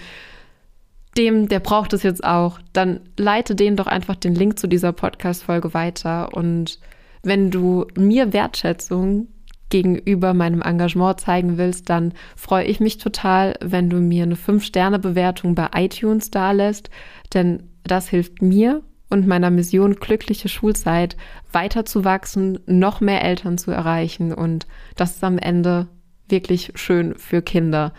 dem, 1.17 1.49
der 1.49 1.59
braucht 1.59 1.91
es 1.91 2.03
jetzt 2.03 2.23
auch, 2.23 2.59
dann 2.71 3.01
leite 3.17 3.53
denen 3.53 3.75
doch 3.75 3.87
einfach 3.87 4.15
den 4.15 4.33
Link 4.33 4.57
zu 4.57 4.67
dieser 4.67 4.93
Podcast-Folge 4.93 5.73
weiter. 5.73 6.33
Und 6.33 6.79
wenn 7.21 7.51
du 7.51 7.85
mir 7.97 8.31
Wertschätzung 8.31 9.27
gegenüber 9.71 10.35
meinem 10.35 10.61
Engagement 10.61 11.19
zeigen 11.19 11.57
willst, 11.57 11.89
dann 11.89 12.13
freue 12.35 12.65
ich 12.65 12.79
mich 12.79 12.99
total, 12.99 13.55
wenn 13.61 13.89
du 13.89 13.97
mir 13.97 14.23
eine 14.23 14.35
5-Sterne-Bewertung 14.35 15.55
bei 15.55 15.69
iTunes 15.73 16.29
dalässt, 16.29 16.91
denn 17.33 17.63
das 17.83 18.07
hilft 18.07 18.43
mir 18.43 18.83
und 19.09 19.27
meiner 19.27 19.49
Mission 19.49 19.95
glückliche 19.95 20.47
Schulzeit 20.47 21.17
weiterzuwachsen, 21.51 22.59
noch 22.67 23.01
mehr 23.01 23.23
Eltern 23.23 23.57
zu 23.57 23.71
erreichen 23.71 24.33
und 24.33 24.67
das 24.95 25.15
ist 25.15 25.23
am 25.23 25.39
Ende 25.39 25.87
wirklich 26.29 26.73
schön 26.75 27.15
für 27.15 27.41
Kinder. 27.41 27.93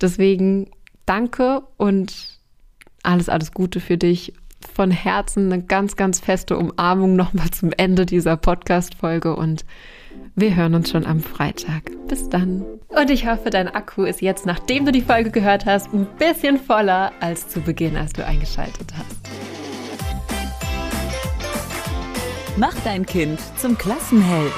Deswegen 0.00 0.70
danke 1.06 1.62
und 1.76 2.38
alles, 3.02 3.28
alles 3.28 3.52
Gute 3.52 3.80
für 3.80 3.96
dich. 3.96 4.34
Von 4.74 4.90
Herzen 4.90 5.52
eine 5.52 5.62
ganz, 5.62 5.96
ganz 5.96 6.20
feste 6.20 6.56
Umarmung 6.56 7.16
nochmal 7.16 7.50
zum 7.50 7.72
Ende 7.76 8.06
dieser 8.06 8.36
Podcast-Folge 8.36 9.34
und 9.34 9.64
wir 10.40 10.54
hören 10.54 10.74
uns 10.74 10.90
schon 10.90 11.04
am 11.04 11.20
Freitag. 11.20 11.90
Bis 12.06 12.28
dann. 12.28 12.64
Und 12.88 13.10
ich 13.10 13.26
hoffe, 13.26 13.50
dein 13.50 13.68
Akku 13.68 14.04
ist 14.04 14.22
jetzt, 14.22 14.46
nachdem 14.46 14.84
du 14.84 14.92
die 14.92 15.02
Folge 15.02 15.30
gehört 15.30 15.66
hast, 15.66 15.92
ein 15.92 16.06
bisschen 16.18 16.58
voller 16.58 17.12
als 17.20 17.48
zu 17.48 17.60
Beginn, 17.60 17.96
als 17.96 18.12
du 18.12 18.24
eingeschaltet 18.24 18.92
hast. 18.96 19.16
Mach 22.56 22.74
dein 22.84 23.06
Kind 23.06 23.40
zum 23.56 23.76
Klassenheld. 23.78 24.52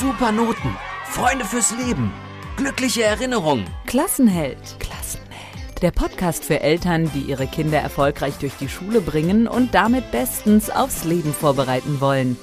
Super 0.00 0.32
Noten, 0.32 0.76
Freunde 1.04 1.44
fürs 1.44 1.72
Leben, 1.76 2.12
glückliche 2.56 3.04
Erinnerungen. 3.04 3.64
Klassenheld. 3.86 4.58
Klassenheld. 4.80 5.82
Der 5.82 5.92
Podcast 5.92 6.44
für 6.44 6.60
Eltern, 6.60 7.10
die 7.14 7.20
ihre 7.20 7.46
Kinder 7.46 7.78
erfolgreich 7.78 8.34
durch 8.38 8.54
die 8.56 8.68
Schule 8.68 9.00
bringen 9.00 9.46
und 9.46 9.74
damit 9.74 10.10
bestens 10.10 10.70
aufs 10.70 11.04
Leben 11.04 11.32
vorbereiten 11.32 12.00
wollen. 12.00 12.36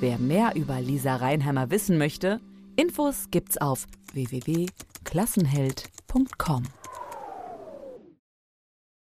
Wer 0.00 0.18
mehr 0.18 0.52
über 0.54 0.80
Lisa 0.80 1.16
Reinheimer 1.16 1.70
wissen 1.70 1.98
möchte, 1.98 2.40
Infos 2.76 3.28
gibt's 3.30 3.58
auf 3.58 3.86
www.klassenheld.de. 4.12 5.98
www.ftf.com. 6.08 6.77